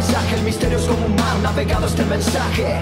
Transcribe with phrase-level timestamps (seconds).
[0.00, 2.80] Paisaje, el misterio es como un mar Navegando este mensaje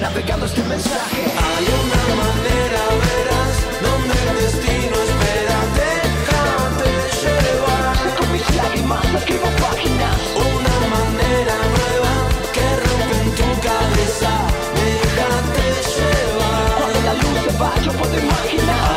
[0.00, 1.22] Navegando este mensaje.
[1.44, 6.88] Hay una manera, verás, donde el destino espera, déjate
[7.20, 7.96] llevar.
[8.02, 10.16] Seco mis lágrimas, escribo páginas.
[10.40, 12.12] Una manera nueva
[12.54, 14.32] que rompe en tu cabeza,
[14.80, 16.68] déjate llevar.
[16.78, 18.89] Cuando la luz se va yo puedo imaginar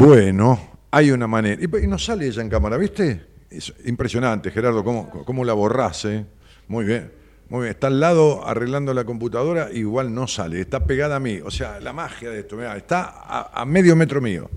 [0.00, 0.58] Bueno,
[0.90, 1.62] hay una manera.
[1.62, 3.22] Y, no sale ella en cámara, ¿viste?
[3.50, 6.24] Es impresionante, Gerardo, cómo, cómo la borrás, ¿eh?
[6.68, 7.12] Muy bien,
[7.50, 7.72] muy bien.
[7.72, 11.40] Está al lado arreglando la computadora, igual no sale, está pegada a mí.
[11.44, 14.48] O sea, la magia de esto, mirá, está a, a medio metro mío.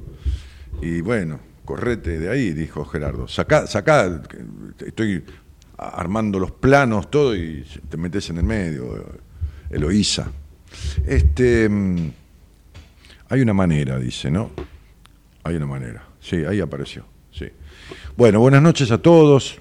[0.82, 3.28] Y bueno, correte de ahí, dijo Gerardo.
[3.28, 4.22] Sacá, sacá,
[4.80, 5.26] estoy
[5.78, 9.20] armando los planos, todo, y te metes en el medio,
[9.70, 10.32] Eloísa.
[11.06, 12.12] Este, mm,
[13.28, 14.73] hay una manera, dice, ¿no?
[15.44, 16.06] Hay una manera.
[16.20, 17.06] Sí, ahí apareció.
[17.32, 17.50] Sí.
[18.16, 19.60] Bueno, buenas noches a todos.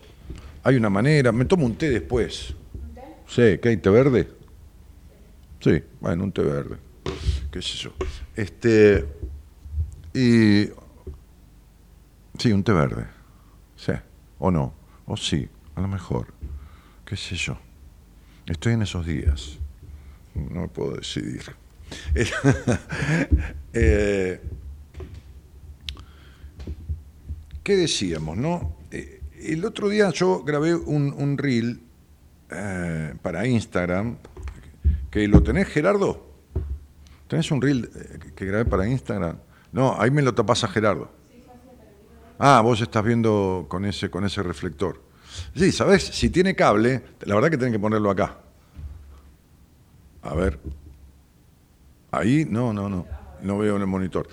[0.63, 1.33] Hay una manera.
[1.33, 2.55] Me tomo un té después.
[3.27, 3.77] Sí, ¿qué hay?
[3.79, 4.29] ¿Té verde?
[5.61, 6.77] Sí, bueno, un té verde.
[7.51, 7.93] ¿Qué sé yo?
[8.37, 9.07] Este.
[10.15, 10.69] Y.
[12.39, 13.07] Sí, un té verde.
[13.77, 13.93] Sí.
[14.39, 14.75] O no.
[15.07, 16.29] O sí, a lo mejor.
[17.05, 17.59] ¿Qué sé yo?
[18.47, 19.59] Estoy en esos días.
[20.35, 21.43] No me puedo decidir.
[23.75, 24.39] Eh,
[27.63, 28.77] ¿Qué decíamos, no?
[28.91, 31.81] Eh, el otro día yo grabé un, un reel
[32.51, 34.17] eh, para Instagram
[35.11, 36.27] ¿Que lo tenés, Gerardo?
[37.29, 39.37] ¿Tenés un reel eh, que- grabé para Instagram?
[39.71, 41.11] No, ahí me lo tapás a Gerardo.
[42.39, 45.01] Ah, vos estás viendo con ese, con ese reflector.
[45.55, 46.03] Sí, ¿sabés?
[46.05, 48.39] Si tiene cable, la verdad que tienen que ponerlo acá.
[50.23, 50.59] A ver.
[52.11, 53.07] Ahí, no, no, no.
[53.43, 54.29] No veo en el monitor.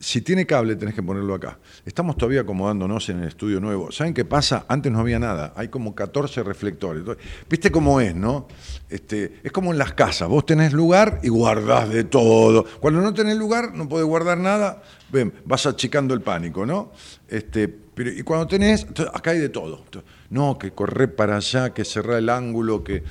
[0.00, 1.58] Si tiene cable, tenés que ponerlo acá.
[1.84, 3.92] Estamos todavía acomodándonos en el estudio nuevo.
[3.92, 4.64] ¿Saben qué pasa?
[4.66, 5.52] Antes no había nada.
[5.56, 7.02] Hay como 14 reflectores.
[7.50, 8.48] ¿Viste cómo es, no?
[8.88, 10.26] Este, es como en las casas.
[10.26, 12.64] Vos tenés lugar y guardás de todo.
[12.80, 14.82] Cuando no tenés lugar, no podés guardar nada.
[15.12, 16.92] Ven, vas achicando el pánico, ¿no?
[17.28, 19.84] Este, pero, y cuando tenés, acá hay de todo.
[20.30, 23.02] No, que correr para allá, que cerrar el ángulo, que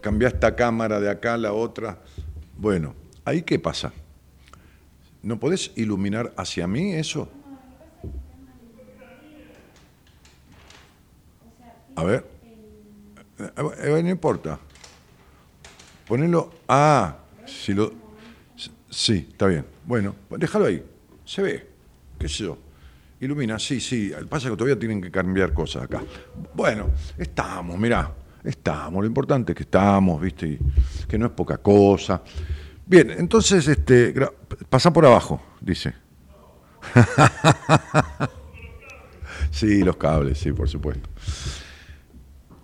[0.00, 1.98] cambiar esta cámara de acá a la otra.
[2.56, 3.92] Bueno, ¿ahí qué pasa?
[5.22, 7.28] ¿No podés iluminar hacia mí eso?
[11.94, 12.26] A ver.
[13.38, 13.50] Eh,
[13.84, 14.58] eh, no importa.
[16.06, 16.52] Ponelo.
[16.68, 17.92] Ah, si lo.
[18.90, 19.64] Sí, está bien.
[19.86, 20.84] Bueno, déjalo ahí.
[21.24, 21.68] Se ve.
[22.18, 22.58] ¿Qué sé yo?
[23.20, 24.12] Ilumina, sí, sí.
[24.28, 26.02] Pasa que todavía tienen que cambiar cosas acá.
[26.54, 28.12] Bueno, estamos, mirá.
[28.42, 29.00] Estamos.
[29.00, 30.58] Lo importante es que estamos, ¿viste?
[31.06, 32.22] Que no es poca cosa.
[32.92, 34.12] Bien, entonces, este,
[34.68, 35.94] pasa por abajo, dice.
[39.50, 41.08] sí, los cables, sí, por supuesto.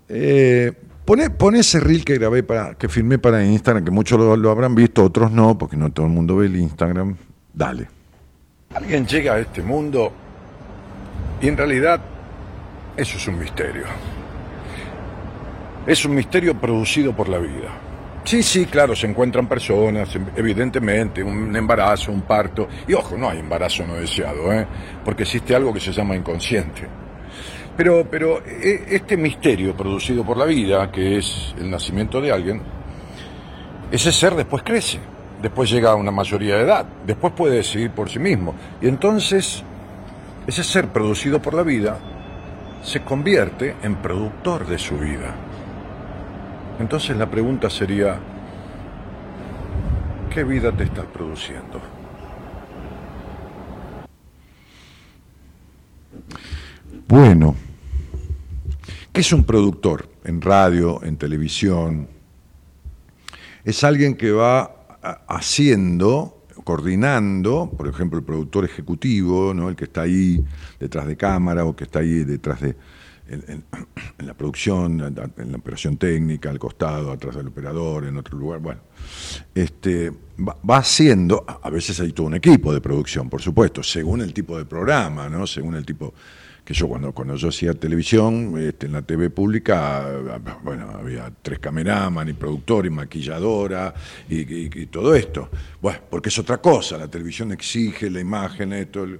[0.06, 0.70] Eh,
[1.06, 5.02] pone ese reel que grabé para, que filmé para Instagram, que muchos lo habrán visto,
[5.02, 7.16] otros no, porque no todo el mundo ve el Instagram.
[7.54, 7.88] Dale.
[8.74, 10.12] Alguien llega a este mundo
[11.40, 12.02] y en realidad
[12.98, 13.84] eso es un misterio.
[15.86, 17.87] Es un misterio producido por la vida.
[18.28, 22.68] Sí, sí, claro, se encuentran personas, em- evidentemente, un embarazo, un parto.
[22.86, 24.66] Y ojo, no hay embarazo no deseado, ¿eh?
[25.02, 26.82] porque existe algo que se llama inconsciente.
[27.74, 32.60] Pero, pero e- este misterio producido por la vida, que es el nacimiento de alguien,
[33.90, 34.98] ese ser después crece,
[35.40, 38.54] después llega a una mayoría de edad, después puede decidir por sí mismo.
[38.82, 39.62] Y entonces,
[40.46, 41.98] ese ser producido por la vida
[42.82, 45.34] se convierte en productor de su vida.
[46.78, 48.18] Entonces la pregunta sería,
[50.32, 51.80] ¿qué vida te estás produciendo?
[57.08, 57.56] Bueno,
[59.12, 62.06] ¿qué es un productor en radio, en televisión?
[63.64, 69.68] Es alguien que va haciendo, coordinando, por ejemplo, el productor ejecutivo, ¿no?
[69.68, 70.44] el que está ahí
[70.78, 72.76] detrás de cámara o que está ahí detrás de,
[73.28, 78.60] en, la producción, en la, operación técnica, al costado, atrás del operador, en otro lugar.
[78.60, 78.80] Bueno,
[79.54, 84.22] este, va, va haciendo, a veces hay todo un equipo de producción, por supuesto, según
[84.22, 85.46] el tipo de programa, ¿no?
[85.46, 86.14] según el tipo
[86.68, 90.06] que yo cuando, cuando yo hacía televisión, este, en la TV pública,
[90.62, 93.94] bueno, había tres cameraman y productor y maquilladora
[94.28, 95.48] y, todo esto.
[95.80, 99.18] Bueno, porque es otra cosa, la televisión exige la imagen, esto, el-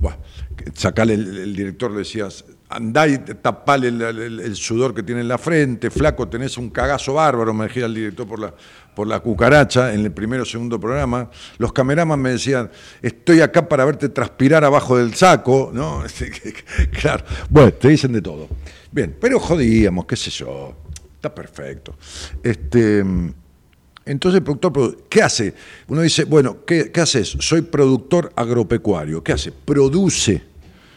[0.00, 0.18] bueno,
[0.56, 5.28] que sacale el, el director le decías, andá y tapale el, sudor que tiene en
[5.28, 8.54] la frente, flaco, tenés un cagazo bárbaro, me decía el director por la,
[8.94, 11.30] por la cucaracha en el primero o segundo programa.
[11.58, 12.70] Los cameraman me decían,
[13.00, 16.04] estoy acá para verte transpirar abajo del saco, ¿no?
[17.00, 18.48] claro, bueno, te dicen de todo.
[18.90, 20.74] Bien, pero jodíamos, qué sé yo,
[21.14, 21.94] está perfecto.
[22.42, 23.04] Este.
[24.04, 25.54] Entonces el productor, produ- ¿qué hace?
[25.88, 27.28] Uno dice, bueno, ¿qué, qué haces?
[27.40, 29.22] Soy productor agropecuario.
[29.22, 29.52] ¿Qué hace?
[29.52, 30.42] Produce,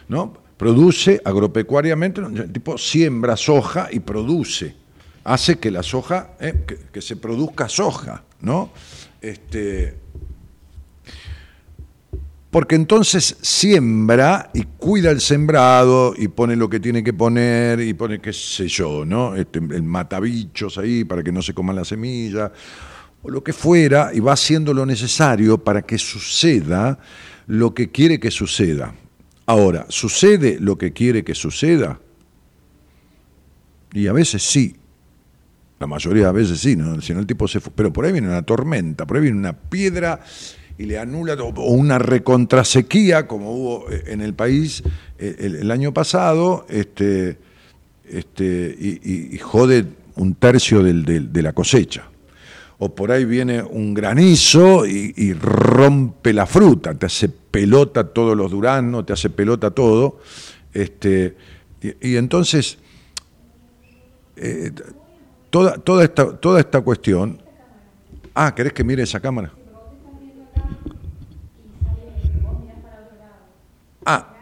[0.08, 0.41] ¿no?
[0.62, 4.76] Produce agropecuariamente, el tipo siembra soja y produce.
[5.24, 8.70] Hace que la soja, eh, que, se produzca soja, ¿no?
[9.20, 9.98] Este,
[12.52, 17.96] porque entonces siembra y cuida el sembrado y pone lo que tiene que poner y
[17.96, 19.36] pone qué sé yo, ¿no?
[19.36, 22.52] Este, el matabichos ahí para que no se coman la semilla
[23.24, 27.00] o lo que fuera y va haciendo lo necesario para que suceda
[27.48, 28.94] lo que quiere que suceda.
[29.52, 32.00] Ahora, ¿sucede lo que quiere que suceda?
[33.92, 34.78] Y a veces sí,
[35.78, 36.96] la mayoría de veces sí, ¿no?
[36.96, 37.74] el tipo se fue.
[37.76, 40.22] Pero por ahí viene una tormenta, por ahí viene una piedra
[40.78, 44.84] y le anula, o una recontrasequía, como hubo eh, en el país
[45.20, 47.38] eh, el, año pasado, este,
[48.08, 52.06] este, y, jode un tercio del- de la cosecha.
[52.80, 58.36] O por ahí viene un granizo y, y rompe la fruta, te hace pelota todos
[58.36, 60.20] los duranos, te hace pelota todo.
[60.74, 61.36] Este,
[61.82, 62.78] y, entonces
[65.50, 67.42] toda, toda, esta, toda esta cuestión.
[68.34, 69.52] Ah, ¿querés que mire esa cámara?
[74.06, 74.34] Ah,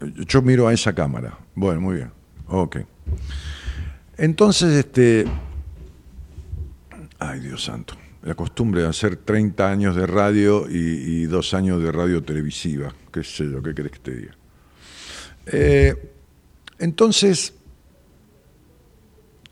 [0.00, 1.38] yo miro a esa cámara.
[1.54, 2.12] Bueno, muy bien.
[2.48, 2.78] Ok.
[4.16, 5.24] Entonces, este.
[7.18, 7.94] Ay, Dios santo.
[8.24, 12.94] La costumbre de hacer 30 años de radio y, dos años de radio televisiva.
[13.12, 13.62] ¿Qué sé yo?
[13.62, 14.36] ¿Qué querés que te diga?
[15.46, 16.12] Eh,
[16.78, 17.54] entonces,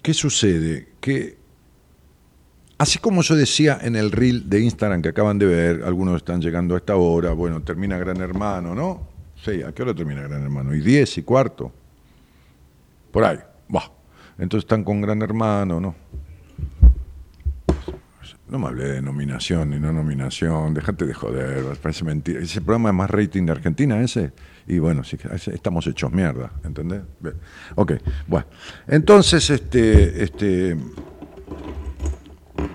[0.00, 0.88] ¿qué sucede?
[1.00, 1.36] Que
[2.78, 6.40] así como yo decía en el reel de Instagram que acaban de ver, algunos están
[6.40, 9.06] llegando a esta hora, bueno, termina Gran Hermano, ¿no?
[9.44, 10.74] Sí, ¿a qué hora termina Gran Hermano?
[10.74, 11.70] ¿Y 10 y cuarto?
[13.10, 13.38] Por ahí,
[13.74, 13.92] va.
[14.38, 15.94] Entonces están con Gran Hermano, ¿no?
[18.52, 22.38] No me hablé de nominación ni no nominación, déjate de joder, parece mentira.
[22.38, 24.32] Ese programa es más rating de Argentina, ese.
[24.66, 25.16] Y bueno, sí,
[25.54, 27.00] estamos hechos mierda, ¿entendés?
[27.76, 27.94] Ok,
[28.26, 28.44] bueno.
[28.86, 30.76] Entonces, este, este.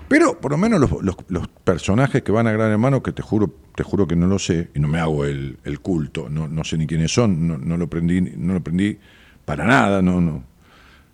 [0.08, 3.84] Pero por lo menos los, personajes que van a Gran Hermano, que te juro, te
[3.84, 6.76] juro que no lo sé, y no me hago el, el culto, no, no sé
[6.76, 8.98] ni quiénes son, no, no lo aprendí, no lo aprendí
[9.44, 10.42] para nada, no, no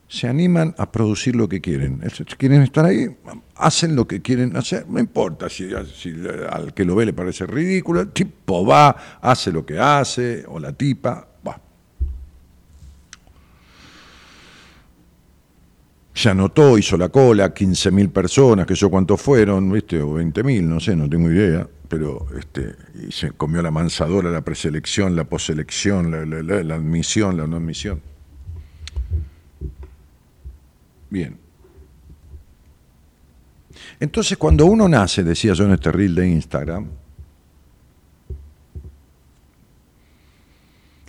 [0.08, 2.00] se animan a producir lo que quieren.
[2.38, 3.16] Quieren estar ahí,
[3.56, 4.86] hacen lo que quieren hacer.
[4.88, 5.68] No importa si,
[6.50, 8.00] al que lo ve le parece ridículo.
[8.00, 11.60] El tipo va, hace lo que hace, o la tipa, va.
[16.12, 20.00] Se anotó, hizo la cola, 15.000 personas, que yo cuántos fueron, ¿viste?
[20.00, 21.66] O 20.000, no sé, no tengo idea.
[21.88, 22.74] Pero este,
[23.06, 28.13] y se comió la mansadora, la preselección, la poselección, la admisión, la no admisión.
[31.14, 31.38] Bien.
[34.00, 36.88] Entonces, cuando uno nace, decía yo en este reel de Instagram,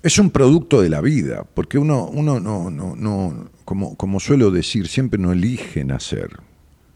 [0.03, 4.51] es un producto de la vida, porque uno, uno no, no, no, como, como suelo
[4.51, 6.29] decir, siempre no elige nacer,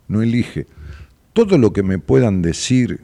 [0.08, 0.68] no elige.
[1.34, 3.02] Todo lo que me puedan decir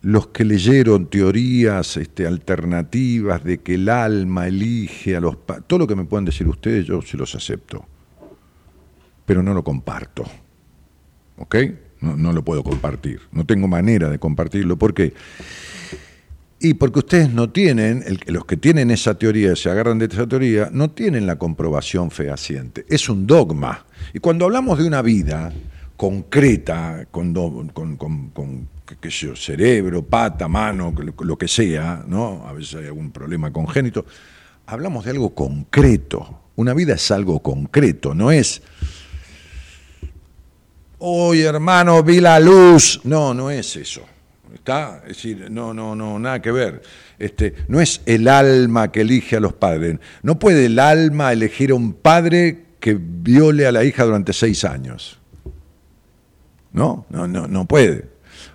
[0.00, 5.36] los que leyeron teorías este, alternativas de que el alma elige a los...
[5.66, 7.84] Todo lo que me puedan decir ustedes, yo se los acepto
[9.26, 10.24] pero no lo comparto.
[11.38, 11.56] ¿Ok?
[12.00, 13.20] No, lo puedo compartir.
[13.32, 14.76] No tengo manera de compartirlo.
[14.78, 15.12] ¿Por qué?
[16.58, 20.70] Y porque ustedes no tienen, los que tienen esa teoría, se agarran de esa teoría,
[20.72, 22.86] no tienen la comprobación fehaciente.
[22.88, 23.84] Es un dogma.
[24.14, 25.52] Y cuando hablamos de una vida
[25.96, 27.34] concreta, con,
[27.72, 28.68] con, con- con,
[29.02, 32.46] yo, cerebro, pata, mano, lo que sea, ¿no?
[32.46, 34.06] A veces hay algún problema congénito.
[34.66, 36.40] Hablamos de algo concreto.
[36.56, 38.62] Una vida es algo concreto, no es
[40.98, 43.00] Oye, hermano, vi la luz.
[43.04, 44.02] No, no es eso.
[44.54, 45.02] ¿Está?
[45.02, 46.82] Es decir, no, no, no, nada que ver.
[47.18, 49.98] Este, no es el alma que elige a los padres.
[50.22, 54.64] No puede el alma elegir a un padre que viole a la hija durante seis
[54.64, 55.18] años.
[56.72, 58.08] No, no, no, no puede.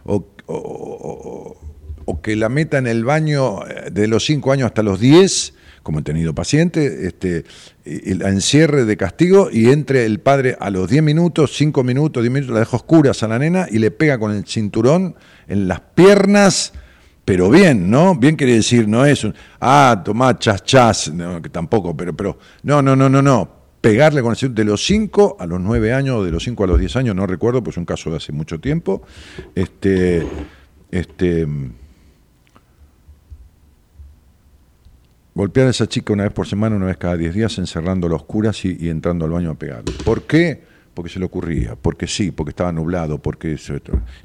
[0.03, 0.15] O,
[0.47, 1.57] o- o-
[2.05, 5.53] o que la meta en el baño eh, de los cinco años hasta los diez,
[5.83, 7.43] como he tenido paciente, este,
[7.85, 12.31] la encierre de castigo y entre el padre a los diez minutos, cinco minutos, diez
[12.31, 15.15] minutos, la deja oscuras a la nena y le pega con el cinturón
[15.47, 16.73] en las piernas,
[17.25, 18.15] pero bien, ¿no?
[18.15, 21.11] Bien quiere decir, no es un, ah, tomá, chas, chas,
[21.41, 23.61] que tampoco, pero, pero, no, no, no, no, no.
[23.81, 26.67] Pegarle con el cinturón de los 5 a los 9 años, de los 5 a
[26.67, 29.01] los 10 años, no recuerdo, pues es un caso de hace mucho tiempo.
[29.55, 30.27] Este,
[30.91, 31.47] este,
[35.33, 38.17] golpear a esa chica una vez por semana, una vez cada 10 días, encerrándola a
[38.17, 39.93] oscuras y, y entrando al baño a pegarle.
[40.03, 40.71] ¿Por qué?
[40.93, 43.75] Porque se le ocurría, porque sí, porque estaba nublado, porque eso,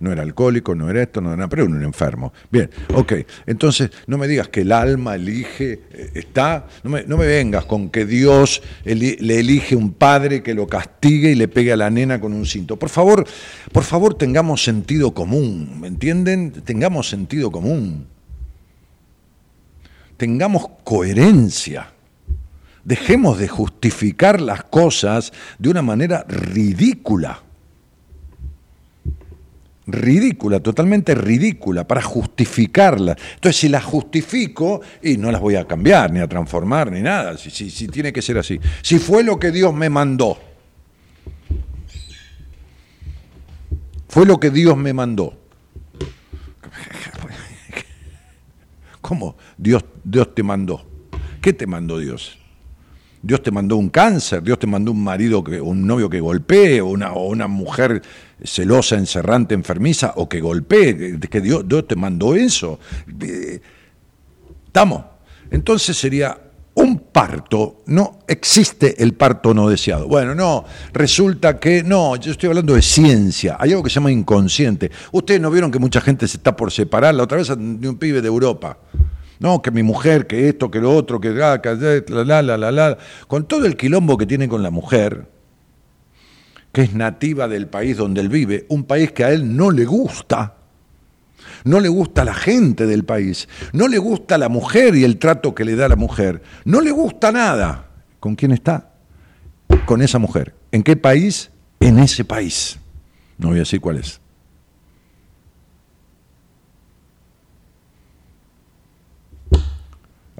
[0.00, 2.32] no era alcohólico, no era esto, no era nada, pero era un enfermo.
[2.50, 3.12] Bien, ok.
[3.46, 7.66] Entonces, no me digas que el alma elige, eh, está, no me, no me vengas
[7.66, 11.88] con que Dios le elige un padre que lo castigue y le pegue a la
[11.88, 12.76] nena con un cinto.
[12.76, 13.24] Por favor,
[13.70, 16.50] por favor, tengamos sentido común, ¿me entienden?
[16.50, 18.15] Tengamos sentido común
[20.16, 21.92] tengamos coherencia.
[22.84, 27.42] Dejemos de justificar las cosas de una manera ridícula.
[29.88, 33.16] Ridícula, totalmente ridícula, para justificarlas.
[33.34, 37.36] Entonces, si las justifico, y no las voy a cambiar, ni a transformar, ni nada,
[37.38, 38.60] si, si, si tiene que ser así.
[38.82, 40.38] Si fue lo que Dios me mandó,
[44.08, 45.38] fue lo que Dios me mandó.
[49.06, 50.84] ¿Cómo Dios, Dios te mandó?
[51.40, 52.36] ¿Qué te mandó Dios?
[53.22, 56.80] Dios te mandó un cáncer, Dios te mandó un marido, que, un novio que golpee,
[56.80, 58.02] o una, o una mujer
[58.42, 62.80] celosa, encerrante, enfermiza, o que golpee, que Dios, Dios te mandó eso.
[64.66, 65.04] ¿Estamos?
[65.52, 66.45] Entonces sería
[67.16, 70.06] parto, no existe el parto no deseado.
[70.06, 74.12] Bueno, no, resulta que no, yo estoy hablando de ciencia, hay algo que se llama
[74.12, 74.90] inconsciente.
[75.12, 77.96] Ustedes no vieron que mucha gente se está por separar, la otra vez de un
[77.96, 78.76] pibe de Europa.
[79.38, 82.98] No, que mi mujer, que esto, que lo otro, que la, la, la, la, la,
[83.26, 85.26] con todo el quilombo que tiene con la mujer,
[86.70, 89.86] que es nativa del país donde él vive, un país que a él no le
[89.86, 90.55] gusta.
[91.66, 95.52] No le gusta la gente del país, no le gusta la mujer y el trato
[95.52, 97.90] que le da la mujer, no le gusta nada.
[98.20, 98.92] ¿Con quién está?
[99.84, 100.54] Con esa mujer.
[100.70, 101.50] ¿En qué país?
[101.80, 102.78] En ese país.
[103.36, 104.20] No voy a decir cuál es.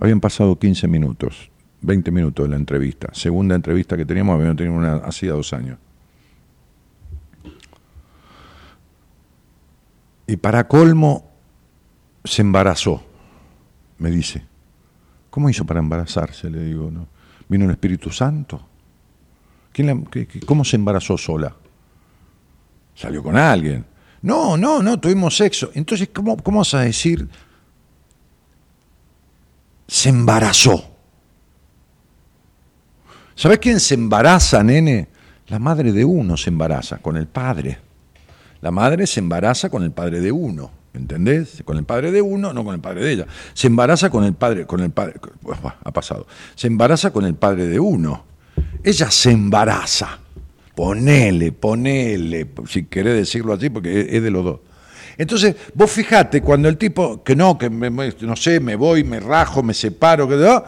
[0.01, 3.09] Habían pasado 15 minutos, 20 minutos de la entrevista.
[3.13, 5.79] Segunda entrevista que teníamos, habíamos tenido una hacía dos años.
[10.27, 11.31] Y para colmo,
[12.25, 13.03] se embarazó,
[13.99, 14.45] me dice.
[15.31, 16.51] ¿Cómo hizo para embarazarse?
[16.51, 17.07] Le digo, ¿no?
[17.49, 18.67] ¿Vino el Espíritu Santo?
[19.73, 21.55] ¿Quién la- ¿Cómo se embarazó sola?
[22.95, 23.85] Salió con alguien.
[24.23, 25.71] No, no, no, tuvimos sexo.
[25.75, 27.29] Entonces, ¿cómo, cómo vas a decir?
[29.87, 30.83] Se embarazó.
[33.35, 35.09] ¿Sabes quién se embaraza, nene?
[35.49, 37.79] La madre de uno se embaraza con el padre.
[38.61, 41.63] La madre se embaraza con el padre de uno, ¿entendés?
[41.65, 43.27] Con el padre de uno, no con el padre de ella.
[43.55, 46.27] Se embaraza con el padre, con el padre, pues, ha pasado.
[46.55, 48.25] Se embaraza con el padre de uno.
[48.83, 50.19] Ella se embaraza.
[50.75, 54.61] Ponele, ponele, si querés decirlo así, porque es, de los dos.
[55.17, 59.19] Entonces, vos fijate, cuando el tipo, que no, que me- no sé, me voy, me
[59.19, 60.65] rajo, me separo, que la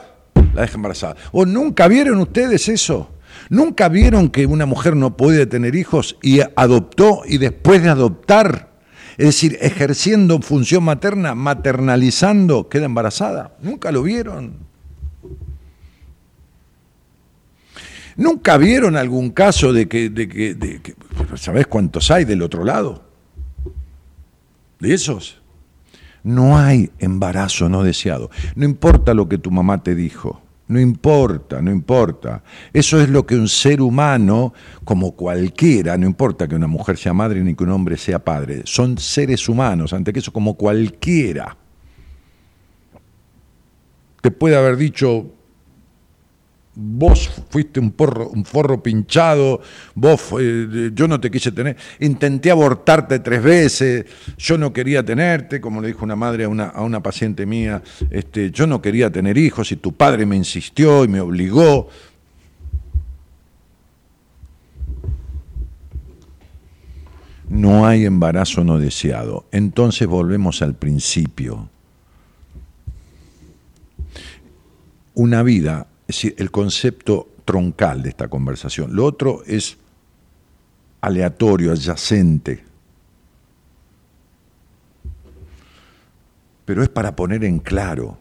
[0.62, 1.16] deja embarazada.
[1.32, 3.10] ¿O nunca vieron ustedes eso?
[3.48, 8.72] ¿Nunca vieron que una mujer no puede tener hijos y adoptó y después de adoptar,
[9.16, 13.56] es decir, ejerciendo función materna, maternalizando, queda embarazada?
[13.62, 14.68] ¿Nunca lo vieron?
[18.16, 20.94] ¿Nunca vieron algún caso de que, de que, de que
[21.36, 23.04] ¿sabés cuántos hay del otro lado?
[24.80, 25.40] De esos.
[26.24, 28.30] No hay embarazo no deseado.
[28.56, 30.42] No importa lo que tu mamá te dijo.
[30.68, 32.42] No importa, no importa.
[32.72, 34.52] Eso es lo que un ser humano,
[34.84, 38.62] como cualquiera, no importa que una mujer sea madre ni que un hombre sea padre,
[38.64, 41.56] son seres humanos, ante que eso como cualquiera.
[44.20, 45.32] Te puede haber dicho,
[46.80, 49.60] vos fuiste un, porro, un forro pinchado,
[49.96, 55.60] vos, eh, yo no te quise tener, intenté abortarte tres veces, yo no quería tenerte,
[55.60, 59.10] como le dijo una madre a una, a una paciente mía, este, yo no quería
[59.10, 61.88] tener hijos y tu padre me insistió y me obligó.
[67.48, 69.46] No hay embarazo no deseado.
[69.50, 71.70] Entonces volvemos al principio.
[75.14, 78.96] Una vida es decir, el concepto troncal de esta conversación.
[78.96, 79.76] Lo otro es
[81.02, 82.64] aleatorio, adyacente.
[86.64, 88.18] Pero es para poner en claro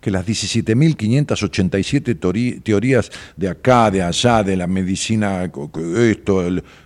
[0.00, 5.44] que las 17.587 teorí- teorías de acá, de allá, de la medicina,
[5.96, 6.44] esto,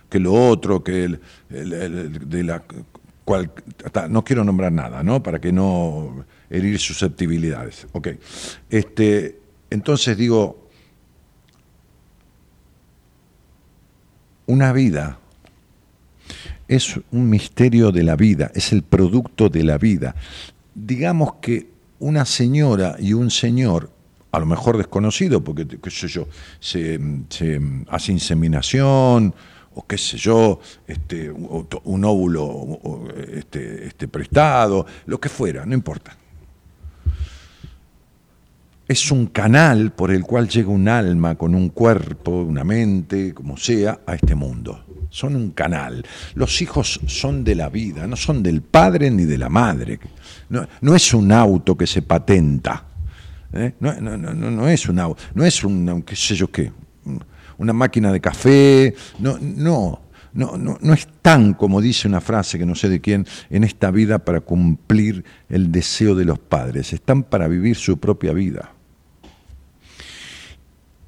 [0.09, 2.63] que lo otro, que el, de la
[4.09, 5.21] no quiero nombrar nada, ¿no?
[5.21, 7.87] Para que no herir susceptibilidades.
[7.91, 8.07] Ok.
[8.69, 9.36] Este,
[9.69, 10.67] entonces digo,
[14.45, 15.19] una vida
[16.67, 20.15] es un misterio de la vida, es el producto de la vida.
[20.73, 23.91] Digamos que una señora y un señor,
[24.31, 26.27] a lo mejor desconocido, porque, qué sé yo,
[26.59, 26.99] se,
[27.89, 29.33] hace inseminación,
[29.73, 32.79] o qué sé yo, este, un óvulo
[33.31, 36.17] este, este, prestado, lo que fuera, no importa.
[38.87, 43.57] Es un canal por el cual llega un alma con un cuerpo, una mente, como
[43.57, 44.85] sea, a este mundo.
[45.09, 46.05] Son un canal.
[46.35, 49.99] Los hijos son de la vida, no son del padre ni de la madre.
[50.49, 52.85] No, es un auto que se patenta.
[53.51, 53.73] ¿eh?
[53.81, 56.71] No, es un auto, no es un, qué sé yo qué,
[57.57, 58.95] una máquina de café.
[59.19, 59.99] No, no,
[60.31, 63.91] no, no, no están, como dice una frase que no sé de quién, en esta
[63.91, 66.93] vida para cumplir el deseo de los padres.
[66.93, 68.76] Están para vivir su propia vida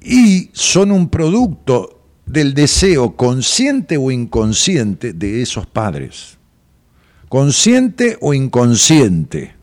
[0.00, 6.38] y son un producto del deseo consciente o inconsciente de esos padres.
[7.28, 9.54] Consciente o inconsciente,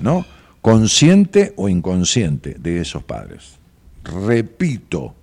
[0.00, 0.24] ¿no?
[0.60, 3.58] Consciente o inconsciente de esos padres.
[4.02, 5.14] Repito,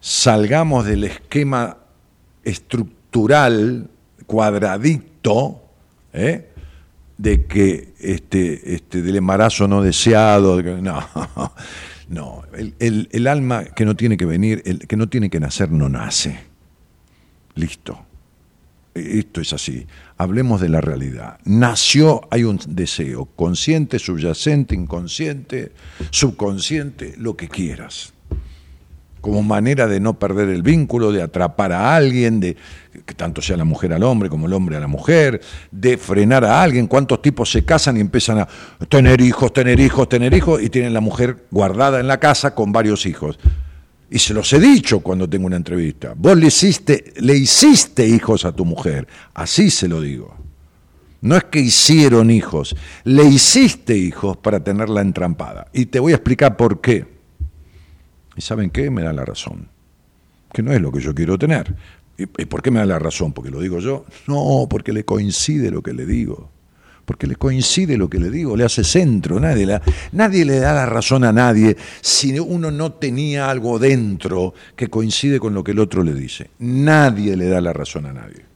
[0.00, 1.78] salgamos del esquema
[2.42, 3.88] estructural
[4.26, 5.62] cuadradito,
[6.12, 6.48] ¿eh?
[7.16, 11.08] de que este, este, del embarazo no deseado, no,
[12.08, 12.74] no, el,
[13.12, 16.38] el- alma que no tiene que venir, el que no tiene que nacer, no nace.
[17.54, 18.04] Listo.
[18.94, 19.86] Esto es así.
[20.18, 21.38] Hablemos de la realidad.
[21.44, 25.72] Nació, hay un deseo, consciente, subyacente, inconsciente,
[26.10, 28.11] subconsciente, lo que quieras.
[29.22, 32.56] Como manera de no perder el vínculo, de atrapar a alguien, de
[33.06, 36.44] que tanto sea la mujer al hombre como el hombre a la mujer, de frenar
[36.44, 36.88] a alguien.
[36.88, 38.48] ¿Cuántos tipos se casan y empiezan a
[38.88, 42.72] tener hijos, tener hijos, tener hijos y tienen la mujer guardada en la casa con
[42.72, 43.38] varios hijos?
[44.10, 46.14] Y se los he dicho cuando tengo una entrevista.
[46.16, 49.06] Vos le hiciste, le hiciste hijos a tu mujer.
[49.32, 50.36] Así se lo digo.
[51.22, 55.68] No es que hicieron hijos, le hiciste hijos para tenerla entrampada.
[55.72, 57.21] Y te voy a explicar por qué.
[58.36, 58.90] ¿Y saben qué?
[58.90, 59.68] Me da la razón.
[60.52, 61.74] Que no es lo que yo quiero tener.
[62.16, 63.32] ¿Y por qué me da la razón?
[63.32, 64.04] ¿Porque lo digo yo?
[64.26, 66.50] No, porque le coincide lo que le digo.
[67.04, 69.40] Porque le coincide lo que le digo, le hace centro.
[69.40, 69.80] Nadie,
[70.12, 75.40] nadie le da la razón a nadie si uno no tenía algo dentro que coincide
[75.40, 76.50] con lo que el otro le dice.
[76.60, 78.51] Nadie le da la razón a nadie.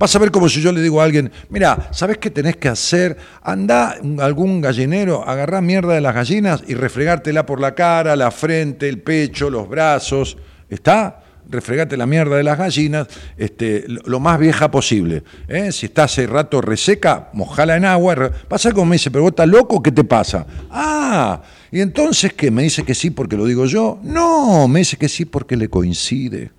[0.00, 2.68] Vas a ver como si yo le digo a alguien, mira, ¿sabes qué tenés que
[2.68, 3.18] hacer?
[3.42, 8.30] Anda a algún gallinero, agarrá mierda de las gallinas y refregártela por la cara, la
[8.30, 10.38] frente, el pecho, los brazos.
[10.70, 11.24] ¿Está?
[11.50, 15.24] refregate la mierda de las gallinas este, lo más vieja posible.
[15.48, 15.72] ¿eh?
[15.72, 18.30] Si está hace rato reseca, mojala en agua.
[18.48, 20.46] Pasa como me dice, pero vos estás loco, ¿qué te pasa?
[20.70, 22.50] Ah, y entonces ¿qué?
[22.50, 23.98] ¿Me dice que sí porque lo digo yo?
[24.02, 26.52] No, me dice que sí porque le coincide.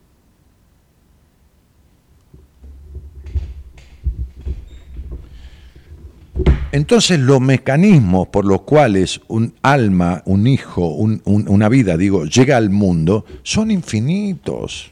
[6.71, 12.69] Entonces los mecanismos por los cuales un alma, un hijo, una vida, digo, llega al
[12.69, 14.91] mundo, son infinitos.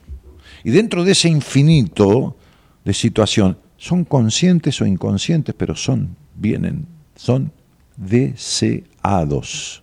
[0.66, 2.36] Y dentro de ese infinito
[2.84, 7.54] de situación, son conscientes o inconscientes, pero son, vienen, son
[7.96, 9.82] deseados.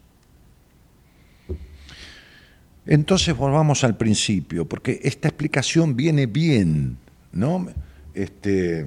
[2.85, 6.99] Entonces volvamos al principio, porque esta explicación viene bien,
[7.33, 7.67] ¿no?
[8.13, 8.87] Este,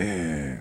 [0.00, 0.60] Eh,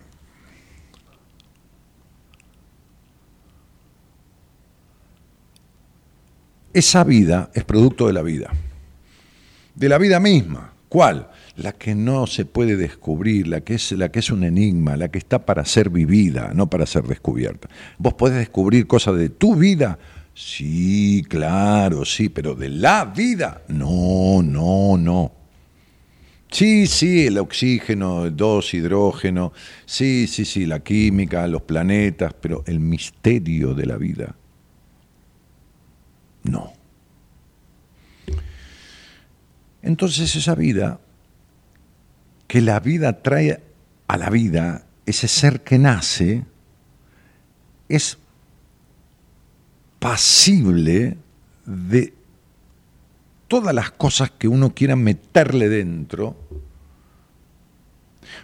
[6.74, 8.52] esa vida es producto de la vida,
[9.76, 10.74] de la vida misma.
[10.90, 11.30] ¿Cuál?
[11.58, 15.10] La que no se puede descubrir, la que, es, la que es un enigma, la
[15.10, 17.70] que está para ser vivida, no para ser descubierta.
[18.00, 20.00] ¿Vos podés descubrir cosas de tu vida?
[20.34, 25.32] Sí, claro, sí, pero de la vida, no, no, no.
[26.50, 29.52] Sí, sí, el oxígeno, el dos hidrógeno,
[29.86, 34.36] sí, sí, sí, la química, los planetas, pero el misterio de la vida,
[36.44, 36.74] no.
[39.82, 41.00] Entonces esa vida,
[42.48, 43.62] que la vida trae
[44.08, 46.46] a la vida, ese ser que nace,
[47.90, 48.18] es
[50.00, 51.18] pasible
[51.66, 52.14] de
[53.48, 56.36] todas las cosas que uno quiera meterle dentro,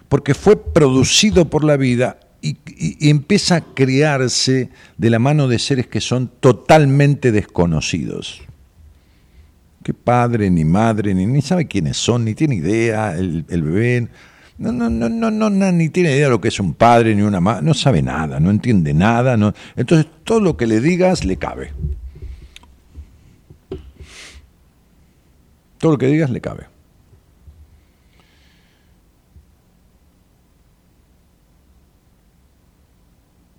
[0.07, 5.87] porque fue producido por la vida y, empieza a crearse de la mano de seres
[5.87, 8.41] que son totalmente desconocidos.
[9.81, 14.07] Que padre, ni madre, ni, ni sabe quiénes son, ni tiene idea, el, bebé.
[14.57, 17.21] No, no, no, no, no, ni tiene idea de lo que es un padre ni
[17.21, 19.37] una madre, no sabe nada, no entiende nada.
[19.75, 21.71] Entonces todo lo que le digas le cabe.
[25.83, 26.67] Todo lo que digas le cabe.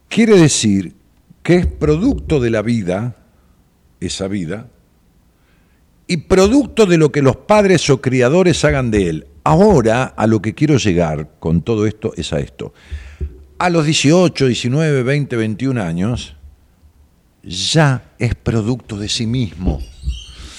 [0.08, 0.94] Quiere decir
[1.42, 3.14] que es producto de la vida,
[4.00, 4.68] esa vida,
[6.06, 9.26] y producto de lo que los padres o criadores hagan de él.
[9.44, 12.72] Ahora a lo que quiero llegar con todo esto es a esto.
[13.58, 16.36] A los 18, 19, 20, 21 años,
[17.42, 19.82] ya es producto de sí mismo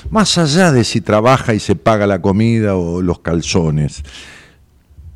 [0.09, 4.03] más allá de si trabaja y se paga la comida o los calzones.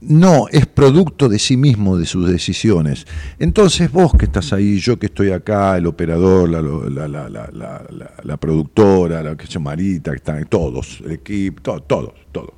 [0.02, 3.06] No, es producto de sí mismo, de sus decisiones.
[3.38, 9.45] Entonces vos que estás ahí, yo que estoy acá, el operador, la, productora, la que
[9.45, 12.54] se Marita, que están todos, el equipo, todos, todos.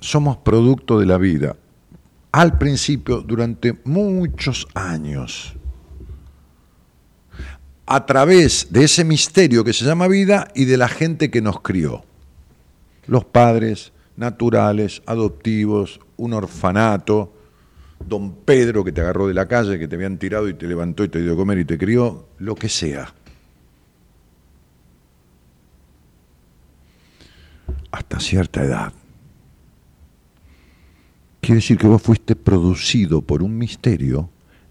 [0.00, 1.54] Somos producto de la vida.
[2.32, 5.54] Al principio, durante muchos años
[7.92, 11.60] a través de ese misterio que se llama vida y de la gente que nos
[11.60, 12.04] crió.
[13.08, 17.34] Los padres naturales, adoptivos, un orfanato,
[17.98, 21.02] don Pedro que te agarró de la calle, que te habían tirado y te levantó
[21.02, 23.12] y te dio a comer y te crió, lo que sea.
[27.90, 28.92] Hasta cierta edad.
[31.40, 34.30] Quiere decir que vos fuiste producido por un misterio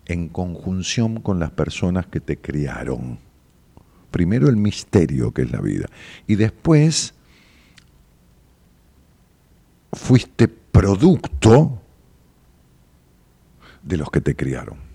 [0.09, 3.19] en conjunción con las personas que te criaron.
[4.11, 5.85] Primero el misterio que es la vida
[6.27, 7.13] y después
[9.93, 11.81] fuiste producto
[13.81, 14.89] de los que te criaron.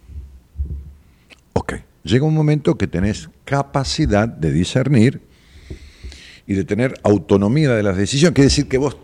[2.05, 5.23] llega un momento que tenés capacidad de discernir
[6.47, 8.35] y de tener autonomía de las decisiones.
[8.35, 8.97] Quiere decir que vos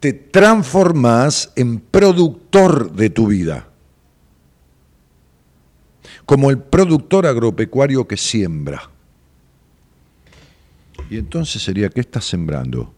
[0.00, 3.68] te transformás en productor de tu vida.
[6.26, 8.90] Como el productor agropecuario que siembra.
[11.10, 12.94] Y entonces sería, ¿qué estás sembrando?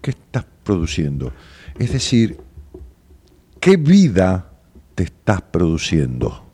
[0.00, 1.32] ¿Qué estás produciendo?
[1.78, 2.38] Es decir,
[3.60, 4.50] ¿qué vida
[4.94, 6.44] te estás produciendo?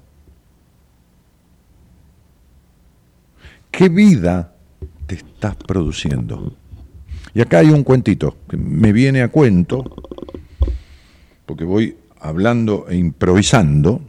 [3.71, 4.55] ¿Qué vida
[5.07, 6.53] te estás produciendo?
[7.35, 9.85] Y acá hay un cuentito que me viene a cuento,
[11.47, 14.01] porque voy hablando e improvisando.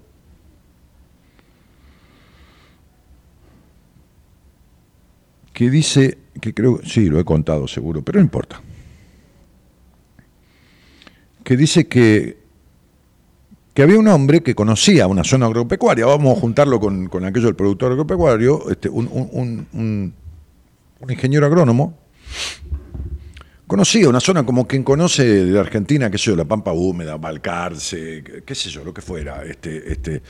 [5.59, 8.61] Que dice, que creo, sí, lo he contado seguro, pero no importa.
[11.43, 12.37] Que dice que,
[13.73, 17.47] que había un hombre que conocía una zona agropecuaria, vamos a juntarlo con, con aquello
[17.47, 19.67] del productor agropecuario, este, un, un,
[21.01, 21.99] un, ingeniero agrónomo,
[23.67, 28.23] conocía una zona como quien conoce de Argentina, qué sé yo, la Pampa Húmeda, Balcarce,
[28.45, 30.21] qué sé yo, lo que fuera, este, este,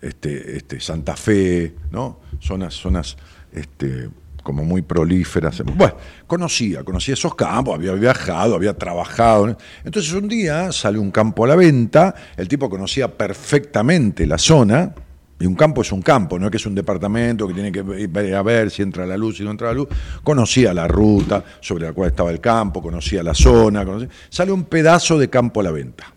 [0.00, 2.18] este, este, Santa Fe, ¿no?
[2.40, 3.16] Zonas, zonas,
[3.52, 4.08] este,
[4.42, 5.62] como muy prolíferas.
[5.76, 9.56] Bueno, conocía, conocía esos campos, había viajado, había trabajado.
[9.84, 14.94] Entonces un día sale un campo a la venta, el tipo conocía perfectamente la zona,
[15.42, 17.80] y un campo es un campo, no es que es un departamento que tiene que
[17.80, 19.88] ir a ver si entra la luz, si no entra la luz.
[20.22, 23.84] Conocía la ruta sobre la cual estaba el campo, conocía la zona.
[24.28, 26.12] Sale un pedazo de campo a la venta.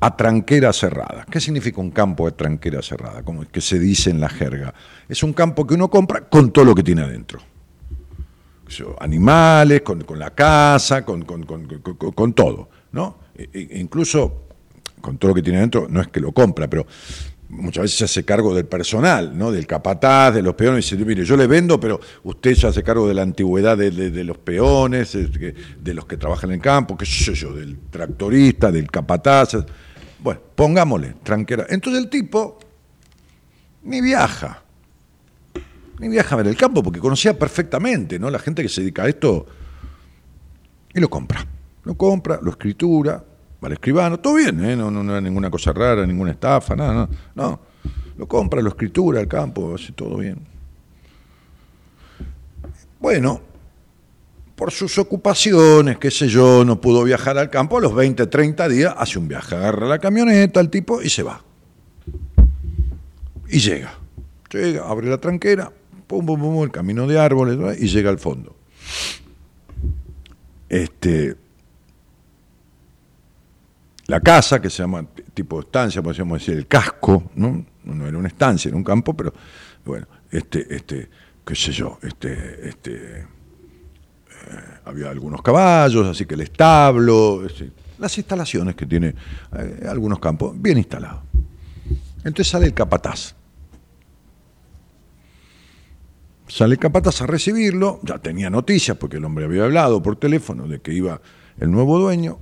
[0.00, 1.26] A tranquera cerrada.
[1.30, 3.22] ¿Qué significa un campo de tranquera cerrada?
[3.22, 4.72] Como que se dice en la jerga.
[5.08, 7.40] Es un campo que uno compra con todo lo que tiene adentro.
[9.00, 11.44] Animales, con, con la casa, con, con,
[12.14, 12.68] con todo.
[12.92, 13.18] ¿no?
[13.34, 14.46] E, e, incluso
[15.00, 16.86] con todo lo que tiene adentro, no es que lo compra, pero
[17.48, 19.50] muchas veces se hace cargo del personal, ¿no?
[19.50, 22.82] del capataz, de los peones, y dice, mire, yo le vendo, pero usted se hace
[22.82, 26.62] cargo de la antigüedad de, de, de los peones, de los que trabajan en el
[26.62, 29.56] campo, qué sé yo, del tractorista, del capataz.
[30.22, 31.66] Bueno, pongámosle, tranquera.
[31.68, 32.58] Entonces el tipo
[33.82, 34.62] ni viaja,
[35.98, 38.30] ni viaja a ver el campo, porque conocía perfectamente, ¿no?
[38.30, 39.46] La gente que se dedica a esto,
[40.92, 41.46] y lo compra.
[41.84, 43.24] Lo compra, lo escritura,
[43.62, 44.76] al escribano, todo bien, ¿eh?
[44.76, 47.60] no, no, hay ninguna cosa rara, ninguna estafa, nada, no, no.
[48.16, 50.38] Lo compra, lo escritura, el campo, así todo bien.
[52.98, 53.40] Bueno,
[54.60, 58.68] por sus ocupaciones, qué sé yo, no pudo viajar al campo, a los 20, 30
[58.68, 61.42] días hace un viaje, agarra la camioneta, el tipo, y se va.
[63.48, 63.94] Y llega.
[64.52, 65.72] Llega, abre la tranquera,
[66.06, 68.54] pum, pum, pum, el camino de árboles, y llega al fondo.
[70.68, 71.34] Este,
[74.08, 77.64] la casa, que se llama tipo estancia, podríamos decir el casco, ¿no?
[77.84, 79.32] No era una estancia, era un campo, pero
[79.86, 81.08] bueno, este, este,
[81.46, 83.39] qué sé yo, este, este,
[84.84, 89.14] había algunos caballos, así que el establo, este, las instalaciones que tiene
[89.56, 91.20] eh, algunos campos, bien instalados.
[92.18, 93.34] Entonces sale el capataz.
[96.48, 100.66] Sale el capataz a recibirlo, ya tenía noticias porque el hombre había hablado por teléfono
[100.66, 101.20] de que iba
[101.58, 102.38] el nuevo dueño,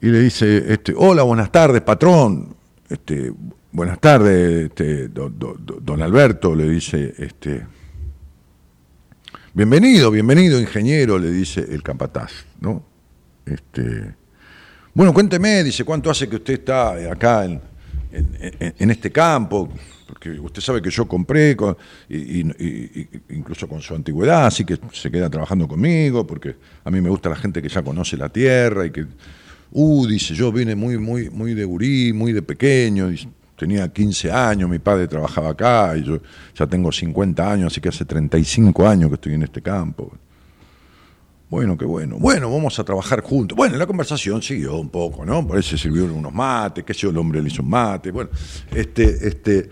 [0.00, 2.54] y le dice, este, hola, buenas tardes, patrón.
[2.88, 3.32] Este,
[3.72, 7.66] buenas tardes, este, don, Alberto, le dice, este,
[9.58, 12.84] bienvenido, bienvenido, ingeniero, le dice el capataz, ¿no?
[13.44, 14.14] Este,
[14.94, 17.60] bueno, cuénteme, dice, ¿cuánto hace que usted está acá en,
[18.88, 19.68] este campo?
[20.06, 21.56] Porque usted sabe que yo compré,
[23.30, 27.28] incluso con su antigüedad, así que se queda trabajando conmigo, porque a mí me gusta
[27.28, 29.06] la gente que ya conoce la tierra y que
[29.70, 33.10] Uh, dice, yo vine muy, muy, muy de gurí, muy de pequeño,
[33.58, 36.20] tenía 15 años, mi padre trabajaba acá, y yo
[36.54, 40.12] ya tengo 50 años, así que hace 35 años que estoy en este campo.
[41.50, 42.16] Bueno, qué bueno.
[42.18, 43.56] Bueno, vamos a trabajar juntos.
[43.56, 45.46] Bueno, la conversación siguió un poco, ¿no?
[45.46, 48.10] Por eso sirvieron unos mates, qué sé yo, el hombre le hizo un mate.
[48.10, 48.30] Bueno,
[48.70, 49.68] este, este.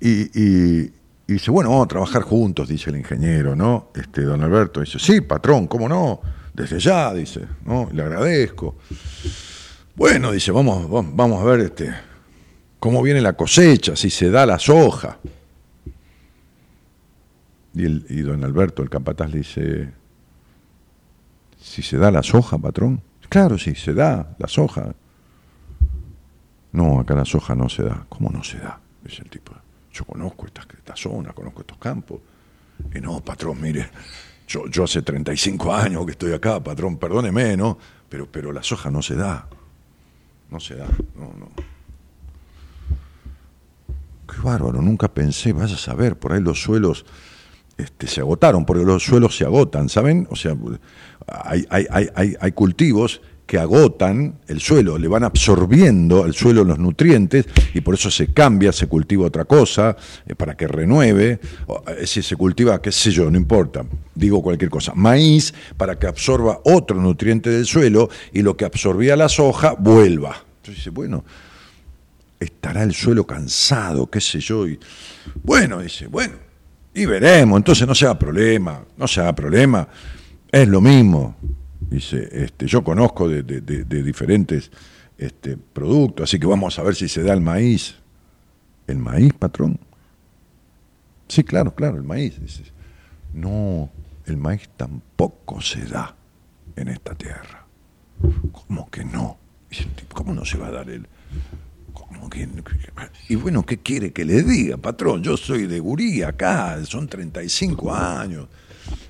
[0.00, 0.90] Y,
[1.26, 3.90] dice, bueno, vamos a trabajar juntos, dice el ingeniero, ¿no?
[3.94, 6.20] Este, don Alberto dice, sí, patrón, ¿cómo no?
[6.52, 7.88] desde ya, dice, ¿no?
[7.92, 8.76] Le agradezco.
[9.94, 11.94] Bueno, dice, vamos, vamos a ver este,
[12.80, 15.18] cómo viene la cosecha, si se da la soja.
[17.72, 19.92] Y, don Alberto, el capataz, le dice,
[21.60, 23.00] si se da la soja, patrón.
[23.28, 24.92] Claro, sí, se da la soja.
[26.72, 28.06] No, acá la soja no se da.
[28.08, 28.80] ¿Cómo no se da?
[29.04, 29.52] Dice el tipo.
[29.92, 32.20] Yo conozco esta, esta zona, conozco estos campos.
[32.92, 33.88] Y no, patrón, mire,
[34.48, 37.78] yo, yo hace 35 años que estoy acá, patrón, perdóneme, ¿no?
[38.08, 39.48] Pero, pero la soja no se da.
[40.50, 41.48] No se da, no, no.
[44.30, 47.04] Qué bárbaro, nunca pensé, vaya a saber, por ahí los suelos
[47.76, 50.26] este, se agotaron, porque los suelos se agotan, ¿saben?
[50.30, 50.56] O sea,
[51.26, 56.78] hay, hay, hay, hay cultivos que agotan el suelo, le van absorbiendo al suelo los
[56.78, 61.40] nutrientes y por eso se cambia, se cultiva otra cosa eh, para que renueve,
[61.98, 66.06] eh, si se cultiva, qué sé yo, no importa, digo cualquier cosa, maíz para que
[66.06, 70.36] absorba otro nutriente del suelo y lo que absorbía la soja vuelva.
[70.58, 71.24] Entonces dice, bueno,
[72.40, 74.80] estará el suelo cansado, qué sé yo, y
[75.42, 76.34] bueno, dice, bueno,
[76.94, 79.86] y veremos, entonces no se haga problema, no se haga problema,
[80.50, 81.36] es lo mismo,
[81.90, 84.70] Dice, este, yo conozco de, diferentes
[85.18, 87.96] este, productos, así que vamos a ver si se da el maíz.
[88.86, 89.78] ¿El maíz, patrón?
[91.26, 92.40] Sí, claro, claro, el maíz.
[92.40, 92.62] Dice,
[93.34, 93.90] no,
[94.26, 96.14] el maíz tampoco se da
[96.76, 97.66] en esta tierra.
[98.52, 99.38] ¿Cómo que no?
[100.12, 101.08] ¿Cómo no se va a dar el...?
[102.20, 102.46] ¿Cómo que,
[103.30, 105.22] y bueno, ¿qué quiere que le diga, patrón?
[105.22, 108.46] Yo soy de Gurí acá, son 35 años.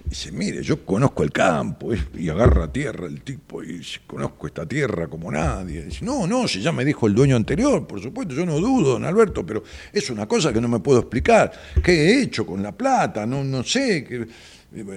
[0.05, 5.09] Dice, mire, yo conozco el campo, y agarra tierra el tipo, y conozco esta tierra
[5.09, 5.87] como nadie.
[5.87, 8.93] Dice, no, no, si ya me dijo el dueño anterior, por supuesto, yo no dudo,
[8.93, 11.51] don Alberto, pero es una cosa que no me puedo explicar.
[11.83, 13.27] ¿Qué he hecho con la plata?
[13.27, 14.05] No, no sé.
[14.05, 14.27] Que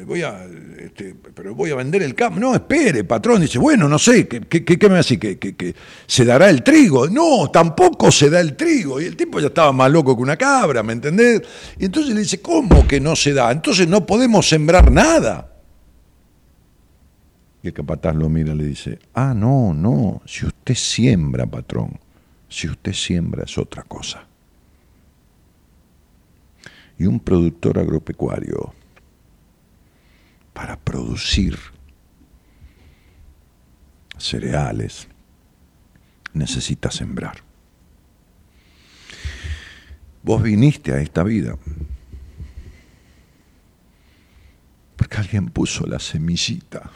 [0.06, 0.46] voy a,
[0.78, 2.40] este, pero voy a vender el campo.
[2.40, 3.42] No, espere, patrón.
[3.42, 5.18] Dice, bueno, no sé, ¿qué, qué, me hace?
[5.18, 7.08] ¿Que, que, se dará el trigo?
[7.08, 9.02] No, tampoco se da el trigo.
[9.02, 11.42] Y el tipo ya estaba más loco que una cabra, ¿me entendés?
[11.80, 13.52] Y entonces le dice, ¿cómo que no se da?
[13.52, 15.50] Entonces no podemos sembrar nada.
[17.64, 21.98] Y el capataz lo mira y le dice, ah, no, no, si usted siembra, patrón,
[22.48, 24.28] si usted siembra es otra cosa.
[27.00, 28.74] Y un productor agropecuario
[30.54, 31.58] para producir
[34.18, 35.08] cereales,
[36.34, 37.44] necesita sembrar.
[40.22, 41.58] Vos viniste a esta vida
[44.96, 46.90] porque alguien puso la semillita.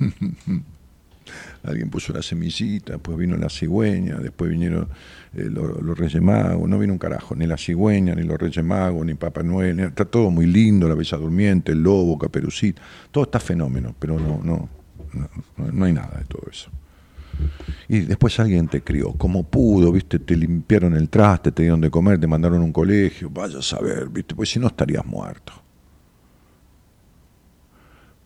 [1.62, 4.88] alguien puso la semillita, después vino la cigüeña, después vinieron
[5.34, 9.06] eh, los, Reyes Magos, no vino un carajo, ni la cigüeña, ni los Reyes Magos,
[9.06, 13.40] ni Papá Noel, está todo muy lindo, la Bella Durmiente, el Lobo, Caperucita, todo está
[13.40, 14.68] fenómeno, pero no, no,
[15.56, 16.70] no, no hay nada de todo eso.
[17.88, 21.90] Y después alguien te crió, como pudo, viste, te limpiaron el traste, te dieron de
[21.90, 25.52] comer, te mandaron a un colegio, vaya a saber, viste, pues si no estarías muerto.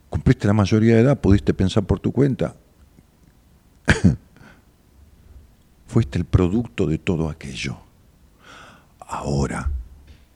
[0.08, 2.56] Cumpliste la mayoría de edad, pudiste pensar por tu cuenta,
[5.86, 7.78] Fuiste el producto de todo aquello.
[9.00, 9.70] Ahora,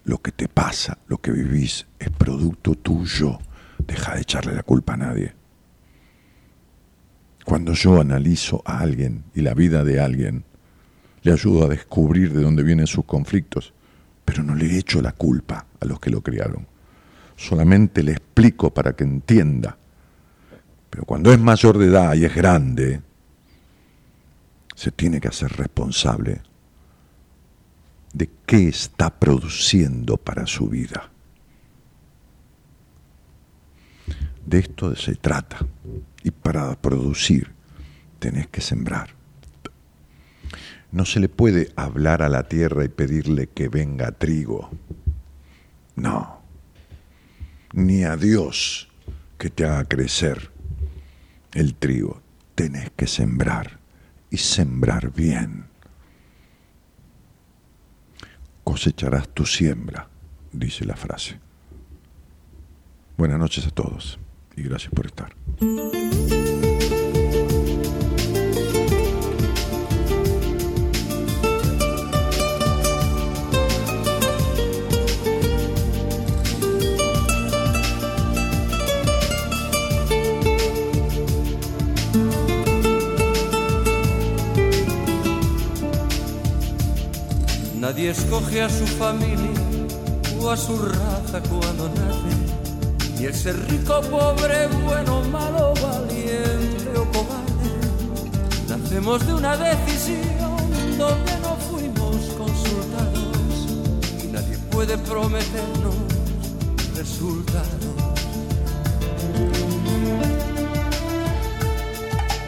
[0.05, 3.39] lo que te pasa, lo que vivís, es producto tuyo.
[3.79, 5.35] Deja de echarle la culpa a nadie.
[7.45, 10.45] Cuando yo analizo a alguien y la vida de alguien,
[11.23, 13.73] le ayudo a descubrir de dónde vienen sus conflictos,
[14.25, 16.67] pero no le echo la culpa a los que lo criaron.
[17.37, 19.77] Solamente le explico para que entienda.
[20.91, 23.01] Pero cuando es mayor de edad y es grande,
[24.81, 26.41] se tiene que hacer responsable
[28.15, 31.11] de qué está produciendo para su vida.
[34.47, 35.59] De esto se trata.
[36.25, 37.53] Y para producir
[38.21, 39.11] tenés que sembrar.
[40.93, 44.71] No se le puede hablar a la tierra y pedirle que venga trigo.
[45.95, 46.41] No.
[47.75, 48.89] Ni a Dios
[49.37, 50.51] que te haga crecer
[51.53, 52.23] el trigo.
[52.55, 53.80] Tenés que sembrar
[54.31, 55.67] y sembrar bien.
[58.65, 60.09] Cosecharás tu siembra,
[60.53, 61.41] dice la frase.
[63.17, 64.19] Buenas noches a todos
[64.57, 65.35] y gracias por estar.
[88.01, 89.61] Nadie escoge a su familia
[90.41, 92.33] o a su raza cuando nace.
[93.19, 97.71] Ni el rico, pobre, bueno, malo, valiente o cobarde.
[98.71, 103.67] Nacemos de una decisión donde no fuimos consultados.
[104.25, 105.95] Y nadie puede prometernos
[106.97, 107.69] resultados.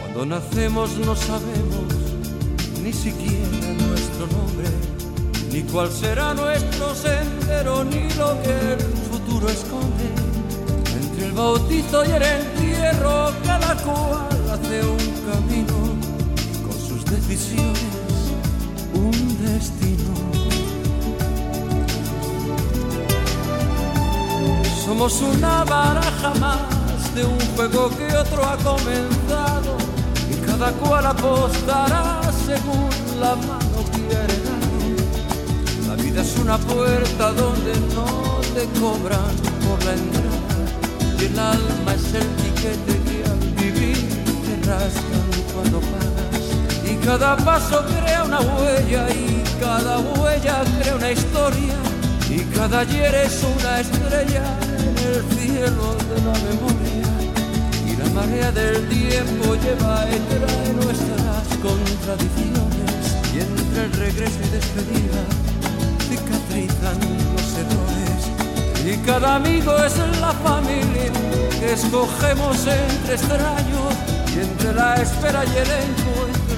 [0.01, 1.93] Cuando nacemos no sabemos
[2.83, 3.62] ni siquiera
[5.53, 8.79] ni cuál será nuestro sendero, ni lo que el
[9.11, 10.09] futuro esconde.
[10.99, 15.77] Entre el bautizo y el entierro, cada cual hace un camino,
[16.65, 18.13] con sus decisiones
[18.95, 19.11] un
[19.45, 20.13] destino.
[24.83, 29.77] Somos una baraja más de un juego que otro ha comenzado,
[30.31, 32.89] y cada cual apostará según
[33.19, 34.52] la mano quiere
[36.13, 39.35] vida es una puerta donde no te cobran
[39.65, 40.63] por la entrada
[41.19, 43.97] y el alma es el tiquete que al vivir
[44.45, 46.45] te rascan cuando pagas.
[46.85, 51.75] Y cada paso crea una huella y cada huella crea una historia
[52.29, 54.43] y cada ayer es una estrella
[54.77, 57.09] en el cielo de la memoria.
[57.87, 63.03] Y la marea del tiempo lleva y trae nuestras contradicciones.
[63.33, 65.42] Y entre el regreso y despedida
[68.85, 71.11] Y cada amigo es la familia
[71.59, 73.93] que escogemos entre extraños.
[74.35, 76.57] Y entre la espera y el encuentro,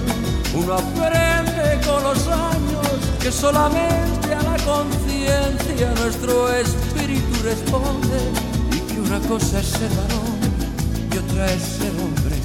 [0.56, 2.88] uno aprende con los años
[3.20, 8.20] que solamente a la conciencia nuestro espíritu responde
[8.72, 10.40] y que una cosa es ser varón
[11.12, 12.36] y otra es ser hombre.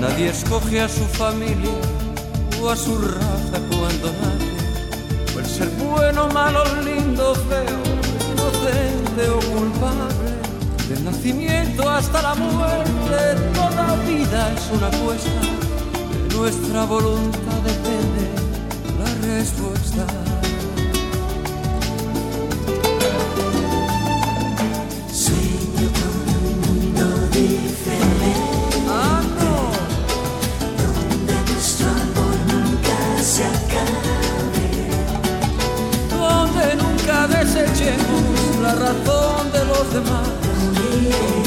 [0.00, 1.70] Nadie escoge a su familia
[2.70, 7.82] a su raza cuando nace, el ser bueno, malo, lindo, feo,
[8.32, 10.32] inocente o culpable.
[10.88, 15.40] Del nacimiento hasta la muerte, toda vida es una apuesta
[16.10, 18.30] de nuestra voluntad depende
[18.98, 20.31] la respuesta.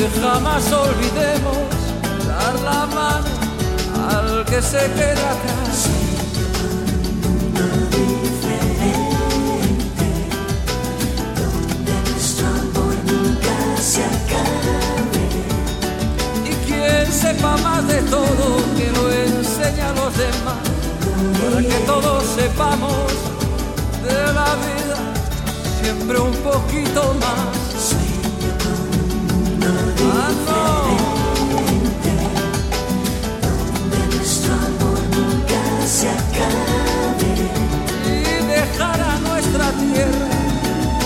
[0.05, 1.57] Donde jamás olvidemos
[2.27, 3.27] dar la mano
[4.09, 5.89] al que se queda atrás.
[13.79, 15.25] Se acabe.
[16.43, 20.65] Y quien sepa más de todo, que lo enseñe a los demás,
[21.39, 23.13] para que todos sepamos
[24.03, 24.97] de la vida
[25.81, 27.64] siempre un poquito más.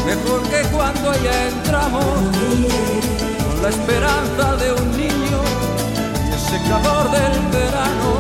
[0.09, 5.39] Mejor que cuando allá entramos con la esperanza de un niño
[6.27, 8.18] y ese calor del verano.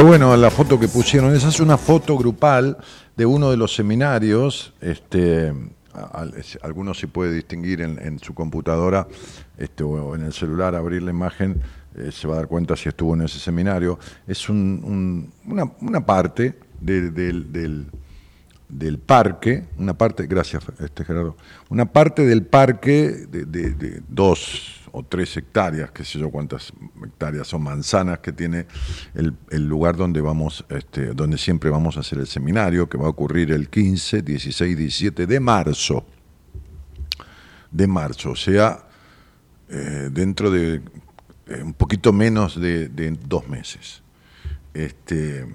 [0.00, 1.34] Qué bueno la foto que pusieron.
[1.36, 2.78] Esa es una foto grupal
[3.18, 4.72] de uno de los seminarios.
[4.80, 5.52] Este,
[6.62, 9.06] algunos se puede distinguir en, su computadora
[9.58, 11.60] este, o en el celular, abrir la imagen,
[11.96, 13.98] eh, se va a dar cuenta si estuvo en ese seminario.
[14.26, 21.36] Es un- un- una, parte de- del, del- parque, una parte, gracias este Gerardo,
[21.68, 26.72] una parte del parque de- de dos o tres hectáreas, qué sé yo cuántas
[27.04, 28.66] hectáreas son manzanas que tiene
[29.14, 33.10] el, lugar donde vamos, este, donde siempre vamos a hacer el seminario, que va a
[33.10, 36.04] ocurrir el 15, 16, 17 de marzo.
[37.70, 38.86] De marzo, o sea,
[39.68, 40.82] eh, dentro de
[41.46, 44.02] eh, un poquito menos de, de dos meses.
[44.74, 45.46] Este,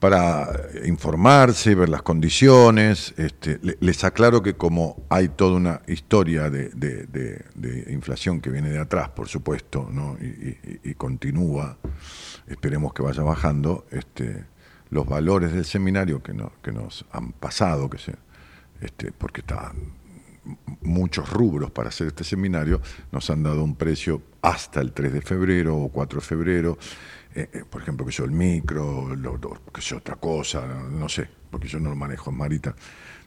[0.00, 0.48] para
[0.84, 3.14] informarse, ver las condiciones.
[3.16, 6.70] Este, le- les aclaro que como hay toda una historia de,
[7.90, 10.16] inflación que viene de atrás, por supuesto, ¿no?
[10.20, 11.78] y, continúa,
[12.46, 14.44] esperemos que vaya bajando, este,
[14.90, 18.14] los valores del seminario que, no- que nos han pasado, que se,
[18.80, 19.76] este, porque estaban
[20.80, 22.80] muchos rubros para hacer este seminario,
[23.12, 26.78] nos han dado un precio hasta el 3 de febrero o 4 de febrero,
[27.34, 29.38] eh, eh, por ejemplo, que yo el micro, lo,
[29.72, 32.74] que yo otra cosa, no, sé, porque yo no lo manejo Marita,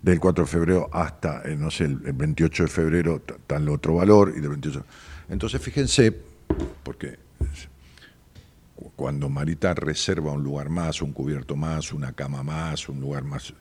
[0.01, 3.95] del 4 de febrero hasta, eh, no sé, el, el 28 de febrero tal otro
[3.95, 4.85] valor y del 28.
[5.29, 6.11] Entonces, fíjense,
[6.83, 7.17] porque
[8.75, 13.23] cu- cuando Marita reserva un lugar más, un cubierto más, una cama más, un lugar
[13.23, 13.53] más,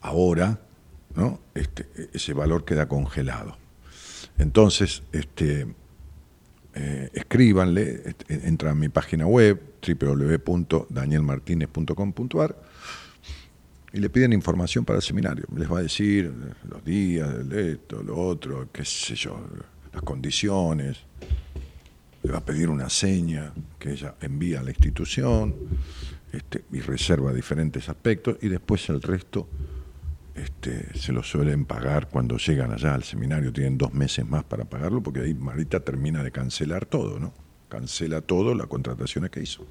[0.00, 0.60] ahora,
[1.14, 1.40] ¿no?
[1.54, 3.56] Este, ese valor queda congelado.
[4.38, 5.66] Entonces, este,
[6.80, 12.56] eh, escríbanle, este, entran a mi página web, www.danielmartinez.com.ar,
[13.92, 15.44] y le piden información para el seminario.
[15.56, 16.32] Les va a decir
[16.68, 19.44] los días, esto, lo otro, qué sé yo,
[19.92, 20.98] las condiciones.
[22.22, 25.56] Le va a pedir una seña que ella envía a la institución
[26.32, 29.48] este, y reserva diferentes aspectos y después el resto
[30.42, 34.64] este, se lo suelen pagar cuando llegan allá al seminario, tienen dos meses más para
[34.64, 37.32] pagarlo, porque ahí Marita termina de cancelar todo, ¿no?
[37.68, 39.66] cancela todo las contrataciones que hizo.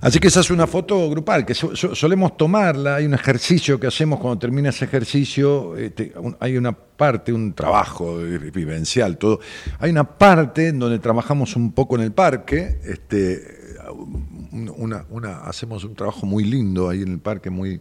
[0.00, 3.78] Así que esa es una foto grupal, que so- so- solemos tomarla, hay un ejercicio
[3.78, 9.38] que hacemos cuando termina ese ejercicio, este, hay una parte, un trabajo vivencial, todo.
[9.78, 15.42] Hay una parte en donde trabajamos un poco en el parque, este, un- una, una-
[15.42, 17.80] hacemos un trabajo muy lindo ahí en el parque, muy,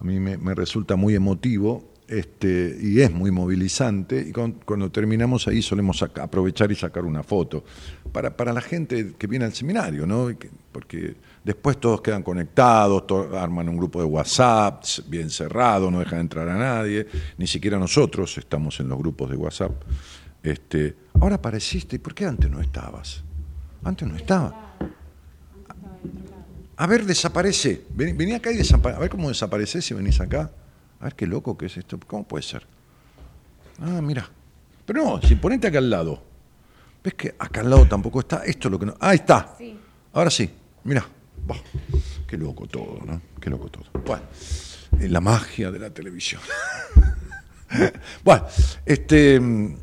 [0.00, 4.20] a mí me, resulta muy emotivo este, y es muy movilizante.
[4.28, 7.64] Y cuando, terminamos ahí solemos aprovechar y sacar una foto.
[8.12, 10.30] Para, para la gente que viene al seminario, ¿no?
[10.72, 16.20] Porque después todos quedan conectados, to- arman un grupo de WhatsApp bien cerrado, no dejan
[16.20, 19.72] entrar a nadie, ni siquiera nosotros estamos en los grupos de WhatsApp.
[20.42, 23.22] Este, ahora apareciste, ¿y por qué antes no estabas?
[23.84, 24.74] Antes no estaba.
[26.78, 27.84] A ver, desaparece.
[27.90, 28.96] Vení, vení acá y desaparece.
[28.96, 30.50] A ver cómo desapareces si venís acá.
[31.00, 31.98] A ver qué loco que es esto.
[32.06, 32.64] ¿Cómo puede ser?
[33.80, 34.30] Ah, mira.
[34.86, 36.22] Pero no, si ponete acá al lado.
[37.02, 38.44] ¿Ves que acá al lado tampoco está?
[38.44, 38.94] Esto es lo que no.
[39.00, 39.56] Ahí está.
[40.12, 40.48] Ahora sí.
[40.84, 41.04] Mira.
[42.28, 43.20] Qué loco todo, ¿no?
[43.40, 43.86] Qué loco todo.
[44.04, 44.22] Bueno,
[45.00, 46.40] la magia de la televisión.
[48.24, 48.46] bueno,
[48.86, 49.40] este.
[49.40, 49.76] mm,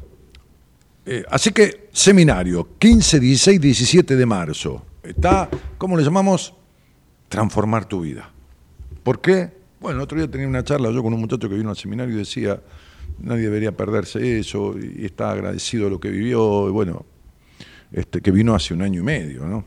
[1.07, 4.85] eh, así que, seminario, 15, 16, 17 de marzo.
[5.03, 6.55] Está, ¿cómo le llamamos?
[7.29, 8.29] Transformar tu vida.
[9.03, 9.51] ¿Por qué?
[9.79, 12.15] Bueno, el otro día tenía una charla yo con un muchacho que vino al seminario
[12.15, 12.59] y decía,
[13.19, 17.05] nadie debería perderse eso, y está agradecido de lo que vivió, y bueno,
[17.91, 19.63] este, que vino hace un año y medio, ¿no?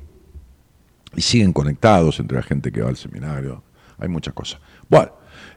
[1.14, 3.62] Y siguen conectados entre la gente que va al seminario,
[3.98, 4.60] hay muchas cosas.
[4.88, 5.12] Bueno,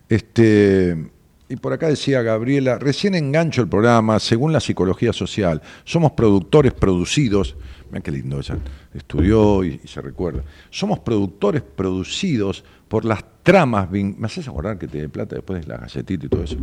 [0.08, 1.12] este,
[1.50, 6.74] y por acá decía Gabriela, recién engancho el programa, según la psicología social, somos productores
[6.74, 7.58] producidos,
[7.92, 8.58] Mira qué lindo ella
[8.94, 10.44] estudió y, se recuerda.
[10.70, 13.92] Somos productores producidos por las tramas.
[13.92, 16.56] ¿Me haces acordar que te de plata después de la galletita y todo eso?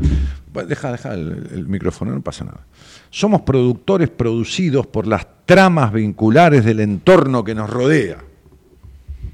[0.67, 2.67] Deja, deja el, micrófono, no pasa nada.
[3.11, 8.25] Somos productores producidos por las tramas vinculares del entorno que nos rodea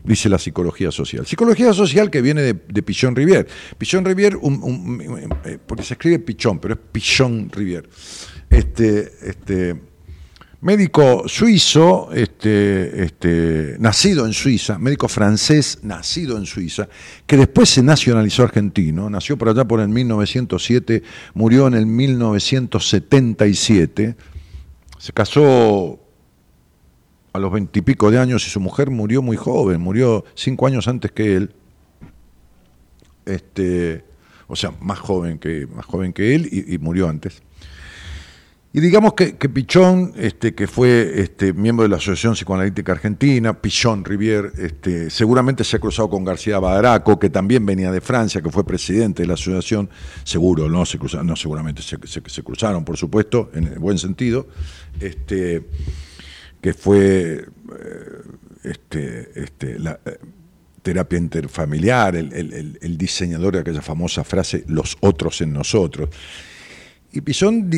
[0.03, 1.25] dice la psicología social.
[1.25, 3.47] Psicología social que viene de, de Pichón Rivière.
[3.79, 4.37] Pichón Rivière,
[5.47, 7.89] eh, porque se escribe Pichón, pero es Pichón Rivière.
[8.51, 9.75] Este, este,
[10.65, 16.89] médico suizo, este, este, nacido en Suiza, médico francés nacido en Suiza,
[17.27, 21.03] que después se nacionalizó argentino, nació por allá por el 1907,
[21.35, 24.17] murió en el 1977,
[24.99, 26.01] se casó
[27.35, 31.13] a los veintipico de años y su mujer murió muy joven, murió cinco años antes
[31.13, 31.55] que él.
[33.27, 34.03] Este,
[34.47, 37.43] o sea, más joven que, más joven que él y, y murió antes.
[38.77, 43.61] Y digamos que, que Pichón, este, que fue este, miembro de la Asociación Psicoanalítica Argentina,
[43.61, 48.43] Pichón Rivière, este, seguramente se ha cruzado con García Badaraco, que también venía de Francia,
[48.43, 49.89] que fue presidente de la asociación,
[50.25, 53.97] seguro, no se cruzaron, no, seguramente se, se- se cruzaron, por supuesto, en el buen
[53.97, 54.49] sentido,
[54.99, 55.69] este,
[56.61, 58.23] que fue eh,
[58.65, 60.19] este, este, la eh,
[60.83, 66.09] terapia interfamiliar, el- el diseñador de aquella famosa frase, los otros en nosotros.
[67.17, 67.21] Y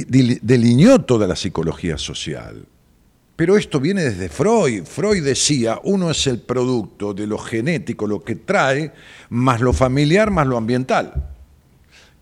[0.06, 2.66] di- delineó toda la psicología social.
[3.36, 4.84] Pero esto viene desde Freud.
[4.84, 8.92] Freud decía, uno es el producto de lo genético, lo que trae,
[9.28, 11.32] más lo familiar, más lo ambiental.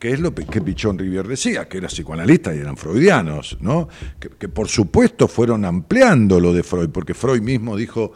[0.01, 3.89] Que es lo que Pichón Rivière decía, que era psicoanalista y eran freudianos, ¿no?
[4.19, 8.13] Que, que por supuesto fueron ampliando lo de Freud, porque Freud mismo dijo,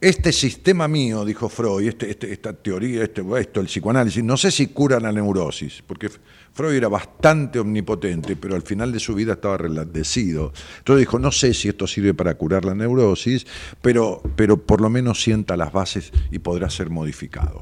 [0.00, 4.50] este sistema mío, dijo Freud, este, este- esta teoría, este, esto, el psicoanálisis, no sé
[4.50, 6.10] si cura la neurosis, porque
[6.54, 10.52] Freud era bastante omnipotente, pero al final de su vida estaba relandecido.
[10.78, 13.44] Entonces dijo, no sé si esto sirve para curar la neurosis,
[13.82, 17.60] pero, pero por lo menos sienta las bases y podrá ser modificado.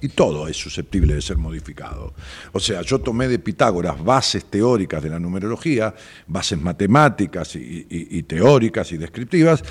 [0.00, 2.12] Y todo es susceptible de ser modificado.
[2.52, 5.94] O sea, yo tomé de Pitágoras bases teóricas de la numerología,
[6.26, 9.62] bases matemáticas y, teóricas y descriptivas,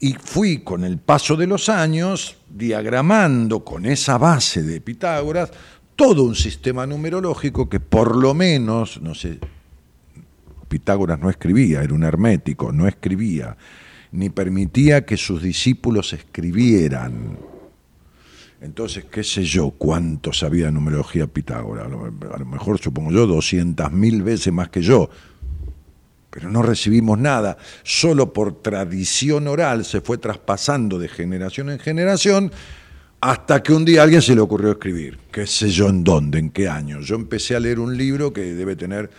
[0.00, 5.52] y fui con el paso de los años diagramando con esa base de Pitágoras
[6.00, 9.38] todo un sistema numerológico que por lo menos, no sé,
[10.66, 13.54] Pitágoras no escribía, era un hermético, no escribía,
[14.12, 17.36] ni permitía que sus discípulos escribieran.
[18.62, 21.84] Entonces, qué sé yo, cuánto sabía de numerología Pitágoras.
[21.84, 25.10] A lo, mejor, supongo yo, 200.000 veces más que yo.
[26.30, 27.58] Pero no recibimos nada.
[27.82, 32.52] Solo por tradición oral se fue traspasando de generación en generación
[33.20, 35.18] hasta que un día a alguien se le ocurrió escribir.
[35.30, 37.00] Qué sé yo en dónde, en qué año.
[37.00, 39.10] Yo empecé a leer un libro que debe tener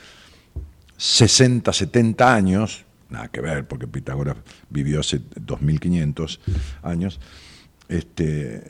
[0.97, 2.85] 60, 70 años.
[3.09, 4.37] Nada que ver, porque Pitágoras
[4.69, 6.39] vivió hace 2500
[6.83, 7.19] años.
[7.89, 8.63] Este,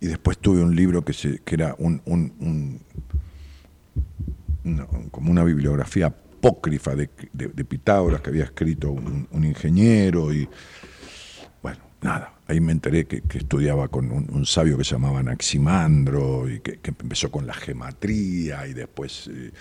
[0.00, 1.14] y después tuve un libro que,
[1.46, 2.30] era un, una-
[5.10, 7.08] como una bibliografía apócrifa de
[7.64, 10.48] Pitágoras que había escrito un, un ingeniero y
[11.62, 16.60] bueno, nada, ahí me enteré que, estudiaba con un, sabio que se llamaba Anaximandro y
[16.60, 19.52] que, empezó con la gematría y después eh,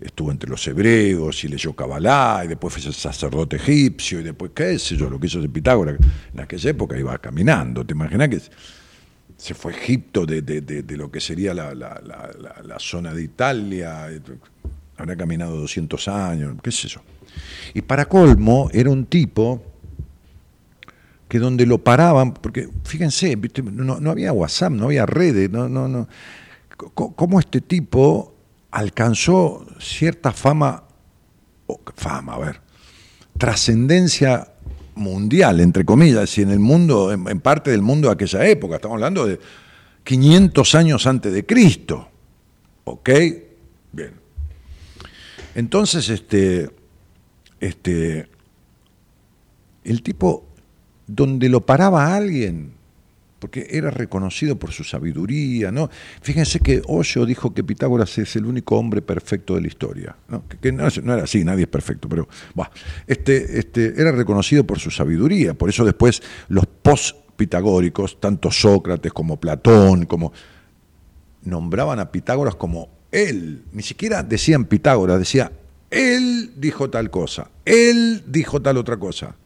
[0.00, 4.78] estuvo entre los hebreos y leyó Kabbalah y después fue sacerdote egipcio y después qué
[4.78, 5.96] sé yo, lo que hizo de Pitágoras
[6.32, 8.40] en aquella época iba caminando, ¿te imaginas que
[9.36, 14.08] se fue a Egipto de, lo que sería la zona de Italia,
[14.96, 17.00] habrá caminado 200 años, qué sé yo.
[17.74, 19.71] Y para colmo era un tipo
[21.32, 23.38] que donde lo paraban, porque fíjense.
[23.72, 26.06] No, no había WhatsApp, no había redes, no, no, no.
[26.76, 28.34] ¿Cómo este tipo
[28.70, 30.84] alcanzó cierta fama,
[31.96, 32.60] fama, a ver,
[33.38, 34.52] trascendencia
[34.94, 38.74] mundial, entre comillas, y en el mundo, en, en parte del mundo de aquella época,
[38.74, 39.40] estamos hablando de
[40.04, 42.10] 500 años antes de Cristo.
[42.84, 43.08] ¿Ok?
[43.90, 44.12] Bien.
[45.54, 46.68] Entonces, este,
[47.58, 48.28] este,
[49.82, 50.51] el tipo,
[51.14, 52.72] donde lo paraba alguien,
[53.38, 55.90] porque era reconocido por su sabiduría, ¿no?
[56.22, 60.44] Fíjense que Osho dijo que Pitágoras es el único hombre perfecto de la historia, ¿no?
[60.46, 62.28] Que, no, era así, nadie es perfecto, pero
[63.06, 69.38] este, este, era reconocido por su sabiduría, por eso después los post-pitagóricos, tanto Sócrates como
[69.38, 70.32] Platón, como
[71.42, 75.52] nombraban a Pitágoras como él, ni siquiera decían Pitágoras, decía
[75.90, 79.36] él dijo tal cosa, él dijo tal otra cosa.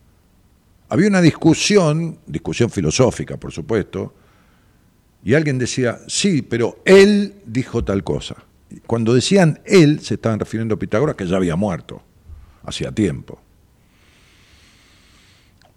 [0.88, 4.14] Había una discusión, discusión filosófica, por supuesto,
[5.24, 8.36] y alguien decía, sí, pero él dijo tal cosa.
[8.86, 12.02] Cuando decían él, se estaban refiriendo a Pitágoras, que ya había muerto,
[12.64, 13.40] hacía tiempo.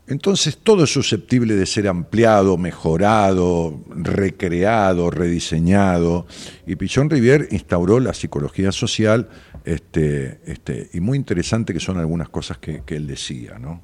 [0.10, 6.26] Entonces todo es susceptible de ser ampliado, mejorado, recreado, rediseñado.
[6.66, 9.30] Y Pichón Rivière instauró la psicología social,
[9.66, 13.84] este, este, y muy interesante que son algunas cosas que, que él decía, ¿no?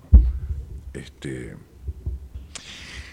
[0.96, 1.56] Este,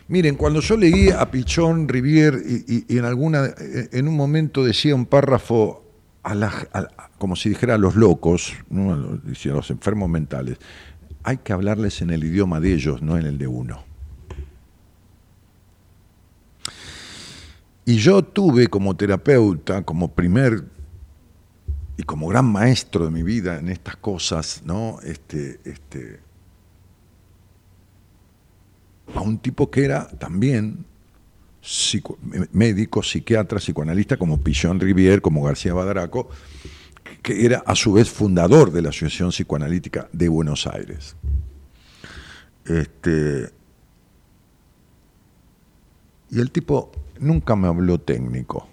[0.09, 5.07] miren, cuando yo leí a Pichón Rivière y, en alguna, en un momento decía un
[5.07, 5.85] párrafo
[6.23, 8.93] a como si dijera a los locos, ¿no?
[8.93, 10.59] a los enfermos mentales,
[11.25, 13.85] hay que hablarles en el idioma de ellos, no en el de uno.
[17.85, 20.65] Y yo tuve como terapeuta, como primer
[21.97, 24.99] y como gran maestro de mi vida en estas cosas, ¿no?
[25.03, 26.21] Este, este,
[29.15, 30.85] a un tipo que era también
[32.53, 36.29] médico, psiquiatra, psicoanalista, como Pichon Rivière, como García Badaraco,
[37.23, 41.17] que era a su vez fundador de la Asociación Psicoanalítica de Buenos Aires.
[42.65, 43.51] Este,
[46.31, 46.91] y el tipo
[47.21, 48.69] nunca me habló técnico.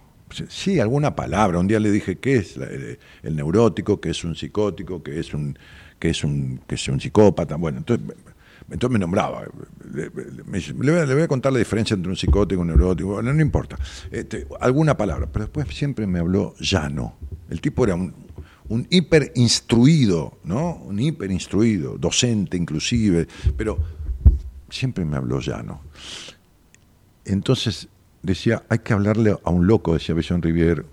[0.47, 1.59] Sí, alguna palabra.
[1.59, 5.34] Un día le dije qué es el, el neurótico, qué es un psicótico, qué es
[5.34, 5.57] un,
[5.99, 7.55] qué es un, qué es un psicópata.
[7.55, 8.15] Bueno, entonces,
[8.72, 9.43] entonces me nombraba.
[9.93, 13.13] Le, voy, a, contar la diferencia entre un psicótico y un neurótico.
[13.13, 13.78] Bueno, no importa.
[14.11, 15.28] Este, alguna palabra.
[15.32, 17.15] Pero después siempre me habló llano.
[17.49, 18.13] El tipo era un,
[18.70, 20.76] un hiper instruido, ¿no?
[20.76, 23.80] Un hiper instruido, docente inclusive, pero
[24.70, 25.82] siempre me habló llano.
[27.26, 27.89] Entonces
[28.22, 30.86] decía, hay que hablarle a un loco, decía Bellón Rivière,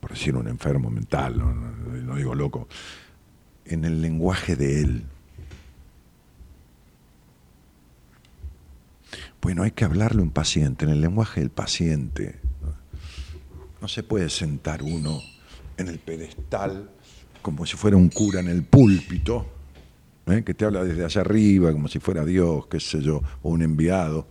[0.00, 2.68] por decir un enfermo mental, no digo loco,
[3.64, 5.04] en el lenguaje de él.
[9.42, 12.38] Bueno, hay que hablarle a un paciente, en el lenguaje del paciente.
[13.80, 15.20] No se puede sentar uno
[15.76, 16.88] en el pedestal
[17.42, 19.44] como si fuera un cura en el púlpito,
[20.26, 20.44] ¿eh?
[20.44, 23.62] que te habla desde allá arriba, como si fuera Dios, qué sé yo, o un
[23.62, 24.28] enviado.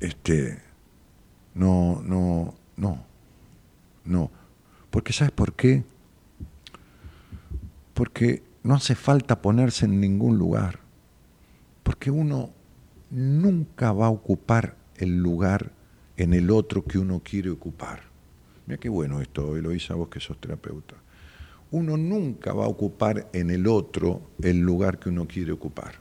[0.00, 0.58] Este,
[1.54, 3.04] no, no, no,
[4.06, 4.30] no.
[4.90, 5.84] Porque ¿sabes por qué?
[7.92, 10.78] Porque no hace falta ponerse en ningún lugar.
[11.82, 12.61] Porque uno
[13.12, 15.70] nunca va a ocupar el lugar
[16.16, 18.00] en el otro que uno quiere ocupar.
[18.66, 20.96] Mira qué bueno esto, Eloisa, vos que sos terapeuta.
[21.70, 25.94] Uno nunca va a ocupar en el otro el lugar que uno quiere ocupar.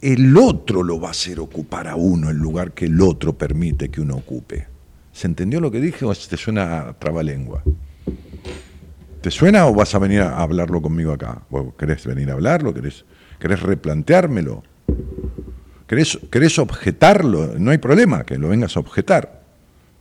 [0.00, 3.90] El otro lo va a hacer ocupar a uno el lugar que el otro permite
[3.90, 4.66] que uno ocupe.
[5.12, 7.62] ¿Se entendió lo que dije o te suena a trabalengua?
[9.20, 11.42] ¿Te suena o vas a venir a hablarlo conmigo acá?
[11.50, 12.72] ¿Vos ¿Querés venir a hablarlo?
[12.72, 13.04] ¿Querés,
[13.38, 14.62] querés replanteármelo?
[15.90, 17.58] ¿Querés, ¿Querés objetarlo?
[17.58, 19.42] No hay problema que lo vengas a objetar.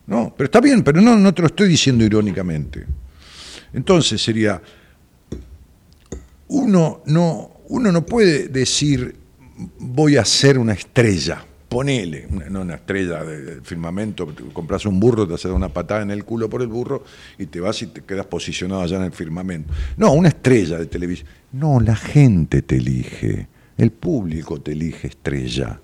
[0.05, 2.85] No, pero está bien, pero no, no te lo estoy diciendo irónicamente.
[3.73, 4.61] Entonces sería,
[6.49, 9.15] uno no, uno no puede decir
[9.79, 15.27] voy a ser una estrella, ponele, no una estrella de, de firmamento, compras un burro,
[15.27, 17.03] te haces una patada en el culo por el burro
[17.39, 19.73] y te vas y te quedas posicionado allá en el firmamento.
[19.97, 21.27] No, una estrella de televisión.
[21.51, 23.47] No, la gente te elige,
[23.79, 25.79] el público te elige estrella.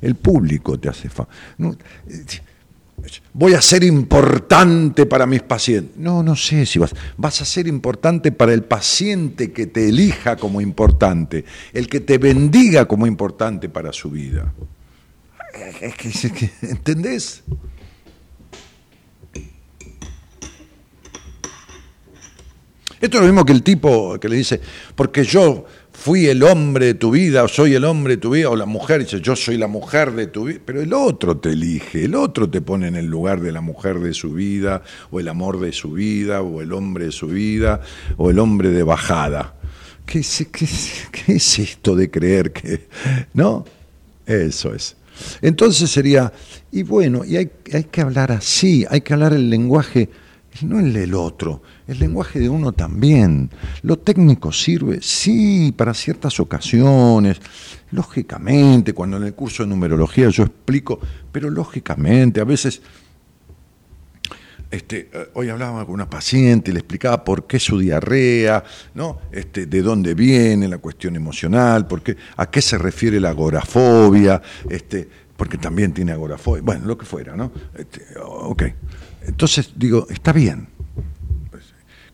[0.00, 1.08] El público te hace
[2.08, 2.24] eh,
[3.34, 5.96] voy a ser importante para mis pacientes.
[5.96, 6.94] No, no sé si vas.
[7.18, 12.16] Vas a ser importante para el paciente que te elija como importante, el que te
[12.18, 14.52] bendiga como importante para su vida.
[15.98, 17.42] Que- ¿Entendés?
[23.00, 24.60] Esto es lo mismo que el tipo que le dice,
[24.94, 25.64] porque yo
[26.00, 28.64] fui el hombre de tu vida, o soy el hombre de tu vida, o la
[28.64, 32.14] mujer dice, yo soy la mujer de tu vida, pero el otro te elige, el
[32.14, 35.60] otro te pone en el lugar de la mujer de su vida, o el amor
[35.60, 37.82] de su vida, o el hombre de su vida,
[38.16, 39.56] o el hombre de bajada.
[40.06, 40.66] ¿Qué es, qué
[41.12, 42.88] qué es esto de creer que...
[43.34, 43.66] ¿No?
[44.24, 44.96] Eso es.
[45.42, 46.32] Entonces sería,
[46.72, 50.08] y bueno, y hay, hay que hablar así, hay que hablar el lenguaje,
[50.62, 53.50] no el del otro, el lenguaje de uno también.
[53.82, 57.40] Lo técnico sirve, sí, para ciertas ocasiones,
[57.90, 61.00] lógicamente, cuando en el curso de numerología yo explico,
[61.32, 62.82] pero lógicamente, a veces
[64.70, 68.62] este, eh, hoy hablaba con una paciente y le explicaba por qué su diarrea,
[68.94, 69.18] ¿no?
[69.32, 74.40] Este, de dónde viene la cuestión emocional, por qué, a qué se refiere la agorafobia,
[74.68, 77.50] este, porque también tiene agorafobia, bueno, lo que fuera, ¿no?
[77.76, 78.62] Este, ok.
[79.26, 80.68] Entonces digo, está bien.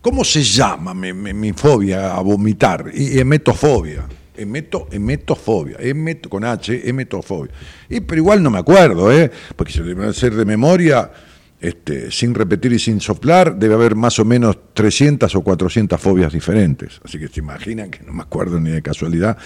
[0.07, 2.91] ¿Cómo se llama mi, fobia a vomitar?
[2.93, 4.05] Y emetofobia.
[4.37, 7.51] Emeto, emetofobia, emeto, con H, emetofobia.
[7.89, 9.29] Y, pero igual no me acuerdo, ¿eh?
[9.53, 11.11] porque si lo debo hacer de memoria,
[11.59, 16.31] este, sin repetir y sin soplar, debe haber más o menos 300 o 400 fobias
[16.31, 17.01] diferentes.
[17.03, 19.37] Así que se imaginan que no me acuerdo ni de casualidad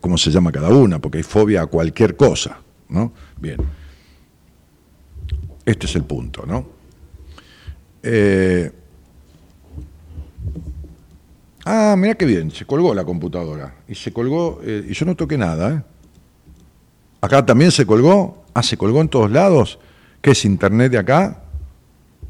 [0.00, 2.60] cómo se llama cada una, porque hay fobia a cualquier cosa.
[2.88, 3.12] ¿no?
[3.36, 3.56] Bien.
[5.66, 6.68] Este es el punto, ¿no?
[8.00, 8.70] Eh,
[11.64, 13.74] Ah, mira qué bien, se colgó la computadora.
[13.88, 15.82] Y se colgó, eh, y yo no toqué nada, ¿eh?
[17.22, 18.44] Acá también se colgó.
[18.52, 19.78] Ah, se colgó en todos lados.
[20.20, 21.42] ¿Qué es internet de acá?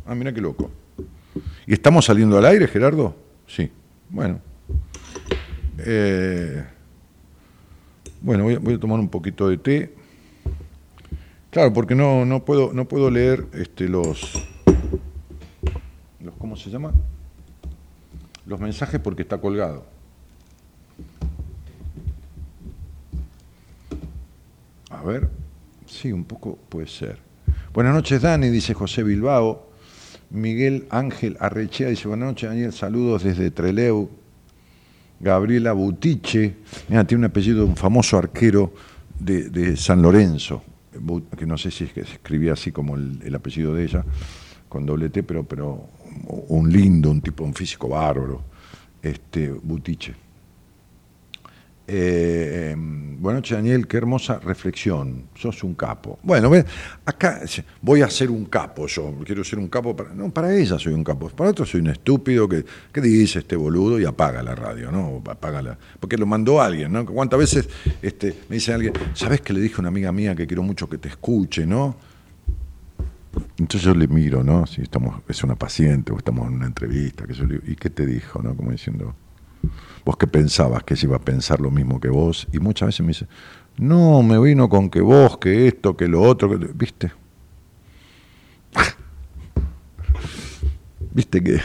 [0.07, 0.71] Ah, mira qué loco.
[1.67, 3.17] ¿Y estamos saliendo al aire, Gerardo?
[3.49, 3.73] Sí.
[4.09, 4.39] Bueno.
[5.79, 6.65] Eh,
[8.21, 9.95] bueno, voy a, voy a tomar un poquito de té.
[11.51, 14.49] Claro, porque no, no, puedo, no puedo leer este, los,
[16.21, 16.35] los.
[16.39, 16.93] ¿Cómo se llama?
[18.47, 19.87] Los mensajes porque está colgado.
[24.91, 25.29] A ver,
[25.87, 27.19] sí, un poco puede ser.
[27.73, 29.71] Buenas noches, Dani, dice José Bilbao.
[30.31, 34.09] Miguel Ángel Arrechea dice, buenas noches, Daniel, saludos desde Treleu.
[35.21, 36.57] Gabriela Butiche,
[36.89, 38.75] mira, tiene un apellido de un famoso arquero
[39.19, 40.63] de, San Lorenzo,
[41.37, 44.05] que no sé si es que se escribía así como el, el apellido de ella,
[44.69, 45.89] con doble T, pero, pero
[46.49, 48.43] un lindo, un tipo, un físico bárbaro,
[49.03, 50.25] este, Butiche.
[51.87, 55.25] Eh, buenas noches, Daniel, qué hermosa reflexión.
[55.35, 56.19] Sos un capo.
[56.23, 56.51] Bueno,
[57.05, 57.43] acá
[57.83, 59.15] voy a ser un capo yo.
[59.25, 60.15] Quiero ser un capo para.
[60.15, 61.29] No, para ella soy un capo.
[61.29, 65.23] Para otro soy un estúpido que, que dice este boludo y apaga la radio, ¿no?
[65.31, 67.05] Apaga la, porque lo mandó alguien, ¿no?
[67.05, 67.69] ¿Cuántas veces
[68.01, 70.89] este, me dice alguien, ¿sabes que le dije a una amiga mía que quiero mucho
[70.89, 71.97] que te escuche, ¿no?
[73.59, 74.67] Entonces yo le miro, ¿no?
[74.67, 77.25] Si estamos, es una paciente o estamos en una entrevista,
[77.67, 78.57] ¿y qué te dijo, no?
[78.57, 79.15] Como diciendo,
[80.05, 83.01] vos que pensabas que ella iba a pensar lo mismo que vos, y muchas veces
[83.01, 83.27] me dice,
[83.77, 86.57] no, me vino con que vos, que esto, que lo otro, que...
[86.75, 87.13] ¿viste?
[91.13, 91.61] ¿Viste que,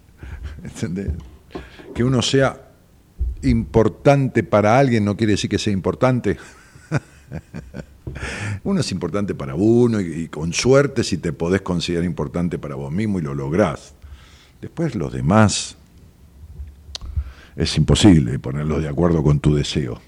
[0.62, 1.12] ¿entendés?
[1.94, 2.68] que uno sea
[3.42, 6.38] importante para alguien no quiere decir que sea importante?
[8.64, 12.92] Uno es importante para uno y, con suerte si te podés considerar importante para vos
[12.92, 13.94] mismo y lo lográs.
[14.60, 15.76] Después los demás
[17.56, 20.00] es imposible ponerlos de acuerdo con tu deseo.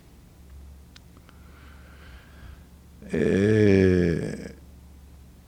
[3.12, 4.54] Eh,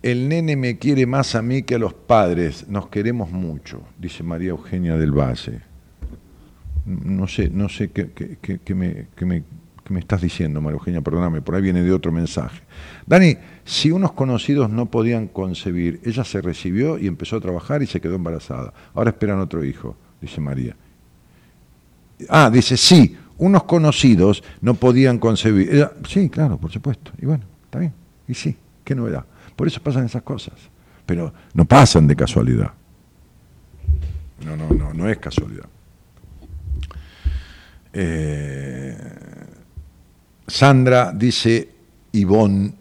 [0.02, 4.22] el nene me quiere más a mí que a los padres, nos queremos mucho, dice
[4.22, 5.60] María Eugenia del Valle.
[6.84, 9.42] No sé, no sé qué me-
[9.86, 12.60] qué me estás diciendo, María Eugenia, perdóname, por ahí viene de otro mensaje.
[13.06, 17.86] Dani, si unos conocidos no podían concebir, ella se recibió y empezó a trabajar y
[17.86, 18.74] se quedó embarazada.
[18.94, 20.74] Ahora esperan otro hijo, dice María.
[22.28, 25.88] Ah, dice, sí, unos conocidos no podían concebir.
[26.08, 27.12] Sí, claro, por supuesto.
[27.22, 27.92] Y bueno, está bien.
[28.26, 29.24] Y sí, qué novedad.
[29.54, 30.54] Por eso pasan esas cosas.
[31.04, 32.72] Pero no pasan de casualidad.
[34.44, 35.66] No, no, no, no es casualidad.
[37.92, 39.35] Eh,
[40.46, 41.68] Sandra dice,
[42.12, 42.72] Ivonne,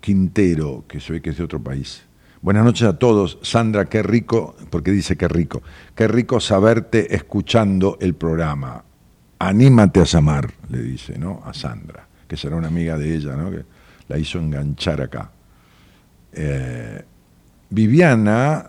[0.00, 2.02] Quintero, que se ve que es de otro país.
[2.42, 3.38] Buenas noches a todos.
[3.42, 5.62] Sandra, qué rico, porque dice qué rico.
[5.94, 8.82] Qué rico saberte escuchando el programa.
[9.38, 11.42] Anímate a llamar, le dice, ¿no?
[11.44, 13.50] A Sandra, que será una amiga de ella, ¿no?
[13.50, 13.64] Que
[14.08, 15.30] la hizo enganchar acá.
[16.32, 17.02] Eh,
[17.70, 18.66] Viviana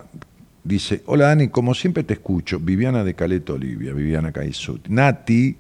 [0.64, 2.60] dice, hola Dani, como siempre te escucho.
[2.60, 4.88] Viviana de Caleta Olivia, Viviana Caizut.
[4.88, 5.58] Nati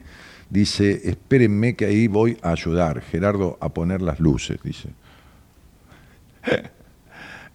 [0.51, 3.01] dice, espérenme que ahí voy a ayudar.
[3.01, 4.89] Gerardo a poner las luces, dice.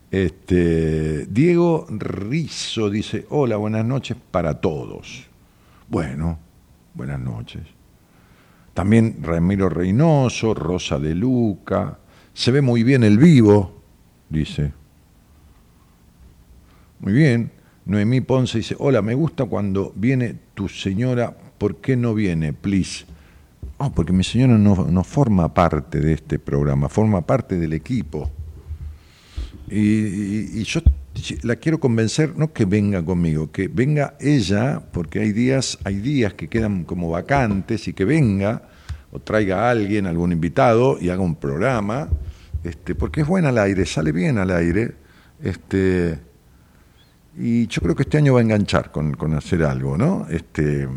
[0.08, 5.26] Este, Diego Rizo dice, hola, buenas noches para todos.
[5.88, 6.38] Bueno,
[6.94, 7.62] buenas noches.
[8.72, 11.98] También Ramiro Reynoso, Rosa de Luca.
[12.32, 13.82] Se ve muy bien el vivo,
[14.30, 14.72] dice.
[17.00, 17.50] Muy bien.
[17.84, 23.04] Noemí Ponce dice, hola, me gusta cuando viene tu señora, ¿por qué no viene, please?
[23.78, 28.30] Oh, porque mi señora no, forma parte de este programa, forma parte del equipo.
[29.68, 30.80] Y yo
[31.42, 36.34] la quiero convencer, no que venga conmigo, que venga ella, porque hay días, hay días
[36.34, 38.62] que quedan como vacantes y que venga
[39.12, 42.08] o traiga a alguien, algún invitado y haga un programa,
[42.64, 44.94] este, porque es buena al aire, sale bien al aire,
[45.42, 46.18] este,
[47.38, 50.26] y yo creo que este año va a enganchar con, con hacer algo, ¿no?
[50.28, 50.88] Este,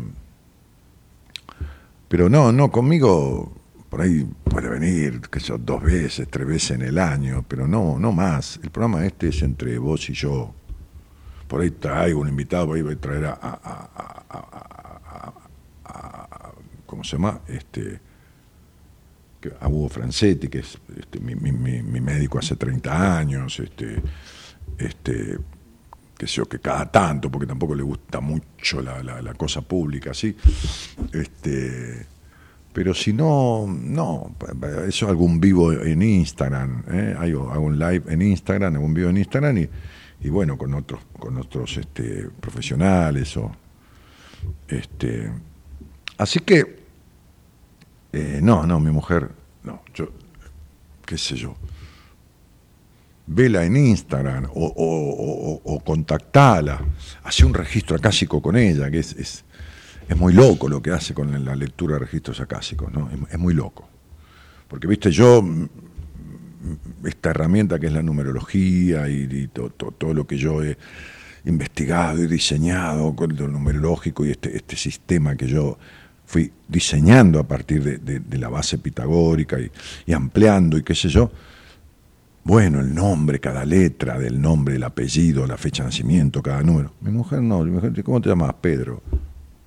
[2.10, 3.52] pero no, no, conmigo
[3.88, 8.00] por ahí puede venir, que yo, dos veces, tres veces en el año, pero no,
[8.00, 8.58] no más.
[8.64, 10.52] El programa este es entre vos y yo.
[11.46, 13.38] Por ahí traigo un invitado, por ahí voy a traer a,
[16.86, 17.40] ¿cómo se llama?
[17.46, 18.00] Este,
[19.60, 24.02] a Hugo Francetti, que es este, mi- mi- mi médico hace 30 años, este,
[24.78, 25.38] este,
[26.20, 30.36] que yo, que cada tanto, porque tampoco le gusta mucho la, la- cosa pública, ¿sí?
[31.14, 32.06] Este,
[32.74, 34.36] pero si no, no,
[34.86, 37.14] eso algún vivo en Instagram, ¿eh?
[37.18, 39.68] Hago un live en Instagram, algún vivo en Instagram y,
[40.20, 43.50] y bueno, con otros, con otros este, profesionales o
[44.68, 45.32] este
[46.18, 46.80] así que
[48.12, 49.30] eh, no, no, mi mujer,
[49.64, 50.10] no, yo,
[51.06, 51.54] qué sé yo,
[53.32, 56.84] vela en Instagram o, o, contactala,
[57.22, 59.44] hace un registro acásico con ella, que es, es,
[60.08, 63.08] es muy loco lo que hace con la lectura de registros acásicos, ¿no?
[63.30, 63.88] Es, muy loco.
[64.66, 65.68] Porque, viste, yo, mm,
[67.06, 70.76] esta herramienta que es la numerología y, y to- to- todo lo que yo he
[71.44, 75.78] investigado y diseñado con lo numerológico y este, este sistema que yo
[76.26, 79.56] fui diseñando a partir de, de- la base pitagórica
[80.06, 81.30] y ampliando y qué sé yo,
[82.50, 86.92] bueno, el nombre, cada letra del nombre, el apellido, la fecha de nacimiento, cada número.
[87.00, 88.54] Mi mujer no, mi mujer ¿cómo te llamas?
[88.60, 89.04] Pedro.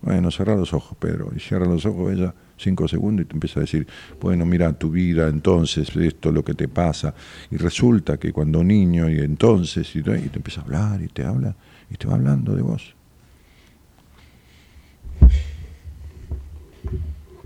[0.02, 1.32] Bueno, cerrar los ojos, Pedro.
[1.34, 3.88] Y cierra los ojos ella cinco segundos y te empieza a decir,
[4.20, 7.16] bueno, mira tu vida, entonces, esto es lo que te pasa.
[7.52, 11.56] Y resulta que cuando niño y entonces, y te empieza a hablar y te habla,
[11.90, 12.96] y te va hablando de vos.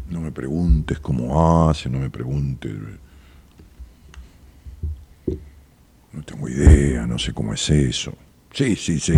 [0.09, 2.71] No me preguntes cómo hace, no me preguntes.
[6.13, 8.13] No tengo idea, no sé cómo es eso.
[8.53, 9.13] Sí, sí, sí.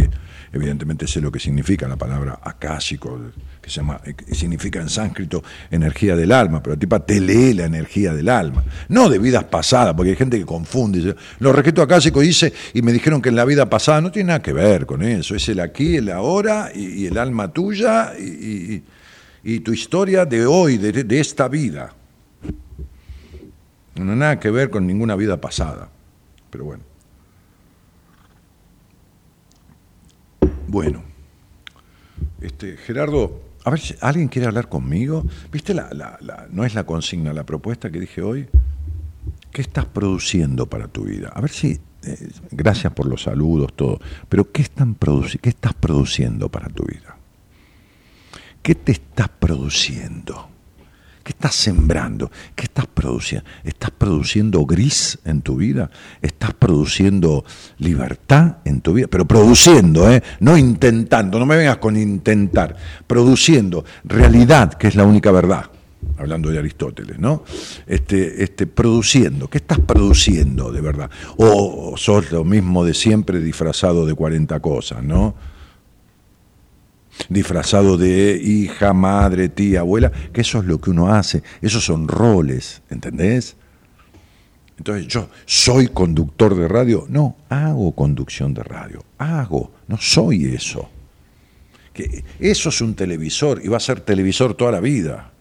[0.51, 3.19] Evidentemente sé lo que significa la palabra acásico,
[3.61, 7.19] que se llama, eh, que significa en sánscrito energía del alma, pero la tipa te
[7.19, 8.63] lee la energía del alma.
[8.87, 10.97] No de vidas pasadas, porque hay gente que confunde.
[10.99, 14.27] dice, Los registros acásicos hice y me dijeron que en la vida pasada no tiene
[14.27, 15.35] nada que ver con eso.
[15.35, 21.03] Es el aquí, el ahora y, el alma tuya y tu historia de hoy, de,
[21.03, 21.93] de esta vida.
[23.95, 25.89] No tiene nada que ver con ninguna vida pasada.
[26.49, 26.83] Pero bueno.
[30.67, 31.01] Bueno,
[32.41, 35.25] este, Gerardo, a ver si alguien quiere hablar conmigo.
[35.51, 38.47] ¿Viste la, la- la- no es la consigna, la propuesta que dije hoy?
[39.51, 41.29] ¿Qué estás produciendo para tu vida?
[41.33, 44.95] A ver si, eh, gracias por los saludos, todo, pero ¿qué, están
[45.41, 47.17] ¿qué estás produciendo para tu vida?
[48.61, 50.49] ¿Qué te estás produciendo?
[51.23, 52.31] ¿Qué estás sembrando?
[52.55, 53.47] ¿Qué estás produciendo?
[53.63, 55.89] ¿Estás produciendo gris en tu vida?
[56.21, 57.45] ¿Estás produciendo
[57.77, 59.07] libertad en tu vida?
[59.07, 60.23] Pero produciendo, ¿eh?
[60.39, 65.65] no intentando, no me vengas con intentar, produciendo realidad, que es la única verdad,
[66.17, 67.43] hablando de Aristóteles, ¿no?
[67.87, 71.09] Este, este, produciendo, ¿qué estás produciendo de verdad?
[71.37, 75.35] O, sos lo mismo de siempre disfrazado de 40 cosas, ¿no?
[77.27, 82.07] Disfrazado de hija, madre, tía, abuela, que eso es lo que uno hace, esos son
[82.07, 83.55] roles, ¿entendés?
[84.77, 90.89] Entonces yo soy conductor de radio, no, hago conducción de radio, hago, no soy eso.
[91.91, 95.33] Que eso es un televisor y va a ser televisor toda la vida.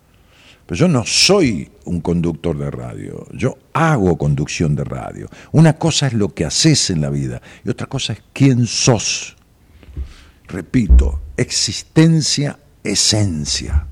[0.67, 5.29] Pero yo no soy un conductor de radio, yo hago conducción de radio.
[5.53, 9.37] Una cosa es lo que haces en la vida y otra cosa es quién sos.
[10.49, 13.87] Repito, existencia, esencia.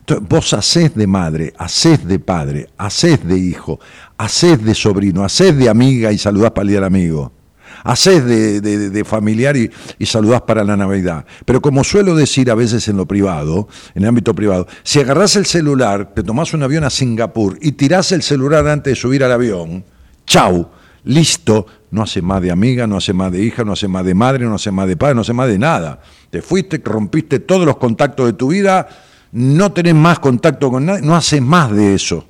[0.00, 3.78] Entonces, vos hacés de madre, hacés de padre, hacés de hijo,
[4.16, 7.32] hacés de sobrino, hacés de amiga y saludás para el día del amigo.
[7.84, 11.24] Hacés de, de- de familiar y, y saludás para la Navidad.
[11.44, 15.36] Pero como suelo decir a veces en lo privado, en el ámbito privado, si agarrás
[15.36, 19.22] el celular, te tomás un avión a Singapur y tirás el celular antes de subir
[19.22, 19.84] al avión,
[20.26, 20.70] chau,
[21.04, 24.14] listo, no hace más de amiga, no hace más de hija, no hace más de
[24.14, 26.00] madre, no hace más de padre, no hace más de nada.
[26.30, 28.88] Te fuiste, rompiste todos los contactos de tu vida,
[29.32, 32.24] no tenés más contacto con nadie, no haces más de eso.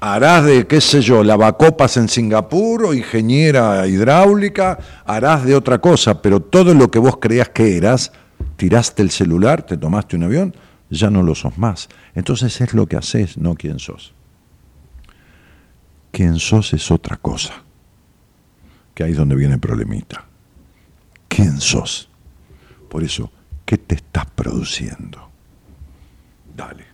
[0.00, 6.20] Harás de, qué sé yo, lavacopas en Singapur o ingeniera hidráulica, harás de otra cosa,
[6.20, 8.12] pero todo lo que vos creías que eras,
[8.56, 10.56] tiraste el celular, te tomaste un avión,
[10.90, 11.88] ya no lo sos más.
[12.16, 14.12] Entonces es lo que haces, no quién sos.
[16.12, 17.54] Quién sos es otra cosa,
[18.94, 20.26] que ahí es donde viene el problemita.
[21.26, 22.10] ¿Quién sos?
[22.90, 23.32] Por eso,
[23.64, 25.30] ¿qué te estás produciendo?
[26.54, 26.91] Dale.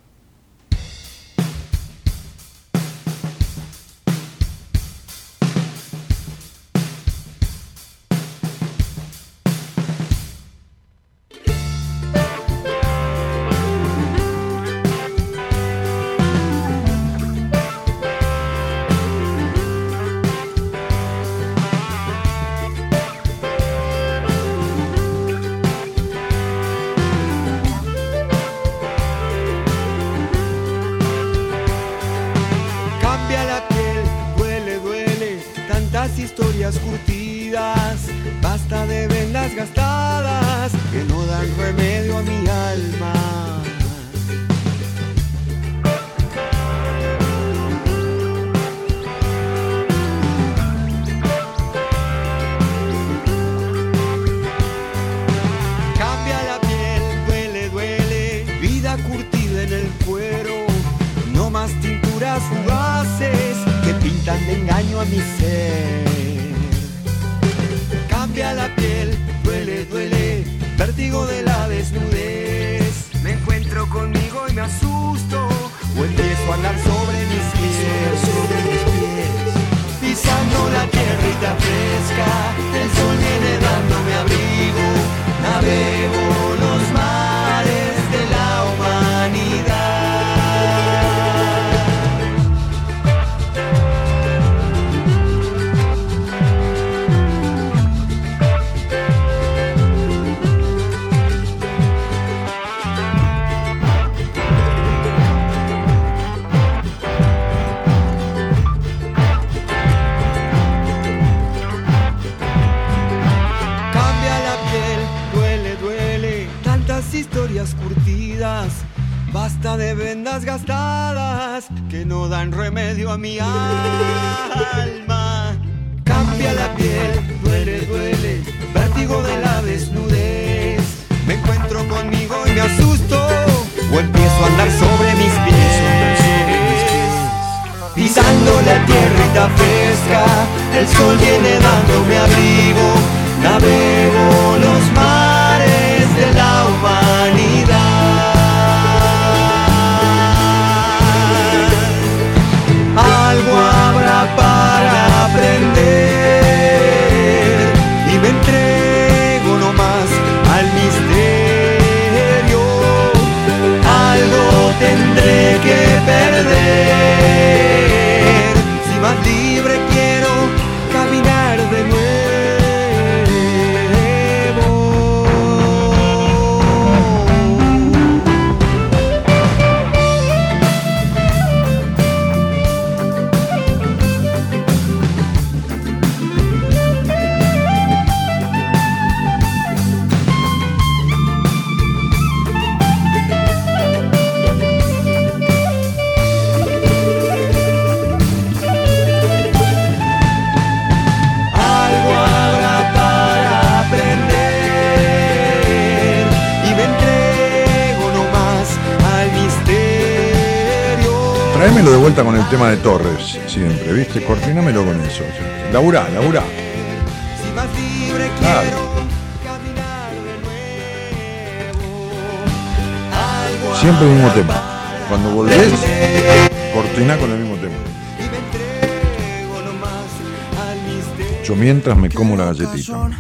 [232.19, 233.11] Como la galletita.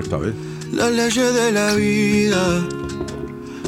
[0.00, 0.34] Esta vez.
[0.72, 2.62] Las leyes de la vida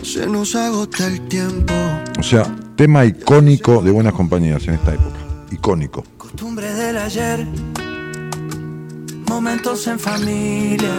[0.02, 1.72] se nos agota el tiempo.
[2.18, 2.44] O sea,
[2.76, 5.16] tema icónico de buenas compañías en esta época.
[5.50, 6.04] Icónico.
[6.18, 7.46] Costumbre del ayer,
[9.28, 10.92] momentos en familia.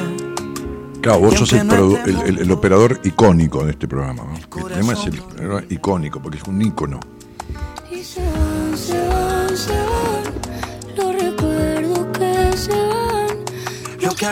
[1.02, 4.24] Claro, vos sos el, el- el- el operador icónico de este programa.
[4.24, 4.36] ¿no?
[4.68, 5.22] El tema es el
[5.70, 7.00] icónico, porque es un ícono.
[7.92, 10.23] Y se van, se van, se van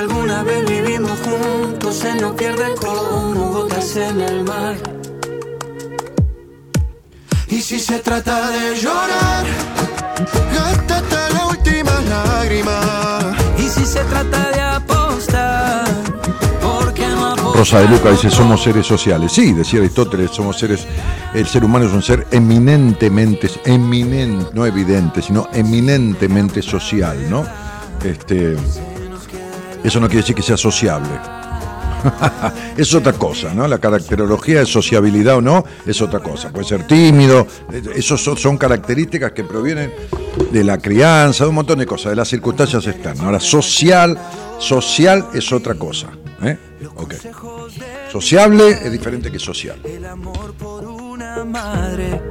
[0.02, 4.76] alguna vez vivimos juntos se nos pierde como gotas en el mar.
[7.48, 9.46] Y si se trata de llorar,
[10.56, 13.36] gástate la última lágrima.
[13.60, 15.86] Y si se trata de apostar,
[16.62, 17.56] porque no apostar?
[17.58, 19.32] Rosa de Luca dice, somos seres sociales.
[19.32, 20.88] Sí, decía Aristóteles, somos seres,
[21.36, 27.46] el ser humano es un ser eminentemente, eminente, no evidente, sino eminentemente social, ¿no?
[28.04, 28.56] Este,
[29.84, 31.10] eso no quiere decir que sea sociable.
[32.78, 33.68] es otra cosa, ¿no?
[33.68, 36.52] La caracterología de sociabilidad o no es otra cosa.
[36.52, 37.48] Puede ser tímido,
[37.96, 39.92] esos son, características que provienen
[40.52, 43.22] de la crianza, de un montón de cosas, de las circunstancias externas.
[43.22, 44.18] Ahora, social,
[44.60, 46.08] social es otra cosa.
[46.44, 46.58] ¿eh?
[46.96, 47.16] Ok.
[48.12, 49.80] Sociable es diferente que social.
[51.46, 52.22] Madre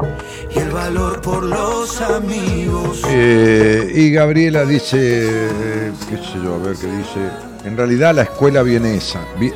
[0.55, 3.03] y el valor por los amigos.
[3.09, 7.30] Eh, y Gabriela dice, eh, qué sé yo, a ver qué dice.
[7.64, 9.53] En realidad la escuela vienesa, vi-.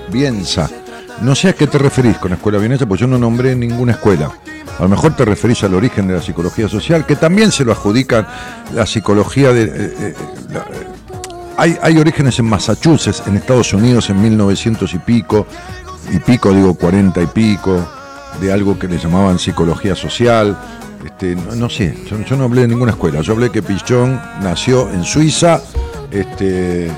[1.22, 4.30] No sé a qué te referís con escuela vienesa, pues yo no nombré ninguna escuela.
[4.78, 7.72] A lo mejor te referís al origen de la psicología social, que también se lo
[7.72, 8.26] adjudican
[8.74, 9.66] la psicología de...
[10.53, 10.64] la- eh,
[11.57, 15.47] hay, hay orígenes en Massachusetts, en Estados Unidos, en 1900 y pico,
[16.11, 17.88] y pico digo 40 y pico,
[18.41, 20.57] de algo que le llamaban psicología social.
[21.05, 24.91] Este, no, no sé, yo, no hablé de ninguna escuela, yo hablé que Pichón nació
[24.91, 25.61] en Suiza,
[26.11, 26.91] este,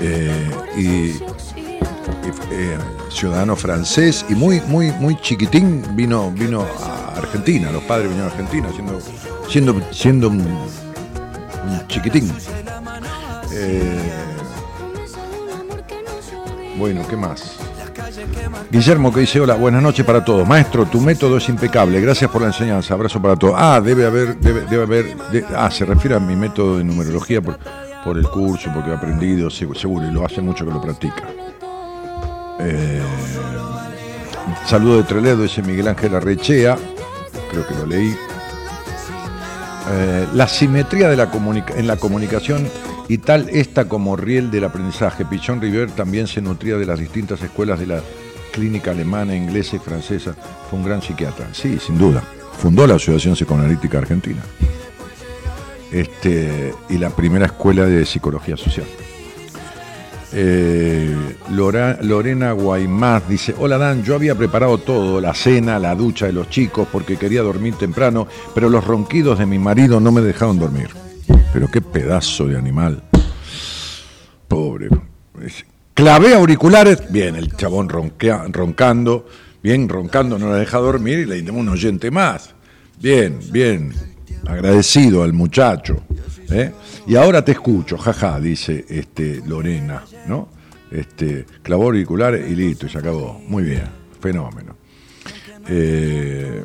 [0.00, 1.20] eh, y, y,
[2.50, 2.78] eh,
[3.10, 7.70] ciudadano francés y muy muy muy chiquitín vino vino a Argentina.
[7.70, 8.98] Los padres vinieron a Argentina siendo
[9.48, 12.30] siendo siendo un, un chiquitín.
[13.52, 14.12] Eh,
[16.78, 17.56] bueno qué más
[18.70, 20.46] Guillermo que dice hola buenas noches para todos.
[20.46, 22.00] Maestro tu método es impecable.
[22.00, 22.94] Gracias por la enseñanza.
[22.94, 23.54] Abrazo para todos.
[23.56, 27.58] Ah debe haber debe, haber de- ah se refiere a mi método de numerología por,
[28.04, 31.22] por el curso porque he aprendido segu- seguro y lo hace mucho que lo practica.
[32.60, 33.02] Eh,
[34.66, 36.76] saludo de Treledo dice Miguel Ángel Arrechea.
[37.50, 38.16] Creo que lo leí.
[39.88, 41.30] Eh, la simetría de la
[41.76, 42.68] en la comunicación
[43.08, 45.24] y tal esta como riel del aprendizaje.
[45.24, 48.00] Pichón River también se nutría de las distintas escuelas de la
[48.52, 50.34] clínica alemana, inglesa y francesa.
[50.68, 51.48] Fue un gran psiquiatra.
[51.52, 52.22] Sí, sin duda.
[52.58, 54.42] Fundó la Asociación Psicoanalítica Argentina.
[55.92, 58.86] Este, y la primera escuela de psicología social.
[60.32, 61.14] Eh,
[61.50, 66.50] Lorena Guaymás dice, hola Dan, yo había preparado todo, la cena, la ducha de los
[66.50, 71.05] chicos, porque quería dormir temprano, pero los ronquidos de mi marido no me dejaron dormir.
[71.52, 73.02] Pero qué pedazo de animal.
[74.48, 74.88] Pobre.
[75.94, 79.26] Clavé auriculares, bien, el chabón ronquea- roncando,
[79.62, 82.54] bien, roncando, no la deja dormir y le dimos un oyente más.
[83.00, 83.92] Bien, bien,
[84.46, 86.02] agradecido al muchacho.
[86.50, 86.72] ¿eh?
[87.06, 90.48] Y ahora te escucho, jaja, dice este, Lorena, ¿no?
[90.90, 93.40] Este, clavó auriculares y listo, y se acabó.
[93.48, 93.84] Muy bien,
[94.20, 94.76] fenómeno.
[95.68, 96.62] Eh,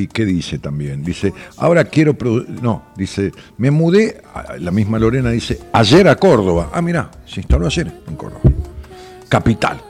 [0.00, 1.02] ¿Y qué dice también?
[1.02, 2.16] Dice, ahora quiero...
[2.62, 4.22] No, dice, me mudé,
[4.58, 6.70] la misma Lorena dice, ayer a Córdoba.
[6.72, 8.42] Ah, mirá, se instaló ayer en Córdoba.
[9.28, 9.80] Capital.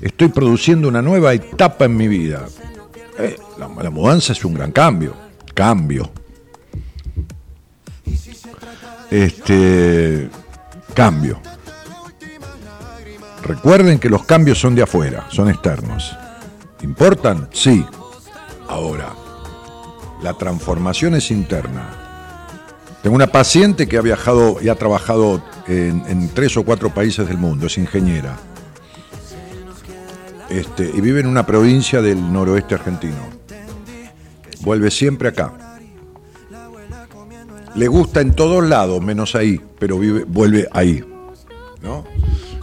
[0.00, 2.46] Estoy produciendo una nueva etapa en mi vida.
[3.18, 5.14] Eh, la mudanza es un gran cambio.
[5.54, 6.10] Cambio.
[9.10, 10.28] Este.
[10.92, 11.40] Cambio.
[13.44, 16.16] Recuerden que los cambios son de afuera, son externos.
[16.82, 17.48] ¿Importan?
[17.52, 17.84] Sí.
[18.68, 19.14] Ahora,
[20.24, 21.90] la transformación es interna.
[23.02, 27.36] Tengo una paciente que ha viajado y ha trabajado en, tres o cuatro países del
[27.36, 28.34] mundo, es ingeniera.
[30.48, 33.18] Este, y vive en una provincia del noroeste argentino.
[34.62, 35.52] Vuelve siempre acá.
[37.74, 41.04] Le gusta en todos lados, menos ahí, pero vive, vuelve ahí.
[41.82, 42.06] ¿no?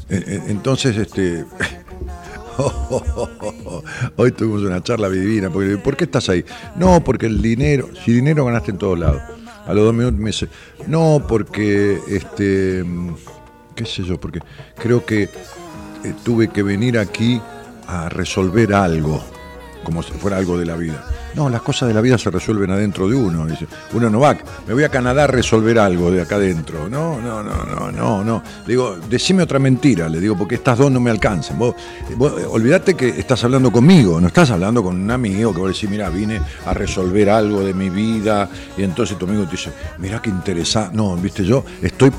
[0.09, 1.45] E- e- Entonces, este.
[4.15, 5.49] Hoy tuvimos una charla divina.
[5.49, 6.43] Porque, ¿Por qué estás ahí?
[6.75, 7.89] No, porque el dinero.
[8.03, 9.21] Si dinero ganaste en todos lados.
[9.65, 10.47] A los dos minutos me dice,
[10.87, 12.83] no, porque este.
[13.75, 14.39] qué sé yo, porque
[14.75, 15.29] creo que eh,
[16.23, 17.39] tuve que venir aquí
[17.87, 19.23] a resolver algo.
[19.83, 21.05] como si fuera algo de la vida.
[21.35, 23.45] No, las cosas de la vida se resuelven adentro de uno.
[23.45, 24.37] Dice, uno no va,
[24.67, 26.89] me voy a Canadá a resolver algo de acá adentro.
[26.89, 28.43] No, no, no, no, no, no.
[28.65, 31.57] Le digo, decime otra mentira, le digo, porque estas dos no me alcanzan.
[31.57, 31.75] Vos,
[32.15, 35.73] vos, eh, olvídate que estás hablando conmigo, no estás hablando con un amigo que vos
[35.73, 39.71] decís, mira, vine a resolver algo de mi vida, y entonces tu amigo te dice,
[39.97, 40.95] mira qué interesante.
[40.95, 42.11] No, viste, yo estoy,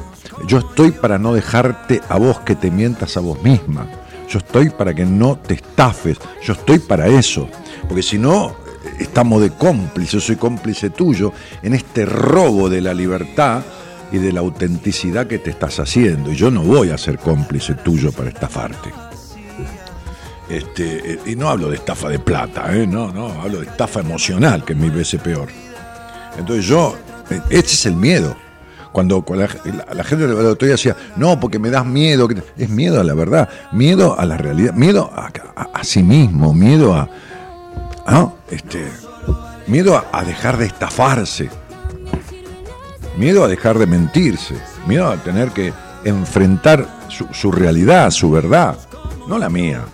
[0.47, 3.87] yo estoy para no dejarte a vos que te mientas a vos misma.
[4.29, 7.49] Yo estoy para que no te estafes, yo estoy para eso.
[7.87, 8.57] Porque si no,
[8.99, 11.33] estamos de cómplice, yo soy cómplice tuyo
[11.63, 13.63] en este robo de la libertad
[14.13, 16.31] y de la autenticidad que te estás haciendo.
[16.31, 18.91] Y yo no voy a ser cómplice tuyo para estafarte.
[20.49, 22.87] Este, eh, y no hablo de estafa de plata, ¿eh?
[22.87, 25.49] no, no, hablo de estafa emocional, que es mil veces peor.
[26.37, 26.95] Entonces yo,
[27.31, 28.37] eh, ese es el miedo.
[28.93, 29.49] Cuando, la,
[29.95, 32.29] la, gente del otro día decía, no, porque me das miedo,
[32.59, 36.53] es miedo a la verdad, miedo a la realidad, miedo a, a, a sí mismo,
[36.53, 37.09] miedo a,
[38.11, 38.37] ¿no?
[38.51, 38.91] Este,
[39.67, 41.51] miedo a, dejar de estafarse,
[43.17, 44.55] miedo a dejar de mentirse,
[44.87, 45.73] miedo a tener que
[46.05, 48.77] enfrentar su, realidad, su verdad,
[49.29, 49.85] no la mía,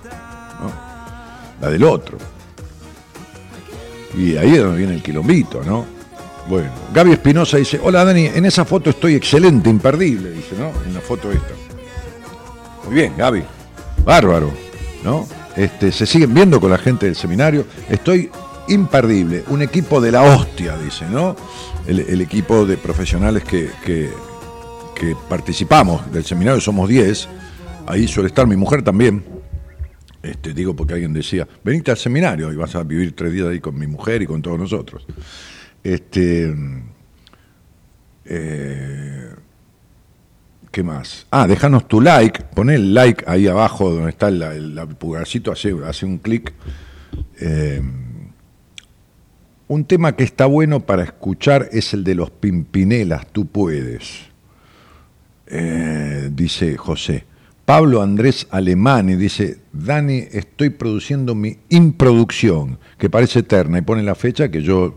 [1.61, 2.19] la del otro.
[4.17, 5.85] Y ahí es donde viene el quilombito, ¿no?
[6.49, 10.73] Bueno, Gaby Espinosa dice, hola Dani, en esa foto estoy excelente, imperdible, dice, ¿no?
[10.87, 11.53] En la foto esta.
[12.87, 13.45] Muy bien, Gaby,
[14.03, 14.51] bárbaro,
[15.05, 15.27] ¿no?
[15.59, 17.67] Este, se siguen viendo con la gente del seminario.
[17.91, 18.31] Estoy
[18.69, 19.43] imperdible.
[19.49, 21.35] Un equipo de la hostia, dice, ¿no?
[21.85, 24.09] El, equipo de profesionales que, que,
[24.95, 27.29] que, participamos del seminario, somos 10.
[27.87, 29.25] Ahí suele estar mi mujer también.
[30.23, 33.59] Este, digo porque alguien decía, venite al seminario y vas a vivir tres días ahí
[33.59, 35.07] con mi mujer y con todos nosotros.
[35.83, 36.55] Este,
[38.27, 39.35] eh,
[40.71, 41.27] ¿Qué más?
[41.31, 45.75] Ah, déjanos tu like, pon el like ahí abajo donde está el, el, pulgarcito, hace,
[45.87, 46.53] hace un clic.
[47.41, 47.83] Eh,
[49.69, 54.27] un tema que está bueno para escuchar es el de los Pimpinelas, tú puedes,
[55.47, 57.25] eh, dice José.
[57.65, 64.15] Pablo Andrés Alemani dice, Dani, estoy produciendo mi improducción, que parece eterna, y pone la
[64.15, 64.97] fecha, que yo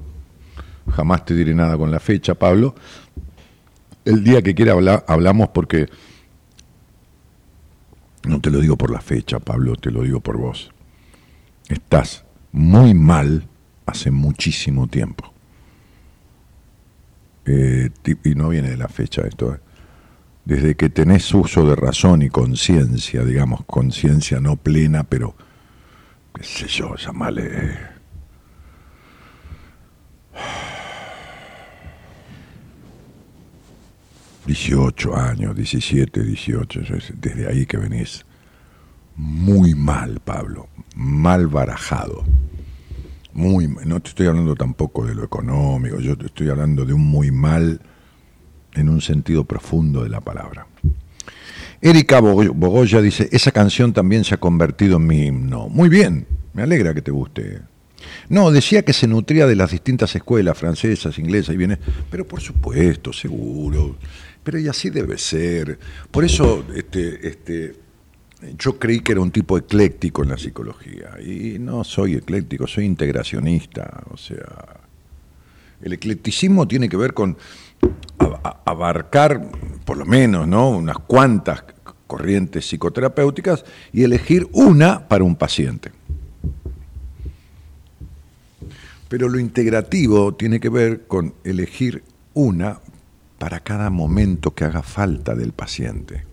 [0.89, 2.73] jamás te diré nada con la fecha, Pablo,
[4.05, 5.89] el día que quiera hablar, hablamos porque
[8.23, 10.71] no te lo digo por la fecha, Pablo, te lo digo por vos.
[11.69, 13.47] Estás muy mal
[13.85, 15.33] hace muchísimo tiempo.
[17.45, 17.89] Eh,
[18.23, 19.55] y no viene de la fecha esto.
[19.55, 19.59] Eh.
[20.45, 25.35] Desde que tenés uso de razón y conciencia, digamos, conciencia no plena, pero,
[26.33, 27.91] qué sé yo, llamarle...
[34.45, 36.81] 18 años, 17, 18,
[37.15, 38.25] desde ahí que venís
[39.15, 42.23] muy mal, Pablo, mal barajado.
[43.33, 47.01] Muy, no te estoy hablando tampoco de lo económico, yo te estoy hablando de un
[47.01, 47.81] muy mal
[48.73, 50.67] en un sentido profundo de la palabra.
[51.81, 55.67] Erika Bogoya dice, esa canción también se ha convertido en mi himno.
[55.67, 57.61] Muy bien, me alegra que te guste.
[58.29, 62.41] No, decía que se nutría de las distintas escuelas francesas, inglesas y bienes, pero por
[62.41, 63.97] supuesto, seguro.
[64.43, 65.77] Pero y así debe ser.
[66.09, 67.75] Por eso este, este,
[68.57, 71.17] yo creí que era un tipo ecléctico en la psicología.
[71.23, 74.03] Y no soy ecléctico, soy integracionista.
[74.11, 74.81] O sea,
[75.81, 77.37] el eclecticismo tiene que ver con
[78.65, 79.49] abarcar,
[79.85, 80.69] por lo menos, ¿no?
[80.69, 81.63] unas cuantas
[82.07, 83.63] corrientes psicoterapéuticas
[83.93, 85.91] y elegir una para un paciente.
[89.07, 92.03] Pero lo integrativo tiene que ver con elegir
[92.33, 92.79] una
[93.41, 96.25] para cada momento que haga falta del paciente.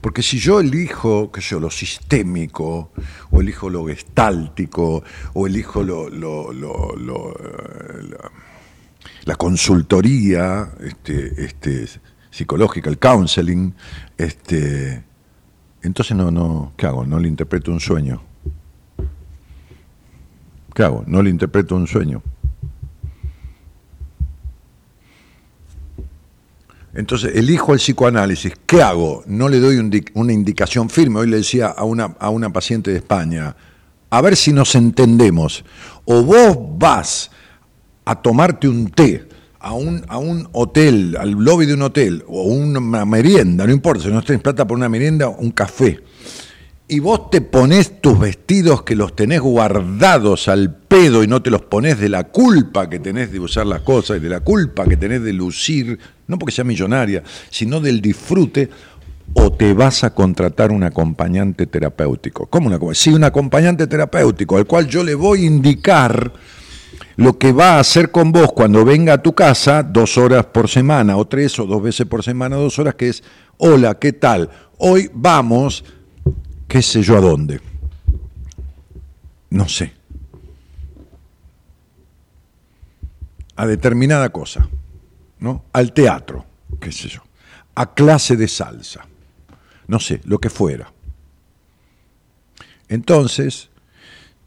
[0.00, 2.92] Porque si yo elijo, qué sé yo, lo sistémico,
[3.32, 5.02] o elijo lo gestáltico,
[5.34, 8.30] o elijo lo, lo, lo, la,
[9.24, 11.88] la, consultoría este, este,
[12.30, 13.74] psicológica, el counseling,
[14.16, 15.02] este,
[15.82, 17.06] entonces no, no, ¿qué hago?
[17.06, 18.22] No le interpreto un sueño.
[20.72, 21.02] ¿Qué hago?
[21.08, 22.22] No le interpreto un sueño.
[26.98, 28.54] Entonces, elijo el psicoanálisis.
[28.66, 29.22] ¿Qué hago?
[29.28, 31.20] No le doy un, una indicación firme.
[31.20, 33.54] Hoy le decía a una, a una paciente de España,
[34.10, 35.64] a ver si nos entendemos.
[36.06, 37.30] O vos vas
[38.04, 39.28] a tomarte un té
[39.60, 44.02] a un, a un hotel, al lobby de un hotel, o una merienda, no importa,
[44.02, 46.00] si no tenés plata por una merienda, un café.
[46.88, 51.50] Y vos te ponés tus vestidos que los tenés guardados al pedo y no te
[51.50, 54.84] los ponés de la culpa que tenés de usar las cosas y de la culpa
[54.84, 55.98] que tenés de lucir
[56.28, 58.70] no porque sea millonaria, sino del disfrute,
[59.34, 62.46] o te vas a contratar un acompañante terapéutico.
[62.46, 63.00] ¿Cómo un acompañante?
[63.00, 66.32] Sí, un acompañante terapéutico, al cual yo le voy a indicar
[67.16, 70.68] lo que va a hacer con vos cuando venga a tu casa dos horas por
[70.68, 73.24] semana, o tres o dos veces por semana, dos horas, que es,
[73.56, 74.48] hola, ¿qué tal?
[74.78, 75.84] Hoy vamos,
[76.68, 77.60] qué sé yo a dónde.
[79.50, 79.92] No sé.
[83.56, 84.68] A determinada cosa,
[85.40, 85.64] ¿no?
[85.72, 86.44] Al teatro,
[86.80, 87.22] qué sé yo.
[87.74, 89.06] A clase de salsa.
[89.86, 90.92] No sé, lo que fuera.
[92.88, 93.70] Entonces,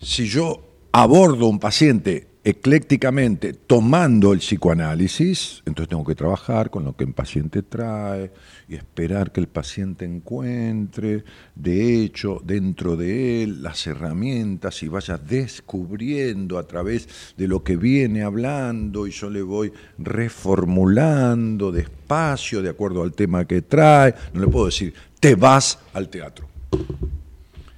[0.01, 6.95] si yo abordo un paciente eclécticamente tomando el psicoanálisis, entonces tengo que trabajar con lo
[6.95, 8.31] que el paciente trae
[8.67, 11.23] y esperar que el paciente encuentre,
[11.53, 17.07] de hecho, dentro de él las herramientas y vaya descubriendo a través
[17.37, 23.45] de lo que viene hablando y yo le voy reformulando despacio de acuerdo al tema
[23.45, 24.15] que trae.
[24.33, 26.47] No le puedo decir, te vas al teatro.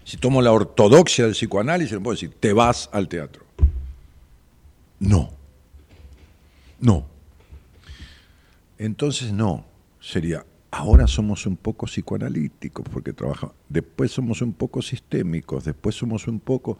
[0.05, 3.42] Si tomo la ortodoxia del psicoanálisis, le puedo decir, te vas al teatro.
[5.03, 5.29] No.
[6.79, 7.05] No.
[8.77, 9.65] Entonces no,
[9.99, 16.27] sería, ahora somos un poco psicoanalíticos porque trabajamos, después somos un poco sistémicos, después somos
[16.27, 16.77] un poco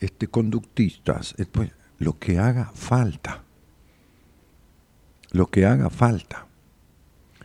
[0.00, 3.44] este, conductistas, después lo que haga falta.
[5.30, 6.46] Lo que haga falta.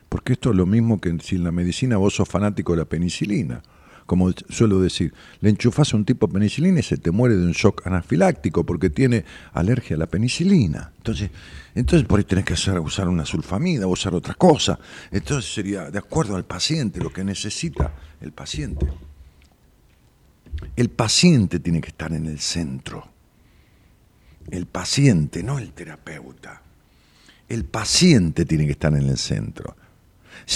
[0.08, 2.86] Porque esto es lo mismo que si en la medicina vos sos fanático de la
[2.86, 3.62] penicilina
[4.06, 7.54] como suelo decir, le enchufas a un tipo penicilina y se te muere de un
[7.54, 9.24] shock anafiláctico porque tiene
[9.54, 10.92] alergia a la penicilina.
[10.98, 11.32] Entonces,
[11.76, 14.78] entonces por ahí tenés que usar una sulfamida usar otra cosa.
[15.12, 18.86] Entonces sería de acuerdo al paciente, lo que necesita el paciente.
[20.76, 23.08] El paciente tiene que estar en el centro.
[24.50, 26.62] El paciente, no el terapeuta.
[27.48, 29.76] El paciente tiene que estar en el centro.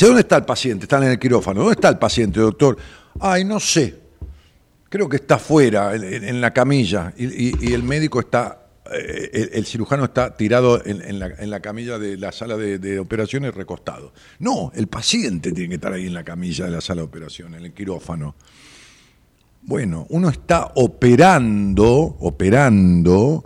[0.01, 0.85] ¿Dónde está el paciente?
[0.85, 1.61] Está en el quirófano.
[1.61, 2.77] ¿Dónde está el paciente, doctor?
[3.19, 4.07] Ay, no sé.
[4.89, 10.37] Creo que está afuera, en, la camilla, y, el médico está, eh, el, cirujano está
[10.37, 14.13] tirado en, la, camilla de la sala de, operaciones recostado.
[14.39, 17.59] No, el paciente tiene que estar ahí en la camilla de la sala de operaciones,
[17.59, 18.35] en el quirófano.
[19.63, 21.85] Bueno, uno está operando,
[22.21, 23.43] operando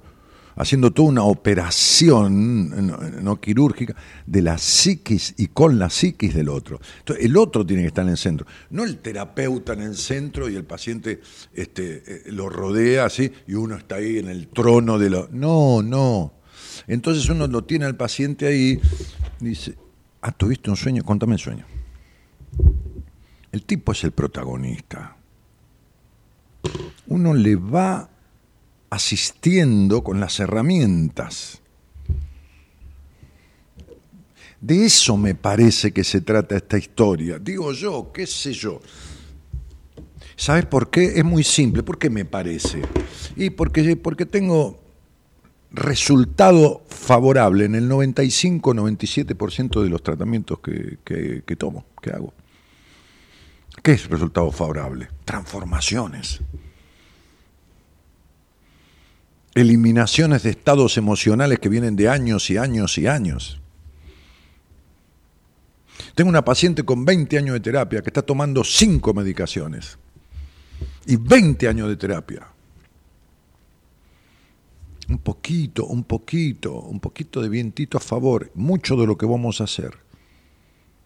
[0.55, 3.95] haciendo toda una operación no, quirúrgica
[4.25, 6.79] de la psiquis y con la psiquis del otro.
[6.99, 10.49] Entonces, el otro tiene que estar en el centro, no el terapeuta en el centro
[10.49, 11.21] y el paciente
[11.53, 15.29] este, eh, lo rodea así y uno está ahí en el trono de lo...
[15.31, 16.33] No, no.
[16.87, 18.79] Entonces uno lo tiene al paciente ahí
[19.39, 19.75] dice,
[20.21, 21.65] ah, tuviste un sueño, contame el sueño.
[23.51, 25.17] El tipo es el protagonista.
[27.07, 28.10] Uno le va
[28.91, 31.61] asistiendo con las herramientas.
[34.59, 37.39] De eso me parece que se trata esta historia.
[37.39, 38.79] Digo yo, qué sé yo.
[40.35, 41.05] ¿Sabes por qué?
[41.15, 41.81] Es muy simple.
[41.83, 42.81] ¿Por qué me parece?
[43.35, 44.79] Y porque, porque tengo
[45.71, 52.33] resultado favorable en el 95-97% de los tratamientos que, que, que tomo, que hago.
[53.81, 55.07] ¿Qué es resultado favorable?
[55.23, 56.41] Transformaciones
[59.55, 63.61] eliminaciones de estados emocionales que vienen de años y años y años.
[66.15, 69.97] Tengo una paciente con 20 años de terapia que está tomando 5 medicaciones
[71.05, 72.47] y 20 años de terapia.
[75.09, 79.59] Un poquito, un poquito, un poquito de vientito a favor, mucho de lo que vamos
[79.59, 79.97] a hacer.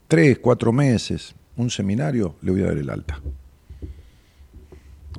[0.08, 3.20] Tres, cuatro meses, un seminario, le voy a dar el alta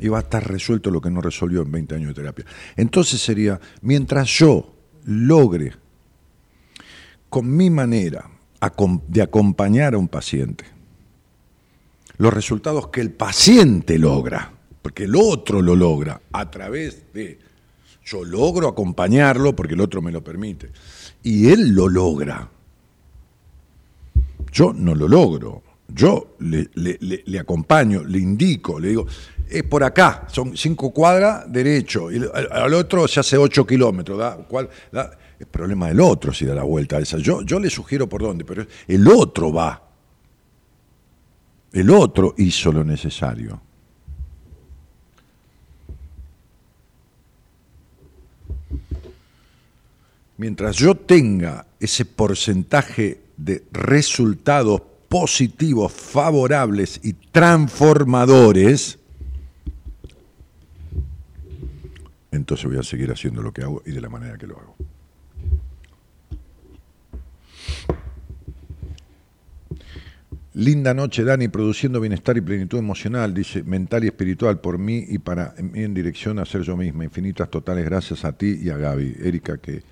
[0.01, 2.45] y va a estar resuelto lo que no resolvió en 20 años de terapia.
[2.77, 4.75] Entonces sería, mientras yo
[5.05, 5.75] logre
[7.29, 8.31] con mi manera
[9.09, 10.65] de acompañar a un paciente,
[12.19, 14.53] los resultados que el paciente logra,
[14.83, 17.39] porque el otro lo logra a través de,
[18.05, 20.71] yo logro acompañarlo porque el otro me lo permite,
[21.23, 22.51] y él lo logra.
[24.53, 29.07] Yo no lo logro, yo le, le acompaño, le indico, le digo,
[29.49, 34.19] es por acá, son cinco cuadras derecho, y al, otro se hace ocho kilómetros.
[34.19, 34.37] ¿da?
[34.37, 34.69] ¿Cuál,
[35.39, 37.19] Es problema del otro si da la vuelta a esa.
[37.19, 39.83] Yo, yo le sugiero por dónde, pero el otro va.
[41.73, 43.61] El otro hizo lo necesario.
[50.39, 58.99] Mientras yo tenga ese porcentaje de resultados positivos, favorables y transformadores,
[62.37, 64.77] entonces voy a seguir haciendo lo que hago y de la manera que lo hago.
[70.57, 75.19] Linda noche, Dani, produciendo bienestar y plenitud emocional, dice, mental y espiritual por mí y
[75.19, 77.05] para mí en dirección a ser yo misma.
[77.05, 79.17] Infinitas totales gracias a ti y a Gaby.
[79.21, 79.83] Erika, que,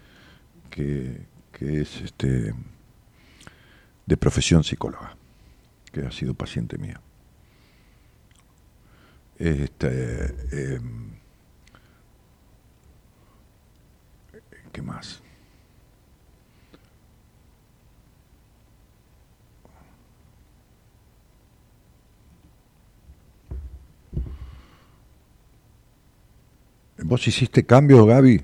[0.71, 1.21] que,
[1.61, 2.55] es este,
[4.07, 5.15] de profesión psicóloga,
[5.93, 6.99] que ha sido paciente mía.
[9.39, 11.11] Este, em,
[14.75, 15.23] ¿Qué más?
[27.05, 28.43] ¿Vos hiciste cambio, Gaby,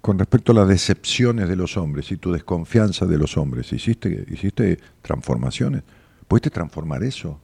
[0.00, 3.72] con respecto a las decepciones de los hombres y tu desconfianza de los hombres?
[3.72, 5.82] ¿Hiciste, hiciste transformaciones?
[6.28, 7.40] ¿Pudiste transformar eso?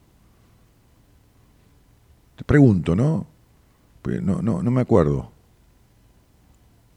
[2.37, 3.27] Te pregunto, ¿no?
[4.21, 5.40] No, no, no me acuerdo.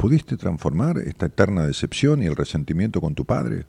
[0.04, 3.64] ¿Pudiste transformar esta eterna decepción y el resentimiento con tu padre?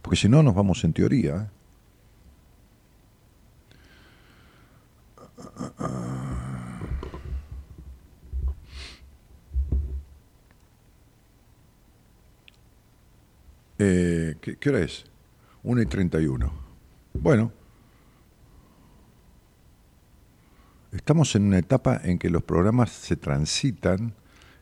[0.00, 1.50] Porque si no, nos vamos en teoría.
[13.80, 15.06] Eh, ¿qué, ¿Qué hora es?
[15.64, 16.52] 1 y 31.
[17.14, 17.50] Bueno,
[21.00, 24.12] estamos en una etapa en que los programas se transitan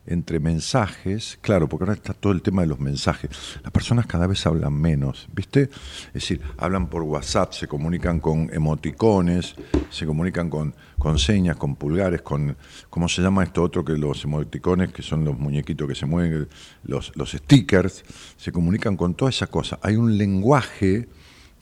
[0.07, 3.29] entre mensajes, claro, porque ahora está todo el tema de los mensajes.
[3.61, 5.63] Las personas cada vez hablan menos, ¿viste?
[6.07, 9.53] Es decir, hablan por WhatsApp, se comunican con emoticones,
[9.89, 12.55] se comunican con, con señas, con pulgares, con,
[12.89, 16.47] ¿cómo se llama esto otro que los emoticones, que son los muñequitos que se mueven,
[16.83, 18.05] los, los stickers,
[18.37, 19.77] se comunican con todas esas cosas.
[19.83, 21.09] Hay un lenguaje,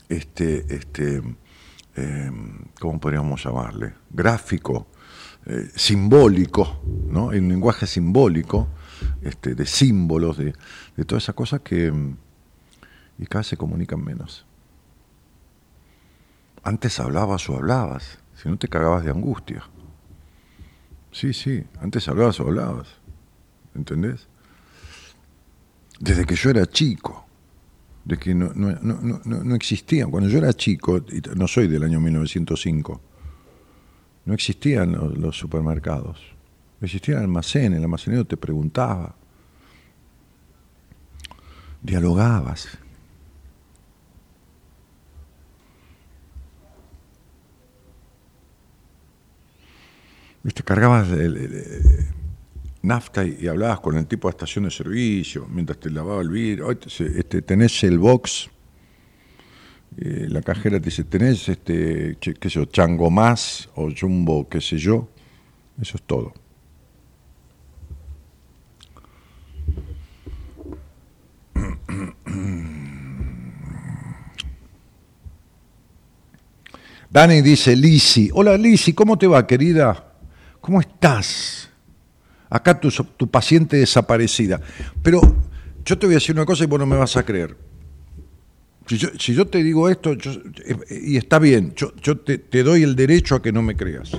[0.07, 1.23] este, este,
[1.97, 2.31] eh,
[2.79, 3.93] ¿cómo podríamos llamarle?
[4.09, 4.87] Gráfico,
[5.45, 7.27] eh, simbólico, ¿no?
[7.27, 8.69] Un lenguaje simbólico,
[9.21, 10.53] este, de símbolos, de,
[10.95, 12.15] de todas esas cosas que mm,
[13.19, 14.45] y cada vez se comunican menos.
[16.63, 19.63] Antes hablabas o hablabas, si no te cagabas de angustia.
[21.11, 22.87] Sí, sí, antes hablabas o hablabas,
[23.73, 24.27] ¿entendés?
[25.99, 27.26] Desde que yo era chico,
[28.07, 30.09] de que no, no, no, no, existían.
[30.09, 31.03] Cuando yo era chico,
[31.35, 33.01] no soy del año 1905,
[34.23, 36.21] no existían los, supermercados.
[36.79, 39.13] Existía el almacén, el almacenero te preguntaba,
[41.81, 42.69] dialogabas.
[50.43, 52.07] Viste, cargabas el-
[52.87, 56.71] nafta y, hablabas con el tipo de estación de servicio mientras te lavaba el vidrio.
[56.71, 58.49] Este, tenés el box,
[59.97, 64.61] eh, la cajera te dice, tenés este, qué sé yo, chango más o jumbo, qué
[64.61, 65.07] sé yo.
[65.79, 66.33] Eso es todo.
[77.09, 80.13] Dani dice, Lisi, hola Lisi, ¿cómo te va querida?
[80.61, 81.71] ¿Cómo estás?
[82.49, 82.89] Acá tu,
[83.29, 84.61] paciente desaparecida.
[85.01, 85.21] Pero
[85.85, 87.55] yo te voy a decir una cosa y vos no me vas a creer.
[88.87, 90.31] Si yo, te digo esto, yo-
[90.89, 94.11] y está bien, yo, te doy el derecho a que no me creas.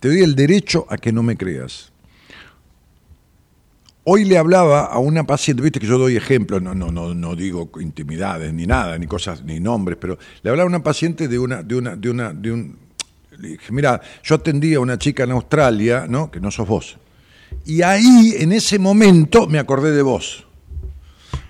[0.00, 1.90] Te doy el derecho a que no me creas.
[4.04, 7.34] Hoy le hablaba a una paciente, viste que yo doy ejemplos, no, no, no, no
[7.34, 11.40] digo intimidades ni nada, ni cosas, ni nombres, pero le hablaba a una paciente de
[11.40, 12.85] una, de una, de una, de un.
[13.38, 16.30] Le dije, mira, yo atendí a una chica en Australia, ¿no?
[16.30, 16.98] Que no sos vos.
[17.64, 20.46] Y ahí, en ese momento, me acordé de vos.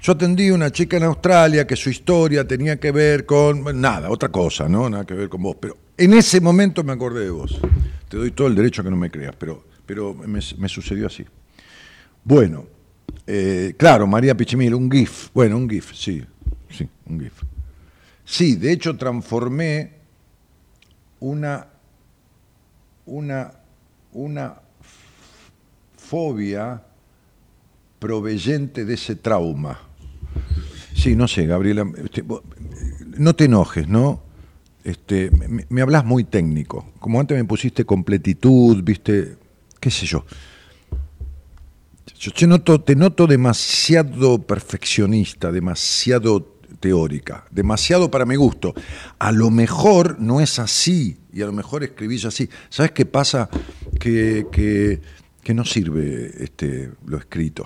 [0.03, 4.11] Yo atendí a una chica en Australia que su historia tenía que ver con nada,
[4.11, 4.89] otra cosa, ¿no?
[4.89, 5.57] Nada que ver con vos.
[5.61, 7.59] Pero en ese momento me acordé de vos.
[8.09, 11.07] Te doy todo el derecho a que no me creas, pero, pero me, me sucedió
[11.07, 11.25] así.
[12.23, 12.67] Bueno,
[13.27, 15.29] eh, claro, María Pichimil, un GIF.
[15.35, 16.23] Bueno, un GIF, sí,
[16.71, 17.43] sí, un GIF.
[18.25, 19.93] Sí, de hecho transformé
[21.21, 21.67] una,
[23.07, 23.53] una,
[24.13, 24.57] una
[25.97, 26.83] fobia
[27.99, 29.81] proveyente de ese trauma.
[30.95, 32.25] Sí, no sé, Gabriela, este,
[33.19, 34.23] no te enojes, ¿no?
[34.85, 36.93] Este, me, me hablas muy técnico.
[37.01, 39.37] Como antes me pusiste completitud, viste,
[39.81, 40.25] qué sé yo.
[42.19, 48.75] Yo te noto, te noto demasiado perfeccionista, demasiado teórica, demasiado para mi gusto.
[49.19, 52.49] A lo mejor no es así, y a lo mejor escribís así.
[52.69, 53.49] ¿Sabes qué pasa?
[53.99, 57.65] Que, que, no sirve este, lo escrito.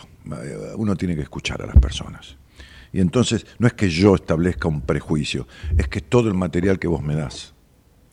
[0.76, 2.36] Uno tiene que escuchar a las personas.
[2.92, 5.46] Y entonces no es que yo establezca un prejuicio,
[5.78, 7.54] es que todo el material que vos me das.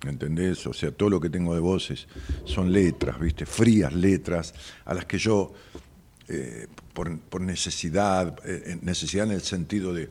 [0.06, 0.68] ¿Entendés?
[0.68, 2.08] O sea, todo lo que tengo de vos es-
[2.46, 3.48] son letras, ¿viste?
[3.48, 4.54] Frías letras
[4.86, 5.54] a las que yo
[6.30, 10.10] eh, por, necesidad, eh, necesidad en el sentido de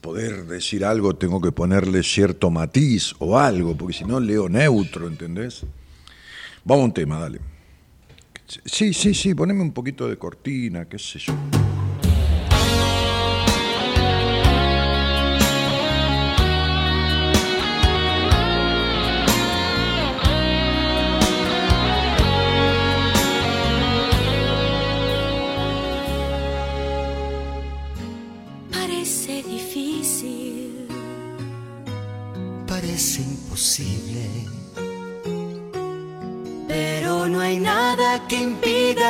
[0.00, 5.06] poder decir algo tengo que ponerle cierto matiz o algo, porque si no leo neutro,
[5.06, 5.66] ¿entendés?
[6.64, 7.40] Vamos a un tema, dale.
[8.64, 11.34] Sí, sí, sí, poneme un poquito de cortina, qué sé yo.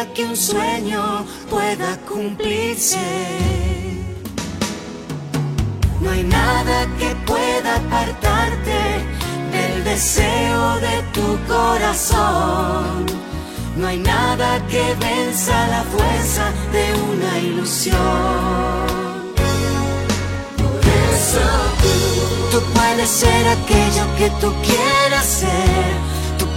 [0.06, 2.98] Que un sueño pueda cumplirse.
[6.00, 8.80] No hay nada que pueda apartarte
[9.50, 13.06] del deseo de tu corazón.
[13.76, 17.96] No hay nada que venza la fuerza de una ilusión.
[20.56, 21.46] Por eso
[21.82, 26.07] tú, tú puedes ser aquello que tú quieras ser.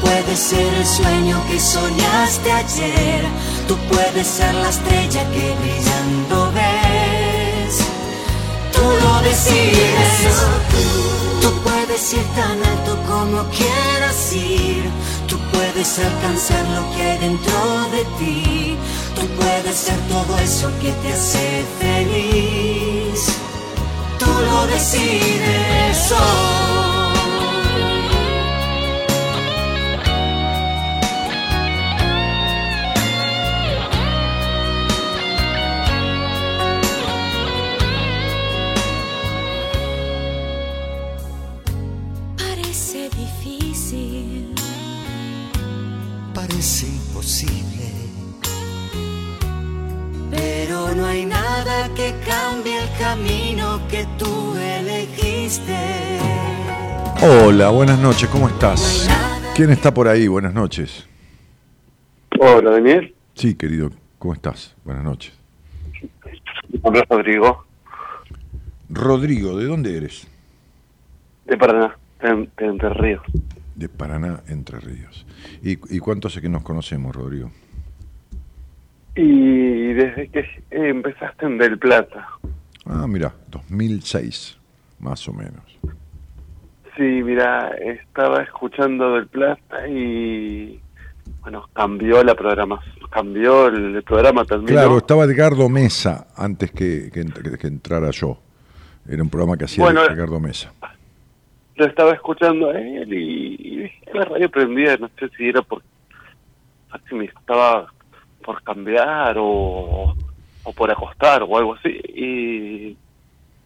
[0.02, 3.24] Puedes ser el sueño que soñaste ayer.
[3.68, 7.78] Tú puedes ser la estrella que brillando ves.
[8.74, 10.12] Tú lo decides.
[11.42, 14.84] Tú puedes ir tan alto como quieras ir.
[15.28, 18.78] Tú puedes alcanzar lo que hay dentro de ti.
[19.16, 23.38] Tú puedes ser todo eso que te hace feliz.
[24.20, 26.81] Tú lo decides hoy.
[51.66, 55.78] Nada que cambie el camino que tú elegiste.
[57.22, 59.08] Hola, buenas noches, ¿cómo estás?
[59.56, 60.28] ¿Quién está por ahí?
[60.28, 61.08] Buenas noches.
[62.40, 63.14] Hola, Daniel.
[63.36, 64.76] Sí, querido, ¿cómo estás?
[64.84, 65.34] Buenas noches.
[66.24, 67.66] Es Rodrigo,
[68.90, 70.28] Rodrigo, ¿de dónde eres?
[71.46, 73.22] de Paraná, de, de Entre Ríos.
[73.76, 75.26] De Paraná, Entre Ríos.
[75.62, 77.52] ¿Y, y cuánto hace que nos conocemos, Rodrigo?
[79.16, 82.28] Y desde que empezaste en Del Plata.
[82.86, 84.58] Ah, mira, 2006,
[85.00, 85.64] más o menos.
[86.96, 90.80] Sí, mira, estaba escuchando Del Plata y,
[91.42, 94.68] bueno, cambió la programación, cambió el, programa terminó.
[94.68, 97.26] Claro, estaba Edgardo Mesa antes que, que,
[97.58, 98.40] que entrara yo.
[99.08, 100.72] Era un programa que hacía Bueno, Edgardo Mesa.
[101.76, 105.82] Lo estaba escuchando a él y, y la radio prendida, no sé si era por,
[107.10, 107.88] si me estaba
[108.42, 110.16] por cambiar o,
[110.64, 111.90] o por acostar o algo así.
[112.14, 112.98] Y,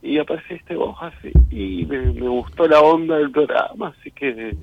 [0.02, 4.56] y apareciste vos así y me, me gustó la onda del programa, así que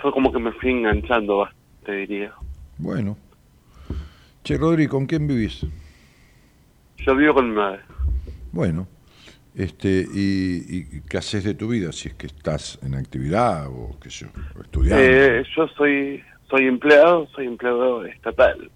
[0.00, 1.48] fue como que me fui enganchando,
[1.84, 2.32] te diría.
[2.78, 3.16] Bueno.
[4.44, 5.66] Che, Rodrigo, ¿con quién vivís?
[6.98, 7.80] Yo vivo con mi madre.
[8.52, 8.86] Bueno.
[9.54, 11.90] Este, y, y qué haces de tu vida?
[11.90, 15.02] Si es que estás en actividad o qué sé yo, o estudiando.
[15.02, 18.70] Eh, yo soy soy empleado, soy empleado estatal.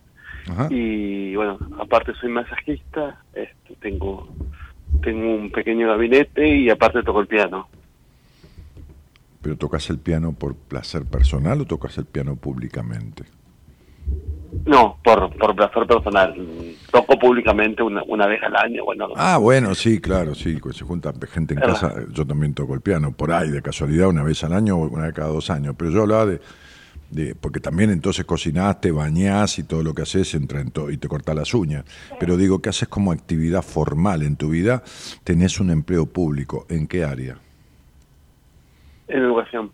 [0.51, 0.67] Ajá.
[0.71, 4.29] y bueno aparte soy masajista este, tengo
[5.01, 7.69] tengo un pequeño gabinete y aparte toco el piano
[9.41, 13.23] ¿Pero tocas el piano por placer personal o tocas el piano públicamente?
[14.67, 16.35] no por por placer personal
[16.91, 20.85] toco públicamente una, una vez al año bueno Ah, bueno, sí, claro, sí, pues se
[20.85, 24.43] junta gente en casa, yo también toco el piano, por ahí, de casualidad, una vez
[24.43, 26.41] al año o una vez cada dos años, pero yo hablaba de,
[27.13, 31.09] de porque también entonces cocinaste, bañás y todo lo que haces entra en y te
[31.09, 31.85] cortás las uñas,
[32.19, 34.83] pero digo, ¿qué haces como actividad formal en tu vida?
[35.23, 37.39] Tenés un empleo público, ¿en qué área?
[39.09, 39.71] en educación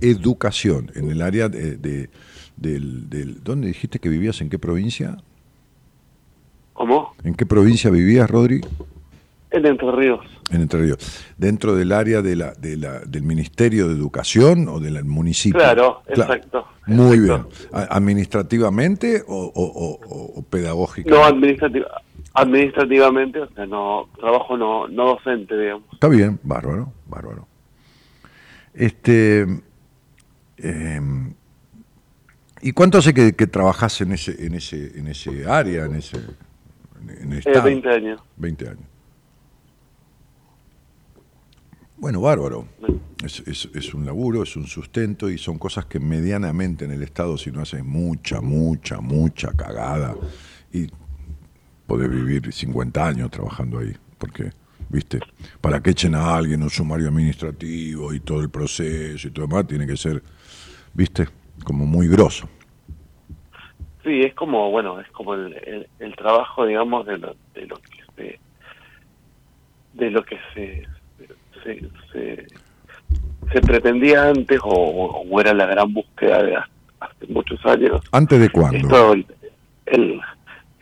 [0.00, 2.10] Educación, en el área de, de-
[2.56, 3.42] del, del...
[3.42, 4.40] ¿Dónde dijiste que vivías?
[4.40, 5.16] ¿En qué provincia?
[6.74, 7.14] ¿cómo?
[7.24, 8.60] ¿En qué provincia vivías, Rodri?
[9.50, 10.20] en Entre Ríos
[10.54, 10.98] En Entre Ríos.
[11.36, 15.58] ¿Dentro del área de la, de la, del Ministerio de Educación o del municipio?
[15.60, 17.48] Claro, exacto, Muy exacto.
[17.48, 17.68] bien.
[17.72, 21.18] ¿A- ¿Administrativamente o, o- o- o- o pedagógicamente?
[21.20, 21.86] no administrativa
[22.36, 27.46] administrativamente o sea no trabajo no no docente digamos Está bien, bárbaro, bárbaro.
[28.74, 29.46] Este,
[30.58, 31.34] em,
[32.60, 36.16] ¿Y cuánto hace que, que trabajás en ese, en ese, en ese área, en ese,
[37.20, 37.64] en eh, estado?
[37.64, 38.80] 20 años 20 años.
[41.96, 42.66] Bueno, bárbaro.
[43.24, 47.02] Es, es- es un laburo, es un sustento y son cosas que medianamente en el
[47.02, 50.14] Estado, si no haces mucha, mucha, mucha cagada,
[50.72, 50.88] y
[51.86, 54.50] podés vivir 50 años trabajando ahí, porque
[54.90, 55.20] ¿viste?
[55.60, 59.66] Para que echen a alguien un sumario administrativo y todo el proceso y todo demás,
[59.66, 60.22] tiene que ser,
[60.92, 61.28] ¿viste?
[61.64, 62.48] Como muy grosso.
[64.02, 67.76] Sí, es como, bueno, es como el, el, el trabajo, digamos, de lo, de lo
[67.76, 68.40] que se,
[69.94, 70.82] de lo que se,
[71.64, 71.80] se,
[72.12, 72.46] se,
[73.52, 78.00] se pretendía antes o, o era la gran búsqueda de hace, muchos años.
[78.12, 78.78] ¿Antes de cuándo?
[78.78, 79.26] Esto, el,
[79.86, 80.20] el,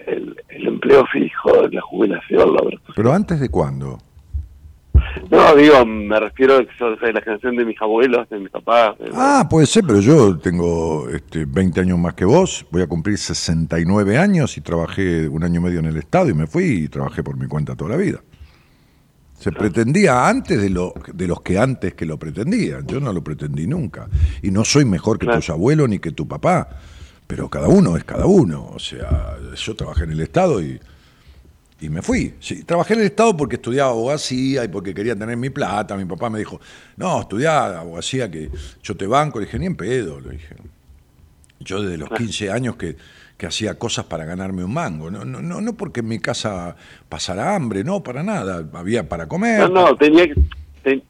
[0.07, 2.81] el, el empleo fijo, la jubilación, la verdad.
[2.95, 3.99] ¿Pero antes de cuándo?
[5.31, 8.97] No, digo, me refiero a la generación de mis abuelos, de mis papás.
[8.99, 12.87] de- Ah, puede ser, pero yo tengo este, 20 años más que vos, voy a
[12.87, 16.85] cumplir 69 años y trabajé un año y medio en el Estado y me fui
[16.85, 18.21] y trabajé por mi cuenta toda la vida.
[19.43, 23.23] Se pretendía antes de, lo, de los que antes que lo pretendían, yo no lo
[23.25, 24.09] pretendí nunca.
[24.43, 25.41] Y no soy mejor que Claro.
[25.41, 26.69] tus abuelos ni que tu papá,
[27.27, 28.71] pero cada uno es cada uno.
[28.73, 30.79] O sea, yo trabajé en el Estado y,
[31.81, 32.35] y me fui.
[32.39, 35.97] Sí, trabajé en el Estado porque estudiaba abogacía y porque quería tener mi plata.
[35.97, 36.61] Mi papá me dijo,
[36.97, 38.49] no, estudiá abogacía que
[38.83, 39.41] yo te banco.
[39.41, 40.55] Le dije, ni en pedo, le dije.
[41.59, 42.97] Yo desde los 15 años que,
[43.43, 45.11] que hacía cosas para ganarme un mango.
[45.11, 46.77] No, no, no, no porque en mi casa
[47.09, 48.65] pasara hambre, no, para nada.
[48.73, 49.69] Había para comer.
[49.69, 50.29] No, no, tenía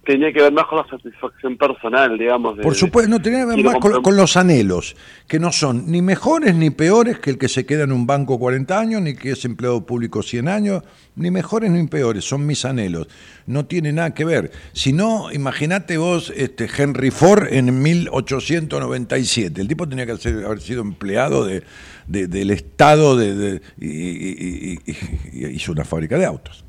[0.04, 2.56] tenía que ver más con la satisfacción personal, digamos.
[2.56, 4.94] de- Por supuesto, no tenía que ver más con, los anhelos,
[5.26, 8.38] que no son ni mejores ni peores que el que se queda en un banco
[8.38, 10.82] 40 años, ni que es empleado público 100 años,
[11.16, 13.08] ni mejores ni peores, son mis anhelos.
[13.46, 14.52] No tiene nada que ver.
[14.72, 19.60] Si no, imagínate vos este, Henry Ford en 1897.
[19.60, 20.12] El tipo tenía que
[20.44, 21.62] haber sido empleado de,
[22.06, 26.64] de- del Estado de, de- y, y- y- y- y hizo una fábrica de autos.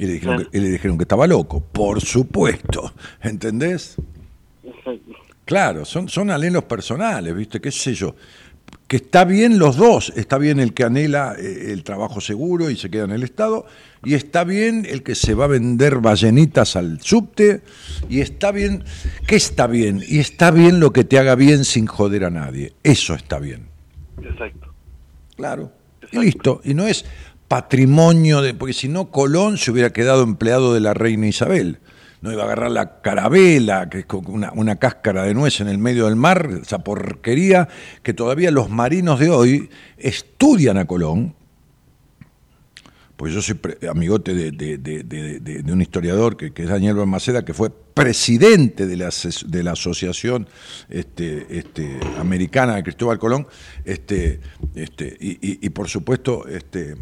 [0.00, 0.50] Y le, dijeron Claro.
[0.50, 3.96] que, y le dijeron que estaba loco, por supuesto, ¿entendés?
[5.44, 7.60] Claro, son, son anhelos personales, ¿viste?
[7.60, 8.14] ¿Qué sé yo?
[8.88, 12.76] Que está bien los dos, está bien el que anhela eh, el trabajo seguro y
[12.76, 13.66] se queda en el Estado,
[14.02, 17.60] y está bien el que se va a vender ballenitas al subte,
[18.08, 18.84] y está bien,
[19.26, 20.02] ¿qué está bien?
[20.08, 23.66] Y está bien lo que te haga bien sin joder a nadie, eso está bien.
[24.22, 24.72] Exacto.
[25.36, 25.72] Claro.
[26.12, 26.60] Y listo.
[26.64, 27.04] Y no es
[27.50, 28.54] patrimonio de.
[28.54, 31.80] Porque si no, Colón se hubiera quedado empleado de la reina Isabel.
[32.22, 35.78] No iba a agarrar la carabela, que es una, una cáscara de nuez en el
[35.78, 37.66] medio del mar, esa porquería
[38.04, 41.34] que todavía los marinos de hoy estudian a Colón.
[43.16, 43.58] Pues yo soy
[43.90, 49.10] amigote de, de- un historiador que, es Daniel Balmaceda, que fue presidente de la,
[49.46, 50.46] de la Asociación
[50.88, 53.46] este, este, Americana de Cristóbal Colón,
[53.84, 54.40] este,
[54.74, 56.96] este, y- y por supuesto este,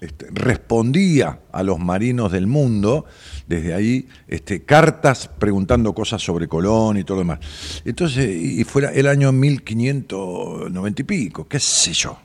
[0.00, 3.04] este, respondía a los marinos del mundo,
[3.46, 7.40] desde ahí, este, cartas preguntando cosas sobre Colón y todo lo demás.
[7.84, 12.18] Entonces, y fuera el año 1590 y pico, qué sé yo.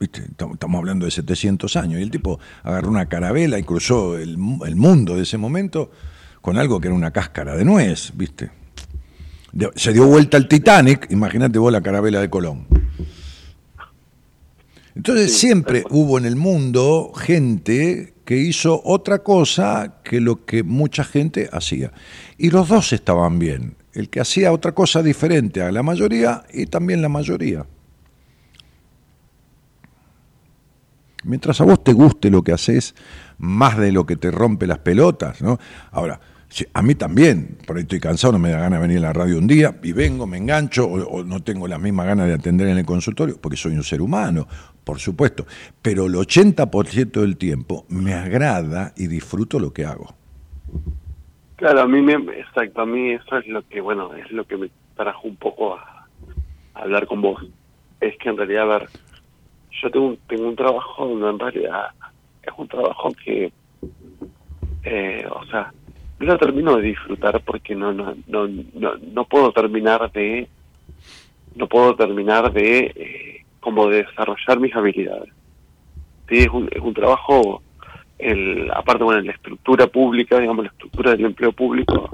[0.00, 2.00] Estamos hablando de 700 años.
[2.00, 4.36] Y el tipo agarró una carabela y cruzó el,
[4.66, 5.90] el mundo de ese momento
[6.40, 8.50] con algo que era una cáscara de nuez, ¿viste?
[9.76, 12.66] Se dio vuelta al Titanic, imagínate vos la carabela de Colón.
[14.94, 20.62] Entonces Sí, siempre hubo en el mundo gente que hizo otra cosa que lo que
[20.62, 21.92] mucha gente hacía.
[22.38, 23.76] Y los dos estaban bien.
[23.94, 27.66] El que hacía otra cosa diferente a la mayoría y también la mayoría.
[31.24, 32.94] Mientras a vos te guste lo que haces
[33.38, 35.58] más de lo que te rompe las pelotas, ¿no?
[35.90, 36.20] Ahora,
[36.74, 39.12] a mí también, por ahí estoy cansado, no me da ganas de venir a la
[39.12, 42.34] radio un día y vengo, me engancho o, o no tengo las mismas ganas de
[42.34, 44.46] atender en el consultorio, porque soy un ser humano,
[44.84, 45.46] por supuesto,
[45.80, 50.14] pero el 80% del tiempo me agrada y disfruto lo que hago.
[51.56, 54.56] Claro, a mí me, exacto, a mí eso es lo que, bueno, es lo que
[54.56, 56.08] me trajo un poco a,
[56.74, 57.40] hablar con vos.
[58.00, 58.88] Es que en realidad, a ver,
[59.80, 61.86] yo tengo, un- tengo un trabajo donde en realidad
[62.42, 63.52] es un trabajo que,
[64.82, 65.72] eh, o sea,
[66.18, 70.48] no lo termino de disfrutar porque no, no, no, no, no puedo terminar de,
[71.54, 75.30] no puedo terminar de, eh, como de desarrollar mis habilidades.
[76.28, 77.62] Sí, es un, es un trabajo
[78.18, 82.10] el, aparte bueno la estructura pública digamos la estructura del empleo público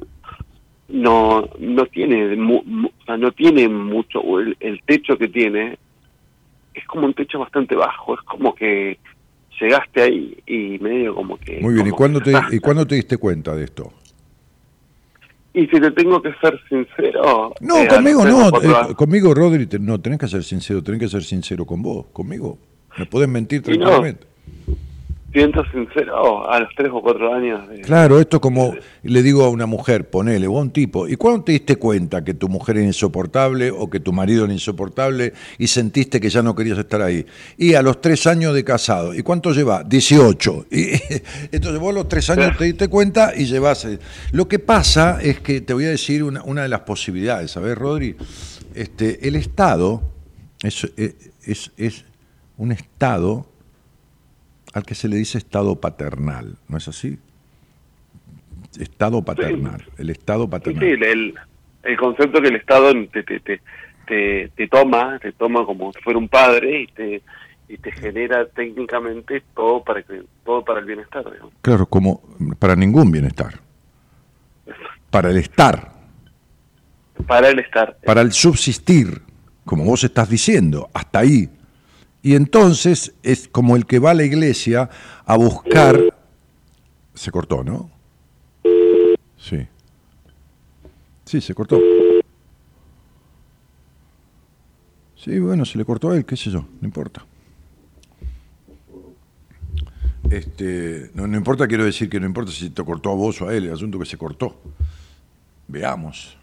[0.89, 5.77] no no tiene mu- mu- o sea, no tiene mucho el, el techo que tiene
[6.73, 8.99] es como un techo bastante bajo es como que
[9.61, 13.17] llegaste ahí y medio como que Muy bien, ¿y cuándo te, ¿y cuándo te diste
[13.19, 13.93] cuenta de esto?
[15.61, 19.79] Y si te tengo que ser sincero No, eh, conmigo no, eh, conmigo Rodri, te-
[19.79, 22.59] no, tenés que ser sincero, tenés que ser sincero con vos, conmigo.
[22.97, 24.03] Me podés mentir no.
[25.33, 27.69] Siento sincero a los tres o cuatro años.
[27.69, 31.17] De, Claro, esto como le digo a una mujer, ponele, o a un tipo, ¿y
[31.17, 35.33] cuándo te diste cuenta que tu mujer era insoportable o que tu marido era insoportable
[35.59, 37.27] y sentiste que ya no querías estar ahí?
[37.57, 39.83] Y a los tres años de casado, ¿y cuánto lleva?
[39.85, 40.67] 18.
[40.79, 40.93] Y,
[41.51, 43.85] entonces vos a los tres años te diste cuenta y llevas...
[43.85, 43.99] eh,
[44.33, 47.77] Lo que pasa es que te voy a decir una, una de las posibilidades, ¿sabes,
[47.77, 48.17] Rodri?
[48.75, 50.03] Este, el Estado
[50.63, 52.05] es, eh, es, es
[52.57, 53.47] un Estado
[54.75, 57.19] al que se le dice Estado paternal, ¿no es así?
[58.79, 60.83] Estado paternal, el Estado paternal.
[60.85, 61.35] sí, el, el-
[61.85, 63.61] el concepto que el Estado te, te, te,
[64.07, 67.23] te, te toma, te toma como si fuera un padre y te
[67.71, 71.53] y te genera técnicamente todo para que todo para el bienestar, digamos.
[71.63, 72.23] Claro, como
[72.59, 73.61] para ningún bienestar.
[75.11, 75.93] Para el estar,
[77.27, 77.97] para el estar.
[78.05, 79.21] para el subsistir,
[79.65, 81.49] como vos estás diciendo, hasta ahí.
[82.23, 84.91] Y entonces es como el que va a la iglesia
[85.25, 85.99] a buscar...
[87.15, 87.91] Se cortó, ¿no?
[89.37, 89.67] Sí.
[91.25, 91.81] Sí, se cortó.
[95.17, 97.25] Sí, bueno, se le cortó a él, qué sé yo, no importa.
[100.31, 103.49] Este, no, no importa, quiero decir que no importa si te cortó a vos o
[103.49, 104.61] a él, el asunto que se cortó.
[105.67, 106.37] Veamos.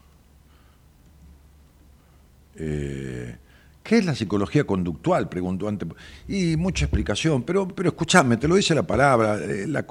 [2.56, 3.38] Eh,
[3.86, 5.30] ¿Qué es la psicología conductual?
[5.30, 5.88] Preguntó antes.
[6.28, 9.86] Y mucha explicación, pero, pero escuchame, te lo dice la palabra, eh, la-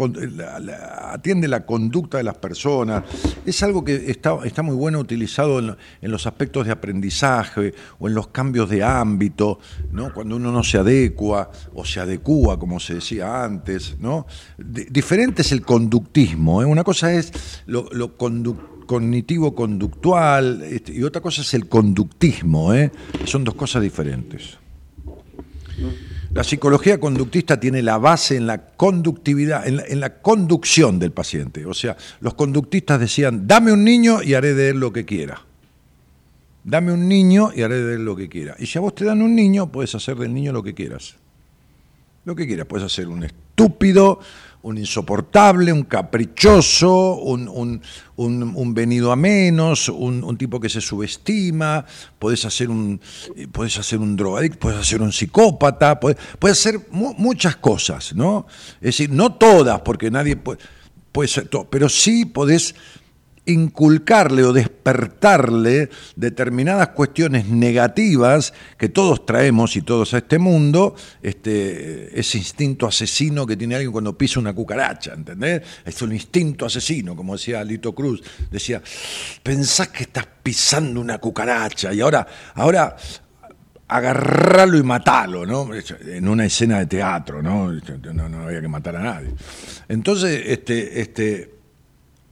[1.12, 3.05] atiende la conducta de las personas.
[3.47, 7.73] Es algo que está, está muy bueno utilizado en, lo- en los aspectos de aprendizaje
[8.01, 9.61] o en los cambios de ámbito,
[9.93, 10.12] ¿no?
[10.12, 13.97] cuando uno no se adecua o se adecúa, como se decía antes.
[14.01, 14.27] ¿no?
[14.59, 16.62] Di- diferente es el conductismo.
[16.62, 16.65] ¿eh?
[16.65, 17.33] Una cosa es
[17.66, 18.16] lo, lo
[18.86, 22.74] cognitivo-conductual este, y otra cosa es el conductismo.
[22.74, 22.90] ¿eh?
[23.24, 24.59] Son dos cosas diferentes.
[26.32, 31.12] La psicología conductista tiene la base en la conductividad, en la, en la conducción del
[31.12, 31.65] paciente.
[31.65, 35.40] O sea, los conductistas decían, dame un niño y haré de él lo que quiera.
[36.65, 38.56] Dame un niño y haré de él lo que quiera.
[38.59, 41.16] Y si a vos te dan un niño, puedes hacer del niño lo que quieras.
[42.24, 42.66] Lo que quieras.
[42.66, 44.19] Puedes hacer un estúpido,
[44.65, 47.82] un insoportable, un caprichoso, un, un-
[48.16, 51.85] un- venido a menos, un, tipo que se subestima,
[52.19, 52.99] puedes hacer un,
[53.53, 56.19] puedes hacer un drogadicto, puedes hacer un psicópata, puedes,
[56.59, 58.47] hacer mu- muchas cosas, ¿no?
[58.77, 60.59] Es decir, no todas, porque nadie puede,
[61.12, 62.74] puede ser todo, pero sí podés
[63.47, 72.19] inculcarle o despertarle determinadas cuestiones negativas que todos traemos y todos a este mundo, este,
[72.19, 75.62] ese instinto asesino que tiene alguien cuando pisa una cucaracha, ¿entendés?
[75.85, 78.83] Es un instinto asesino, como decía Lito Cruz, decía,
[79.43, 82.97] pensás que estás pisando una cucaracha y ahora, ahora
[83.89, 85.69] agarrarlo y matarlo, ¿no?
[85.75, 87.71] En una escena de teatro, ¿no?
[87.73, 89.31] No, no había que matar a nadie.
[89.89, 91.55] Entonces, este, este,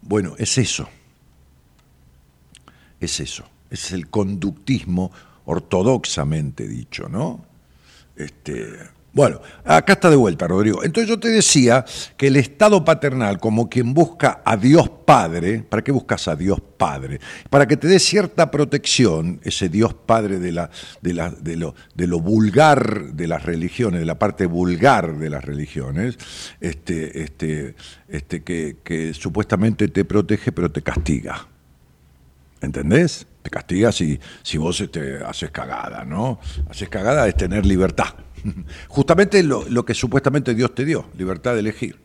[0.00, 0.88] bueno, es eso.
[3.02, 3.44] Es eso.
[3.70, 5.10] Es el conductismo
[5.44, 7.44] ortodoxamente dicho, ¿no?
[8.16, 8.66] Este,
[9.14, 10.84] bueno, acá está de vuelta, Rodrigo.
[10.84, 11.84] Entonces yo te decía
[12.16, 16.60] que el Estado paternal, como quien busca a Dios Padre, ¿para qué buscas a Dios
[16.76, 17.18] Padre?
[17.50, 20.70] Para que te dé cierta protección, ese Dios Padre de, la,
[21.00, 25.28] de, la- de lo, de lo vulgar de las religiones, de la parte vulgar de
[25.30, 26.16] las religiones,
[26.60, 27.74] este, este,
[28.08, 31.48] este, que, que supuestamente te protege pero te castiga.
[32.62, 33.26] ¿Entendés?
[33.42, 36.38] Te castiga si, si vos este, haces cagada, ¿no?
[36.70, 38.14] Haces cagada es tener libertad.
[38.88, 42.00] Justamente lo, lo que supuestamente Dios te dio, libertad de elegir.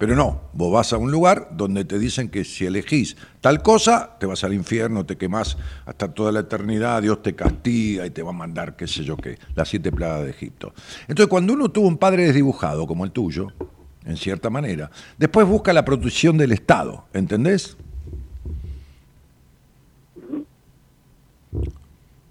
[0.00, 4.16] Pero no, vos vas a un lugar donde te dicen que si elegís tal cosa,
[4.18, 8.22] te vas al infierno, te quemás hasta toda la eternidad, Dios te castiga y te
[8.22, 10.72] va a mandar qué sé yo qué, las siete plagas de Egipto.
[11.02, 13.48] Entonces cuando uno tuvo un padre desdibujado como el tuyo,
[14.06, 17.76] en cierta manera, después busca la protección del Estado, ¿entendés?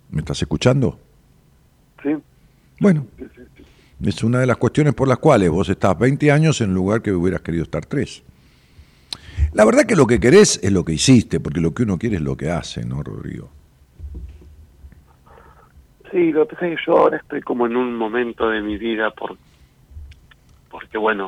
[0.09, 0.99] ¿Me estás escuchando?
[2.01, 2.15] Sí.
[2.79, 3.05] Bueno,
[4.03, 7.11] es una de las cuestiones por las cuales vos estás 20 años en lugar que
[7.11, 8.23] hubieras querido estar 3.
[9.53, 12.17] La verdad que lo que querés es lo que hiciste, porque lo que uno quiere
[12.17, 13.49] es lo que hace, ¿no, Rodrigo?
[16.11, 19.37] Sí, lo que que yo ahora estoy como en un momento de mi vida por,
[20.71, 21.27] porque bueno,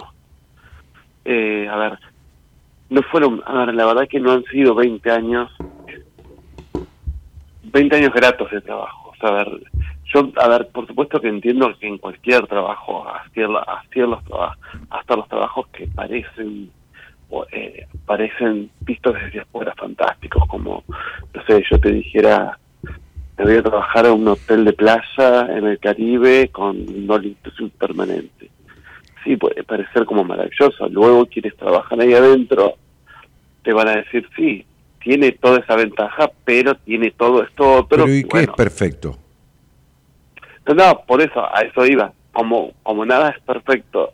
[1.25, 1.99] eh, a ver,
[2.89, 5.51] no fueron, a ver, la verdad que no han sido 20 años,
[7.71, 9.11] 20 años gratos de trabajo.
[9.11, 9.61] O sea, a ver,
[10.13, 15.87] yo, a ver, por supuesto que entiendo que en cualquier trabajo, hasta, los, trabajos que
[15.87, 16.69] parecen
[17.29, 20.83] o, eh, parecen vistos desde afuera fantásticos, como,
[21.33, 22.57] no sé, yo te dijera,
[23.37, 27.69] me voy a trabajar en un hotel de playa en el Caribe con no inclusión
[27.71, 28.49] permanente.
[29.23, 30.89] sí, puede parecer como maravilloso.
[30.89, 32.75] Luego quienes trabajan ahí adentro
[33.63, 34.65] te van a decir, sí,
[35.03, 38.05] tiene toda esa ventaja, pero tiene todo esto otro.
[38.05, 39.17] Pero ¿y qué es Bueno, perfecto?
[40.75, 42.13] no, por eso, a eso iba.
[42.33, 44.13] Como, como nada es perfecto,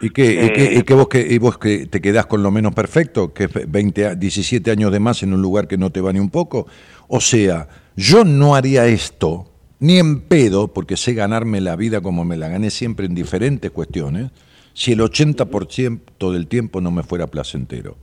[0.00, 2.40] ¿Y qué, y Eh, qué- y qué vos, que, y vos que te quedás con
[2.42, 3.34] lo menos perfecto?
[3.34, 6.12] ¿Que es 20, a- 17 años de más en un lugar que no te va
[6.12, 6.68] ni un poco?
[7.08, 9.50] O sea, yo no haría esto
[9.80, 13.70] ni en pedo, porque sé ganarme la vida como me la gané siempre en diferentes
[13.72, 14.30] cuestiones,
[14.72, 17.96] si el 80% del tiempo no me fuera placentero.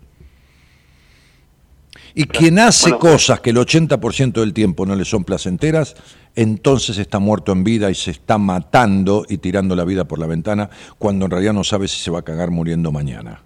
[2.15, 2.99] Y quien hace Bueno.
[2.99, 5.95] cosas que el 80% del tiempo no le son placenteras,
[6.35, 10.25] entonces está muerto en vida y se está matando y tirando la vida por la
[10.25, 13.43] ventana cuando en realidad no sabe si se va a cagar muriendo mañana.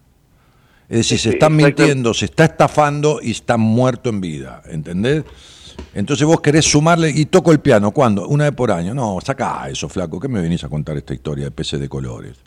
[0.88, 1.66] Es decir, se Sí, está exacto.
[1.66, 5.24] mintiendo, se está estafando y está muerto en vida, ¿entendés?
[5.94, 8.28] Entonces vos querés sumarle y toco el piano, ¿cuándo?
[8.28, 8.94] Una vez por año.
[8.94, 12.38] No, saca eso, flaco, ¿qué me venís a contar esta historia de peces de colores?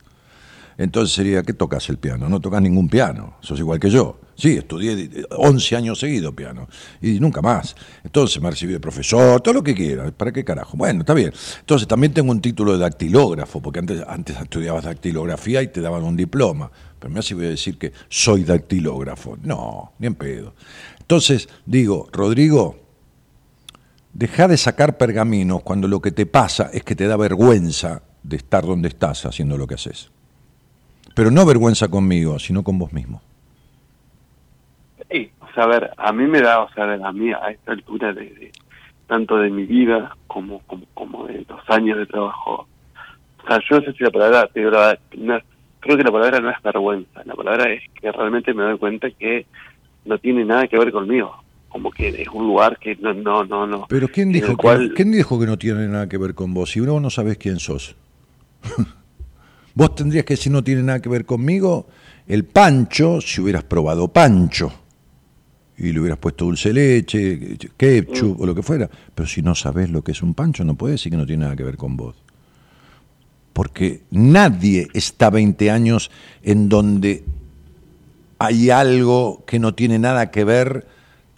[0.83, 2.29] Entonces sería, ¿qué tocas el piano?
[2.29, 4.19] No tocas ningún piano, sos igual que yo.
[4.35, 6.67] Sí, estudié 11 años seguidos piano
[7.01, 7.77] y nunca más.
[8.03, 10.11] Entonces me recibí de profesor, todo lo que quieras.
[10.11, 10.77] ¿Para qué carajo?
[10.77, 11.33] Bueno, está bien.
[11.61, 16.03] Entonces también tengo un título de dactilógrafo, porque antes, antes estudiabas dactilografía y te daban
[16.03, 16.69] un diploma.
[16.99, 19.39] Pero me hace decir que soy dactilógrafo.
[19.41, 20.57] No, ni en pedo.
[20.99, 22.75] Entonces digo, Rodrigo,
[24.13, 28.37] deja de sacar pergaminos cuando lo que te pasa es que te da vergüenza de
[28.37, 30.11] estar donde estás haciendo lo que haces.
[31.15, 33.21] Pero no vergüenza conmigo, sino con vos mismo.
[35.11, 37.73] Sí, o sea, a ver, a mí me da, o sea, a mí a esta
[37.73, 38.53] altura de, de-
[39.07, 42.67] tanto de mi vida como, como como de los años de trabajo,
[43.43, 45.45] o sea, yo no sé si la palabra, te digo la verdad, no es-
[45.81, 49.11] creo que la palabra no es vergüenza, la palabra es que realmente me doy cuenta
[49.11, 49.45] que
[50.07, 51.35] no tiene nada que ver conmigo,
[51.69, 53.87] como que es un lugar que no, no, no, no.
[53.89, 56.55] Pero ¿quién dijo, el que, cual- ¿quién dijo que no tiene nada que ver con
[56.55, 56.71] vos?
[56.71, 57.97] Si vos no sabés quién sos.
[59.75, 61.87] vos tendrías que decir no tiene nada que ver conmigo.
[62.27, 64.73] El pancho, si hubieras probado pancho
[65.77, 68.89] y le hubieras puesto dulce de leche, ketchup o lo que fuera.
[69.15, 71.45] Pero si no sabés lo que es un pancho, no puedes decir que no tiene
[71.45, 72.17] nada que ver con vos.
[73.53, 76.11] Porque nadie está 20 años
[76.43, 77.25] en donde
[78.39, 80.87] hay algo que no tiene nada que ver,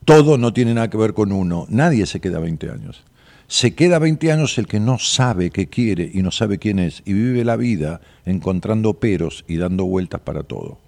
[0.04, 1.66] todo no tiene nada que ver con uno.
[1.68, 3.04] Nadie se queda 20 años.
[3.46, 7.02] Se queda 20 años el que no sabe qué quiere y no sabe quién es
[7.04, 10.78] y vive la vida encontrando peros y dando vueltas para todo.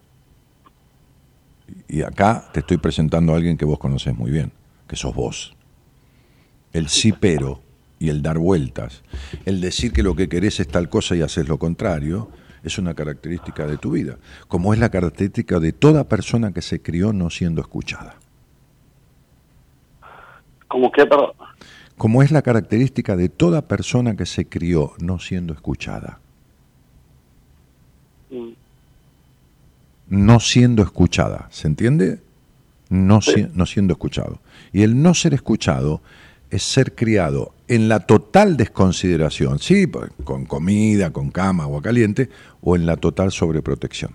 [1.88, 4.52] Y acá te estoy presentando a alguien que vos conocés muy bien,
[4.88, 5.54] que sos vos.
[6.72, 7.60] El sí pero
[7.98, 9.02] y el dar vueltas,
[9.44, 12.30] el decir que lo que querés es tal cosa y haces lo contrario,
[12.62, 14.18] es una característica de tu vida,
[14.48, 18.16] como es la característica de toda persona que se crió no siendo escuchada.
[20.68, 21.30] Como que, perdón,
[21.98, 26.20] Como es la característica de toda persona que se crió no siendo escuchada.
[28.30, 28.48] mm,
[30.08, 32.20] no siendo escuchada, ¿se entiende?
[32.88, 34.40] No, si- no siendo escuchado.
[34.72, 36.00] Y el no ser escuchado
[36.50, 42.28] es ser criado en la total desconsideración, sí, pues, con comida, con cama, agua caliente,
[42.60, 44.12] o en la total sobreprotección.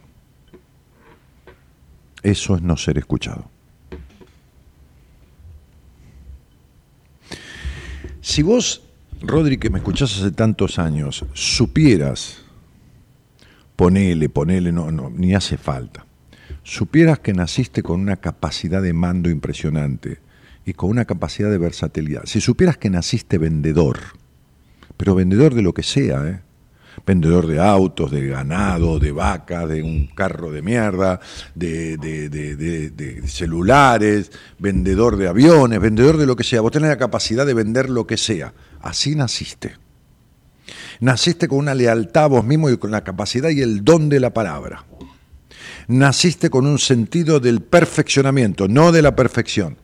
[2.24, 3.46] Eso es no ser escuchado.
[8.32, 8.82] Si vos,
[9.20, 12.38] Rodri, que me escuchás hace tantos años, supieras
[13.76, 16.06] ponele, ponele, no, no, ni hace falta.
[16.64, 20.20] Supieras que naciste con una capacidad de mando impresionante
[20.66, 22.22] y con una capacidad de versatilidad.
[22.24, 24.00] Si supieras que naciste vendedor,
[24.96, 26.40] pero vendedor de lo que sea, ¿eh?
[27.06, 31.20] Vendedor de autos, de ganado, de vacas, de un carro de mierda,
[31.56, 32.56] de, de- de-
[32.92, 36.62] de- celulares, vendedor de aviones, vendedor de lo que sea.
[36.62, 38.54] Vos tenés la capacidad de vender lo que sea.
[38.82, 39.76] Así naciste.
[41.00, 44.20] Naciste con una lealtad a vos mismo y con la capacidad y el don de
[44.20, 44.86] la palabra.
[45.88, 49.78] Naciste con un sentido del perfeccionamiento, no de la perfección.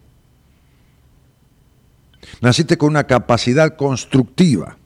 [2.42, 4.77] Naciste con una capacidad constructiva.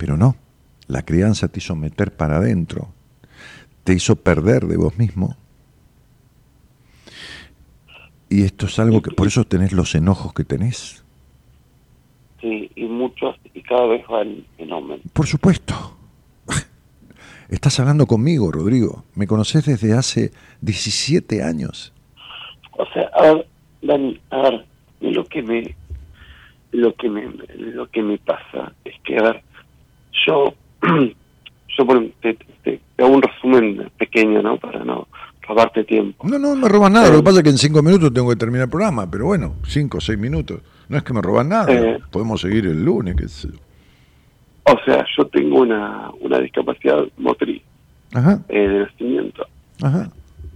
[0.00, 0.34] Pero no,
[0.86, 2.88] la crianza te hizo meter para adentro,
[3.84, 5.36] te hizo perder de vos mismo.
[8.30, 11.04] Y esto es algo que por eso tenés los enojos que tenés.
[12.40, 15.06] sí, y muchos, y cada vez van en aumento.
[15.12, 15.74] Por supuesto.
[17.50, 19.04] Estás hablando conmigo, Rodrigo.
[19.14, 20.30] Me conoces desde hace
[20.62, 21.92] 17 años.
[22.72, 23.46] O sea, a ver,
[23.82, 24.66] Dani, a ver,
[25.00, 25.76] lo que me,
[26.72, 27.26] lo que me,
[27.58, 29.49] lo que me pasa es que, a ver,
[30.26, 30.54] yo,
[31.78, 34.56] yo por, te, te- te hago un resumen pequeño, ¿no?
[34.58, 35.08] Para no
[35.46, 36.26] robarte tiempo.
[36.28, 37.10] No, no me robas nada.
[37.10, 39.10] Lo que pasa es que en cinco minutos tengo que terminar el programa.
[39.10, 40.60] Pero bueno, cinco o seis minutos.
[40.88, 41.72] No es que me roban nada.
[41.72, 41.98] Eh.
[42.10, 43.16] Podemos seguir el lunes.
[43.16, 43.58] qué sé yo.
[44.64, 47.62] O sea, yo tengo una, una discapacidad motriz
[48.12, 49.46] Ajá, eh, de nacimiento.
[49.82, 50.10] ajá.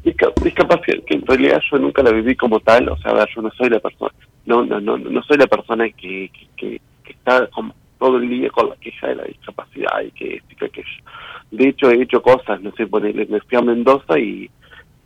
[0.05, 3.29] Disca- discapacidad que en realidad yo nunca la viví como tal, o sea, a ver,
[3.35, 4.11] yo no soy la persona,
[4.45, 7.75] no, no, no, no soy la persona que, que, que, que está como
[8.05, 11.03] todo el día con la queja de la discapacidad y que esto y que aquello.
[11.51, 14.51] De hecho, he hecho cosas, no sé, ponele, me fui a Mendoza y,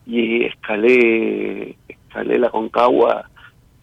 [0.05, 3.31] y escalé, escalé la Concagua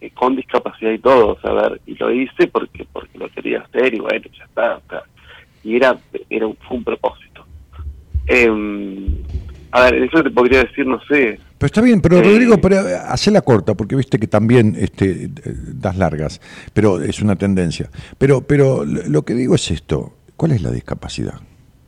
[0.02, 3.94] eh, con discapacidad y todo, o ver, y lo hice porque porque lo quería hacer
[3.94, 5.02] y bueno, ya está, o sea,
[5.64, 5.96] y era,
[6.28, 7.46] era un, fue un propósito.
[8.26, 9.06] Em,
[9.76, 12.22] a ver, eso te podría decir, no sé, Pero está bien, pero Eh.
[12.22, 15.30] Rodrigo, pero eh, hacela corta, porque viste que también este, eh,
[15.74, 16.40] das largas,
[16.74, 17.88] pero es una tendencia.
[18.18, 21.40] Pero, pero lo que digo es esto, ¿cuál es la discapacidad?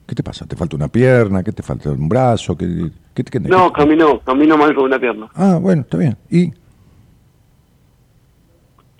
[0.06, 0.47] ¿Qué te pasa?
[0.47, 1.43] ¿Te falta una pierna?
[1.43, 2.56] ¿Qué te falta un brazo?
[2.56, 5.28] ¿Qué, qué, qué- No, camino, camino mal con una pierna.
[5.35, 6.16] Ah, bueno, está bien.
[6.31, 6.51] ¿Y,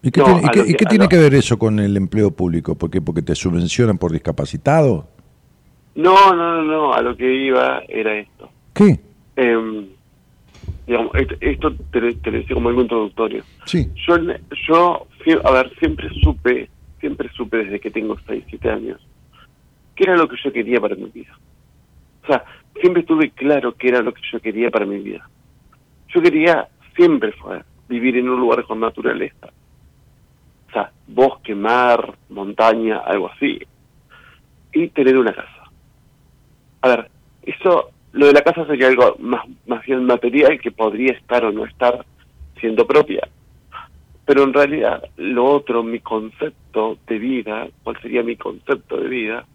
[0.02, 1.16] ¿Y qué, No, tiene, y a qué- lo y que- qué a tiene lo- que
[1.19, 2.74] ver eso con el empleo público?
[2.77, 3.01] ¿Por qué?
[3.01, 5.09] ¿Porque te subvencionan por discapacitado?
[5.94, 8.51] No, no, no, no, a lo que iba era esto.
[8.78, 8.96] ¿Qué?
[9.36, 9.88] Em,
[10.86, 13.44] digamos, esto, te, lo- te lo decía como algo introductorio.
[13.66, 13.92] Sí.
[14.06, 14.16] Yo,
[14.68, 15.06] yo,
[15.44, 19.00] a ver, siempre supe, siempre supe desde que tengo 6, 7 años,
[19.96, 21.36] qué era lo que yo quería para mi vida.
[22.22, 22.44] O sea,
[22.80, 25.28] siempre estuve claro qué era lo que yo quería para mi vida.
[26.14, 29.48] Yo quería, siempre fue, vivir en un lugar con naturaleza.
[30.68, 33.59] O sea, bosque, mar, montaña, algo así.
[34.72, 35.48] Y tener una casa.
[36.82, 37.10] A ver,
[37.42, 41.52] eso, lo de la casa sería algo más, más bien material que podría estar o
[41.52, 42.04] no estar
[42.60, 43.28] siendo propia.
[44.26, 49.46] Pero en realidad, lo otro, mi concepto de vida, ¿cuál sería mi concepto de vida?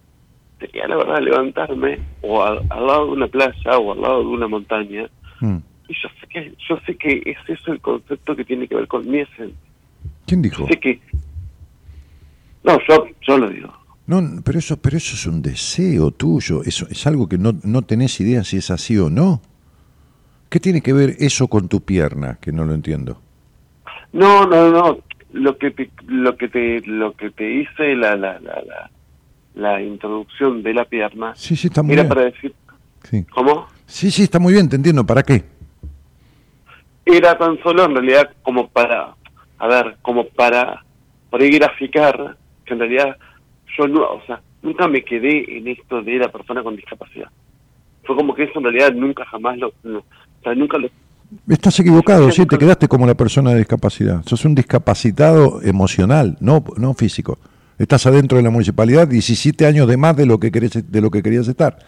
[0.60, 4.28] Sería, la verdad, levantarme o al, al lado de una playa o al lado de
[4.28, 5.10] una montaña.
[5.42, 5.58] Mm.
[5.90, 8.88] Y yo sé que yo sé que es eso el concepto que tiene que ver
[8.88, 9.70] con mi esencia.
[10.26, 10.66] ¿Quién dijo?
[10.68, 11.02] Sé que...
[12.64, 13.83] No, yo, yo lo digo.
[14.06, 17.82] No, pero eso, pero eso es un deseo tuyo, eso es algo que no, no
[17.84, 19.42] tenés idea si es así o no.
[20.50, 22.38] ¿Qué tiene que ver eso con tu pierna?
[22.42, 23.20] Que no lo entiendo.
[24.12, 24.98] No, no, no.
[25.32, 28.92] Lo que te, lo que te, lo que te hice la, la, la, la,
[29.56, 32.10] la introducción de la pierna Sí, sí, está muy era bien.
[32.10, 32.54] para decir,
[33.10, 33.26] Sí.
[33.34, 33.68] ¿cómo?
[33.88, 35.04] sí, sí, está muy bien, te entiendo.
[35.06, 35.44] ¿Para qué?
[37.06, 39.16] Era tan solo en realidad como para,
[39.58, 40.84] a ver, como para,
[41.30, 43.18] para graficar que en realidad
[43.78, 47.30] yo no, o sea, nunca me quedé en esto de la persona con discapacidad.
[48.04, 50.90] Fue como que eso en realidad nunca jamás lo, no, o sea, nunca lo,
[51.48, 54.24] Estás equivocado, sí, te quedaste como la persona de discapacidad.
[54.26, 57.40] Sos un discapacitado emocional, no, no físico.
[57.80, 61.10] Estás adentro de la municipalidad 17 años de más de lo que querés, de lo
[61.10, 61.80] que querías estar.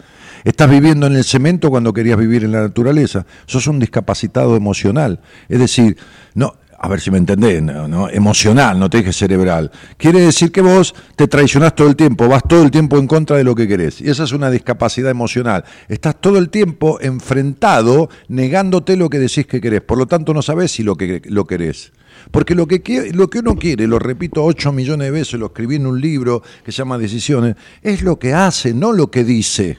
[0.44, 3.24] Estás viviendo en el cemento cuando querías vivir en la naturaleza.
[3.46, 5.20] Sos un discapacitado emocional.
[5.48, 5.96] Es decir,
[6.34, 6.54] no,
[6.86, 9.70] a ver si me entendés, no, no, emocional, no te dije cerebral.
[9.96, 13.36] Quiere decir que vos te traicionás todo el tiempo, vas todo el tiempo en contra
[13.36, 14.00] de lo que querés.
[14.00, 15.64] Y esa es una discapacidad emocional.
[15.88, 19.80] Estás todo el tiempo enfrentado, negándote lo que decís que querés.
[19.82, 21.92] Por lo tanto, no sabés si lo que lo querés.
[22.30, 25.76] Porque lo que, lo que uno quiere, lo repito ocho millones de veces, lo escribí
[25.76, 29.78] en un libro que se llama Decisiones, es lo que hace, no lo que dice.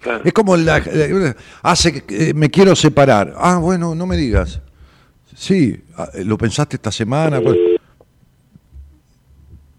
[0.00, 0.22] claro.
[0.24, 3.34] Es como la, la- hace que eh, me quiero separar.
[3.38, 4.60] Ah, bueno, no me digas.
[5.34, 7.40] Sí, ah, lo pensaste esta semana.
[7.40, 7.56] pues.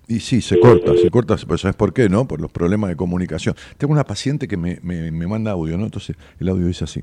[0.08, 2.28] Y sí, se corta, se corta, pero ¿sabes por qué, no?
[2.28, 3.56] Por los problemas de comunicación.
[3.78, 5.86] Tengo una paciente que me, me- me manda audio, ¿no?
[5.86, 7.02] Entonces, el audio dice así.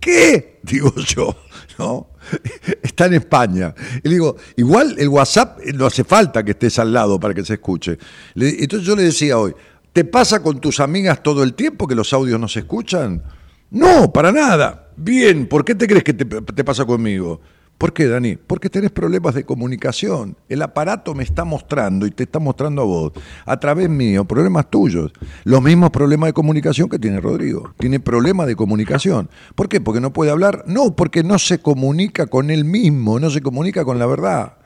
[0.00, 0.58] ¿Qué?
[0.62, 1.36] Digo yo,
[1.78, 2.08] ¿no?
[2.82, 3.74] Está en España.
[4.02, 7.34] Y le digo, igual el WhatsApp eh, no hace falta que estés al lado para
[7.34, 7.98] que se escuche.
[8.34, 9.54] Entonces yo le decía hoy,
[9.92, 13.22] ¿te pasa con tus amigas todo el tiempo que los audios no se escuchan?
[13.70, 14.90] No, para nada.
[14.96, 17.40] Bien, ¿por qué te crees que te, pasa conmigo?
[17.78, 18.36] ¿Por qué, Dani?
[18.36, 20.36] Porque tenés problemas de comunicación.
[20.48, 23.12] El aparato me está mostrando y te está mostrando a vos,
[23.44, 25.12] a través mío, problemas tuyos.
[25.44, 27.74] Los mismos problemas de comunicación que tiene Rodrigo.
[27.78, 29.30] Tiene problemas de comunicación.
[29.54, 29.80] ¿Por qué?
[29.80, 30.64] Porque no puede hablar.
[30.66, 34.58] No, porque no se comunica con él mismo, no se comunica con la verdad.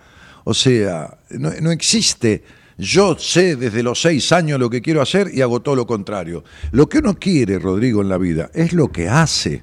[0.44, 2.42] O sea, no existe.
[2.78, 6.44] Yo sé desde los seis años lo que quiero hacer y hago todo lo contrario.
[6.72, 9.62] Lo que uno quiere, Rodrigo, en la vida es lo que hace.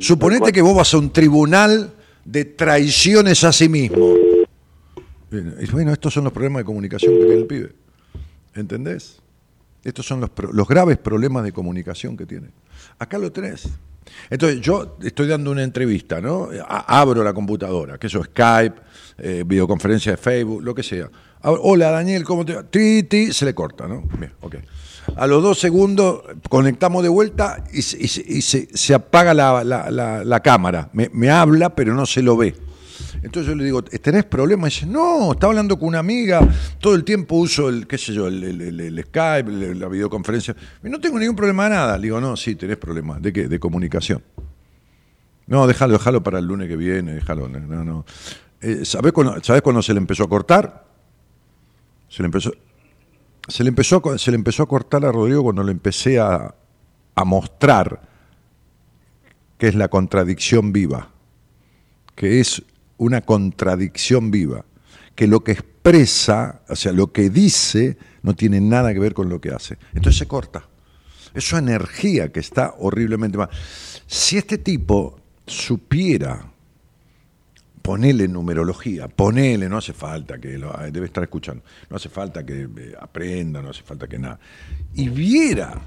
[0.00, 1.92] Suponete que vos vas a un tribunal
[2.24, 4.14] de traiciones a sí mismo.
[5.30, 7.72] Y Bueno, estos son los problemas de comunicación que tiene el pibe.
[8.54, 9.18] ¿Entendés?
[9.82, 12.48] Estos son los, graves problemas de comunicación que tiene.
[12.98, 13.68] Acá lo tenés.
[14.30, 16.48] Entonces yo estoy dando una entrevista, ¿no?
[16.66, 18.76] A- abro la computadora, que eso, Skype,
[19.18, 21.10] eh, videoconferencia de Facebook, lo que sea.
[21.46, 22.62] Hola Daniel, ¿cómo te va?
[22.62, 24.02] Ti, se le corta, ¿no?
[24.18, 24.56] Bien, ok.
[25.16, 30.88] A los dos segundos conectamos de vuelta y, se- apaga la, cámara.
[30.94, 32.54] Me, habla, pero no se lo ve.
[33.22, 34.72] Entonces yo le digo, ¿tenés problemas?
[34.72, 36.40] Y dice, no, estaba hablando con una amiga,
[36.80, 40.56] todo el tiempo uso el, qué sé yo, el, Skype, la videoconferencia.
[40.82, 41.98] Y no tengo ningún problema de nada.
[41.98, 43.20] Le digo, no, sí, tenés problemas.
[43.20, 43.48] ¿De qué?
[43.48, 44.22] De comunicación.
[45.46, 47.50] No, déjalo, déjalo para el lunes que viene, déjalo.
[47.50, 48.06] No, no.
[48.62, 49.12] Eh, ¿sabés,
[49.42, 50.93] sabés cuándo se le empezó a cortar?
[52.14, 52.52] Se le empezó,
[53.48, 56.54] se le empezó, se le empezó a cortar a Rodrigo cuando le empecé a,
[57.14, 58.02] a mostrar
[59.58, 61.14] que es la contradicción viva
[62.14, 62.62] que es
[62.96, 64.64] una contradicción viva,
[65.14, 69.28] que lo que expresa, o sea, lo que dice, no tiene nada que ver con
[69.28, 69.78] lo que hace.
[69.94, 70.68] Entonces se corta.
[71.34, 73.50] Es energía que está horriblemente mal.
[74.06, 76.52] Si este tipo supiera,
[77.84, 82.62] ponele numerología, ponele, no hace falta que lo debe estar escuchando, no hace falta que
[82.62, 84.38] eh, aprenda, no hace falta que nada,
[84.94, 85.82] y viera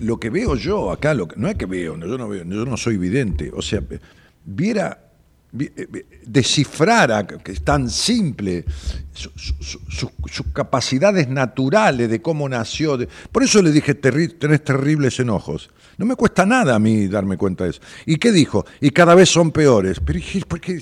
[0.00, 2.66] lo que veo yo acá, lo no es que veo, no, yo no veo, yo
[2.66, 3.80] no soy vidente, o sea,
[4.44, 5.05] viera, vi- eh, vi-
[6.24, 8.64] descifrara, que es tan simple,
[9.12, 12.98] su- su- su- su- sus capacidades naturales de cómo nació.
[13.32, 15.70] por eso le dije, "Terri- tenés terribles enojos.
[15.98, 17.80] No me cuesta nada a mí darme cuenta de eso.
[18.04, 18.66] ¿Y qué dijo?
[18.80, 19.98] Y cada vez son peores.
[20.04, 20.78] Pero dije, ¿por qué?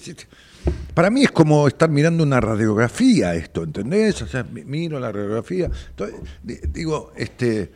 [0.93, 4.23] Para mí es como estar mirando una radiografía esto, ¿entendés?
[4.23, 5.71] O sea, mi- miro la radiografía.
[6.43, 7.71] Digo, este,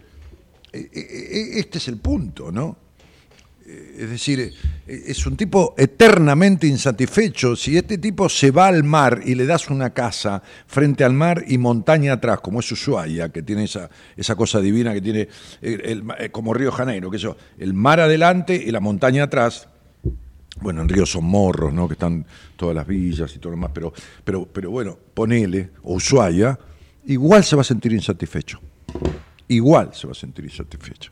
[0.73, 2.77] e- e- e- este es el punto, ¿no?
[3.69, 7.55] Eh, Es decir, eh, es un tipo eternamente insatisfecho.
[7.57, 11.45] Si este tipo se va al mar y le das una casa frente al mar
[11.47, 15.28] y montaña atrás, como es Ushuaia, que tiene esa, esa cosa divina que tiene
[15.61, 19.69] el- eh, como Río Janeiro, que eso, el mar adelante y la montaña atrás,
[20.61, 21.86] bueno, en Río son morros, ¿no?
[21.89, 22.24] Que están
[22.57, 23.93] todas las villas y todo lo demás, pero,
[24.24, 26.59] pero, pero bueno, ponele, o Ushuaia,
[27.07, 28.61] igual se va a sentir insatisfecho.
[29.49, 31.11] Igual se va a sentir insatisfecho.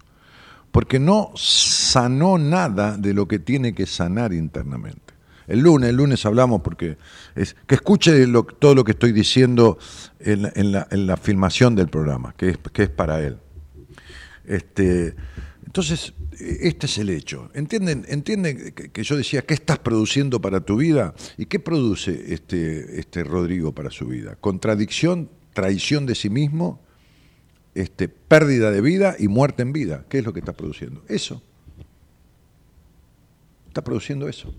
[0.77, 5.15] Porque no sanó nada de lo que tiene que sanar internamente.
[5.47, 6.98] El lunes, el lunes hablamos porque
[7.35, 8.12] es que escuche
[8.59, 9.78] todo lo que estoy diciendo
[10.20, 13.39] en, la- filmación del programa, que es, que es para él.
[14.44, 15.16] Este,
[15.65, 17.51] entonces, este es el hecho.
[17.55, 21.15] ¿Entienden, entienden que, que yo decía, ¿qué estás produciendo para tu vida?
[21.39, 24.36] ¿Y qué produce este, este Rodrigo para su vida?
[24.39, 26.82] Contradicción, traición de sí mismo,
[27.77, 30.05] este, pérdida de vida y muerte en vida.
[30.09, 31.03] ¿Qué es lo que está produciendo?
[31.09, 31.43] Eso.
[33.69, 34.55] Está produciendo eso.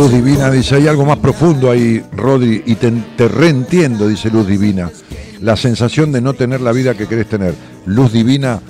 [0.00, 4.46] Luz Divina dice, hay algo más profundo ahí, Rodri, y te, te reentiendo, dice Luz
[4.46, 4.90] Divina.
[5.42, 7.54] La sensación de no tener la vida que querés tener.
[7.84, 8.62] Luz Divina,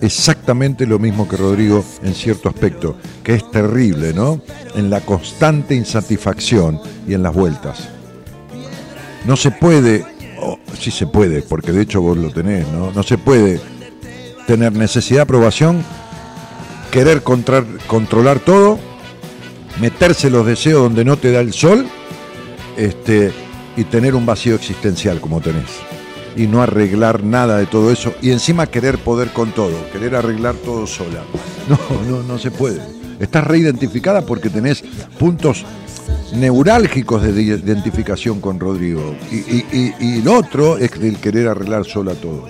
[0.00, 4.40] exactamente lo mismo que Rodrigo en cierto aspecto, que es terrible, ¿no?
[4.74, 7.90] En la constante insatisfacción y en las vueltas.
[9.26, 10.06] No se puede,
[10.40, 12.90] o sí se puede, porque de hecho vos lo tenés, ¿no?
[12.90, 13.60] No se puede
[14.46, 15.84] tener necesidad de aprobación,
[16.90, 18.78] querer controlar todo,
[19.80, 21.86] meterse los deseos donde no te da el sol
[22.76, 23.32] este,
[23.76, 25.70] y tener un vacío existencial como tenés.
[26.36, 28.14] Y no arreglar nada de todo eso.
[28.22, 31.22] Y encima querer poder con todo, querer arreglar todo sola.
[31.68, 31.78] No,
[32.08, 32.80] no, no se puede.
[33.18, 34.82] Estás reidentificada porque tenés
[35.18, 35.64] puntos
[36.34, 39.14] neurálgicos de identificación con Rodrigo.
[39.30, 42.46] Y, y- y- y el otro es el querer arreglar sola todo.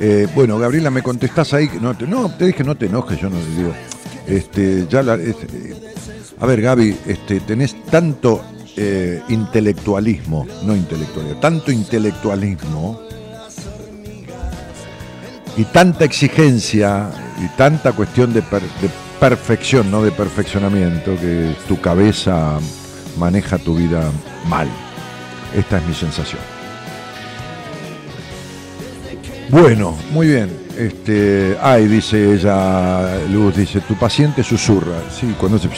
[0.00, 1.70] Eh, bueno, Gabriela, ¿me contestás ahí?
[1.80, 3.72] No, te, no, te dije no te enojes, yo no te digo.
[4.26, 5.46] Este, ya este,
[6.38, 8.42] a ver, Gaby, este, tenés tanto
[8.76, 13.00] eh, intelectualismo, no intelectualidad, tanto intelectualismo
[15.56, 17.08] y tanta exigencia
[17.42, 22.58] y tanta cuestión de, per- de perfección, no de perfeccionamiento, que tu cabeza
[23.18, 24.10] maneja tu vida
[24.46, 24.68] mal.
[25.56, 26.40] Esta es mi sensación.
[29.48, 30.65] Bueno, muy bien.
[30.76, 34.98] Este, ay, dice ella, Luz, dice, tu paciente susurra.
[35.10, 35.68] Sí, cuando se...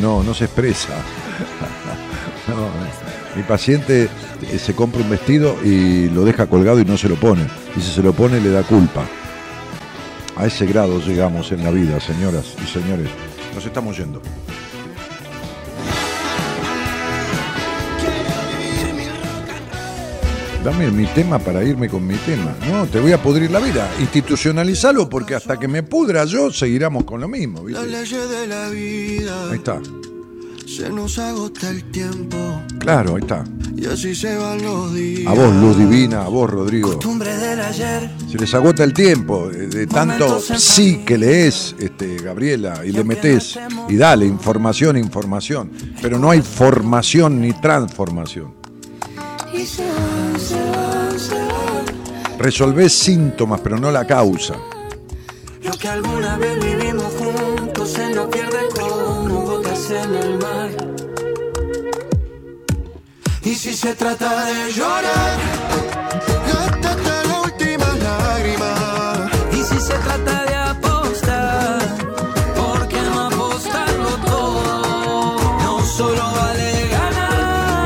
[0.00, 0.94] No, no se expresa.
[3.36, 4.08] Mi paciente
[4.42, 7.46] eh, se compra un vestido y lo deja colgado y no se lo pone.
[7.76, 9.04] Y si se lo pone le da culpa.
[10.36, 13.08] A ese grado llegamos en la vida, señoras y señores.
[13.54, 14.20] Nos estamos yendo.
[20.64, 22.54] Dame mi tema para irme con mi tema.
[22.70, 23.90] No, te voy a pudrir la vida.
[23.98, 27.64] Institucionalizalo porque hasta que me pudra yo seguiremos con lo mismo.
[27.64, 27.82] ¿viste?
[27.82, 29.50] Las leyes de la vida.
[29.50, 29.80] Ahí está.
[30.64, 32.62] Se nos agota el tiempo.
[32.78, 33.42] Claro, ahí está.
[33.76, 35.26] Y así se van los días.
[35.26, 36.90] A vos, Luz Divina, a vos, Rodrigo.
[36.90, 38.08] Costumbre del ayer.
[38.30, 43.02] Se les agota el tiempo de, de tanto sí que lees, este, Gabriela, y le
[43.02, 43.58] metés,
[43.88, 45.72] y dale, información, información.
[46.00, 48.61] Pero no hay formación ni transformación.
[49.54, 49.66] Y
[52.88, 54.54] síntomas, pero no la causa.
[55.62, 60.70] Lo que alguna vez vivimos juntos se nos pierde como gotas en el mar.
[63.42, 65.38] Y si se trata de llorar,
[66.46, 69.30] gástate la última lágrima.
[69.52, 70.41] Y si se trata de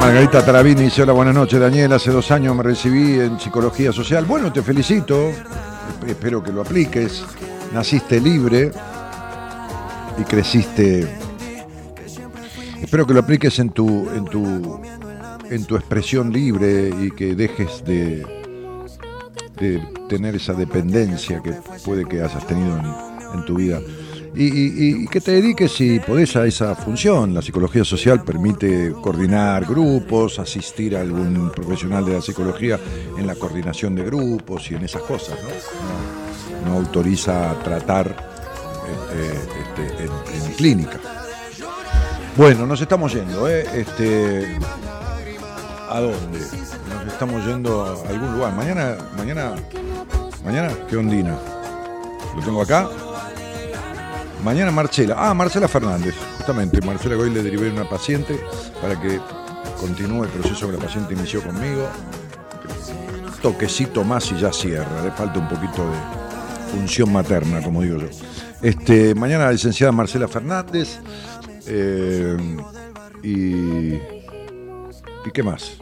[0.07, 1.93] Margarita Tarabini dice, hola, buenas noches, Daniel.
[1.93, 4.25] Hace dos años me recibí en psicología social.
[4.25, 5.31] Bueno, te felicito.
[5.31, 7.25] Esp- Espero que lo apliques.
[7.75, 8.71] Naciste libre
[10.17, 11.09] y creciste.
[12.81, 14.81] Espero que lo apliques en tu, en tu,
[15.51, 18.25] en tu expresión libre y que dejes de,
[20.09, 21.53] tener esa dependencia que
[21.85, 23.81] puede que hayas tenido en, en tu vida.
[24.39, 27.33] Y, que te dediques, si podés, a esa función.
[27.33, 32.79] La psicología social permite coordinar grupos, asistir a algún profesional de la psicología
[33.17, 35.39] en la coordinación de grupos y en esas cosas.
[36.65, 41.01] No, no autoriza tratar eh, eh, este, en, en clínica.
[42.37, 43.65] Bueno, nos estamos yendo, ¿eh?
[43.73, 44.59] Este,
[45.89, 46.41] ¿A dónde?
[46.41, 48.55] Nos estamos yendo a algún lugar.
[48.55, 49.55] Mañana, mañana,
[50.45, 51.39] mañana, ¿qué ondina?
[52.35, 52.87] Lo tengo acá.
[54.45, 55.17] Mañana Marcela.
[55.19, 56.15] Ah, Marcela Fernández.
[56.37, 58.39] Justamente, Marcela hoy le derivé una paciente
[58.81, 59.21] para que
[59.81, 61.89] continúe el proceso que la paciente inició conmigo.
[63.43, 65.03] Toquecito más y ya cierra.
[65.03, 65.97] Le falta un poquito de
[66.73, 68.09] función materna, como digo yo.
[68.63, 70.99] Este, mañana la licenciada Marcela Fernández.
[71.67, 72.37] eh,
[73.23, 73.95] y.
[75.25, 75.79] ¿Y qué más?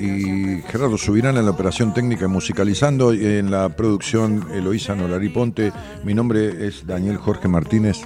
[0.00, 5.28] Y Gerardo Subirán en la operación técnica y musicalizando y en la producción Eloísa Nolari
[5.28, 5.72] Ponte.
[6.04, 7.98] Mi nombre es Daniel Jorge Martínez.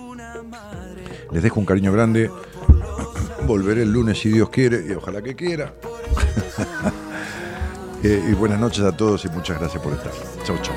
[1.33, 2.31] Les dejo un cariño grande.
[3.47, 5.75] Volveré el lunes si Dios quiere y ojalá que quiera.
[8.05, 10.11] Eh, y buenas noches a todos y muchas gracias por estar.
[10.43, 10.75] Chau, chau.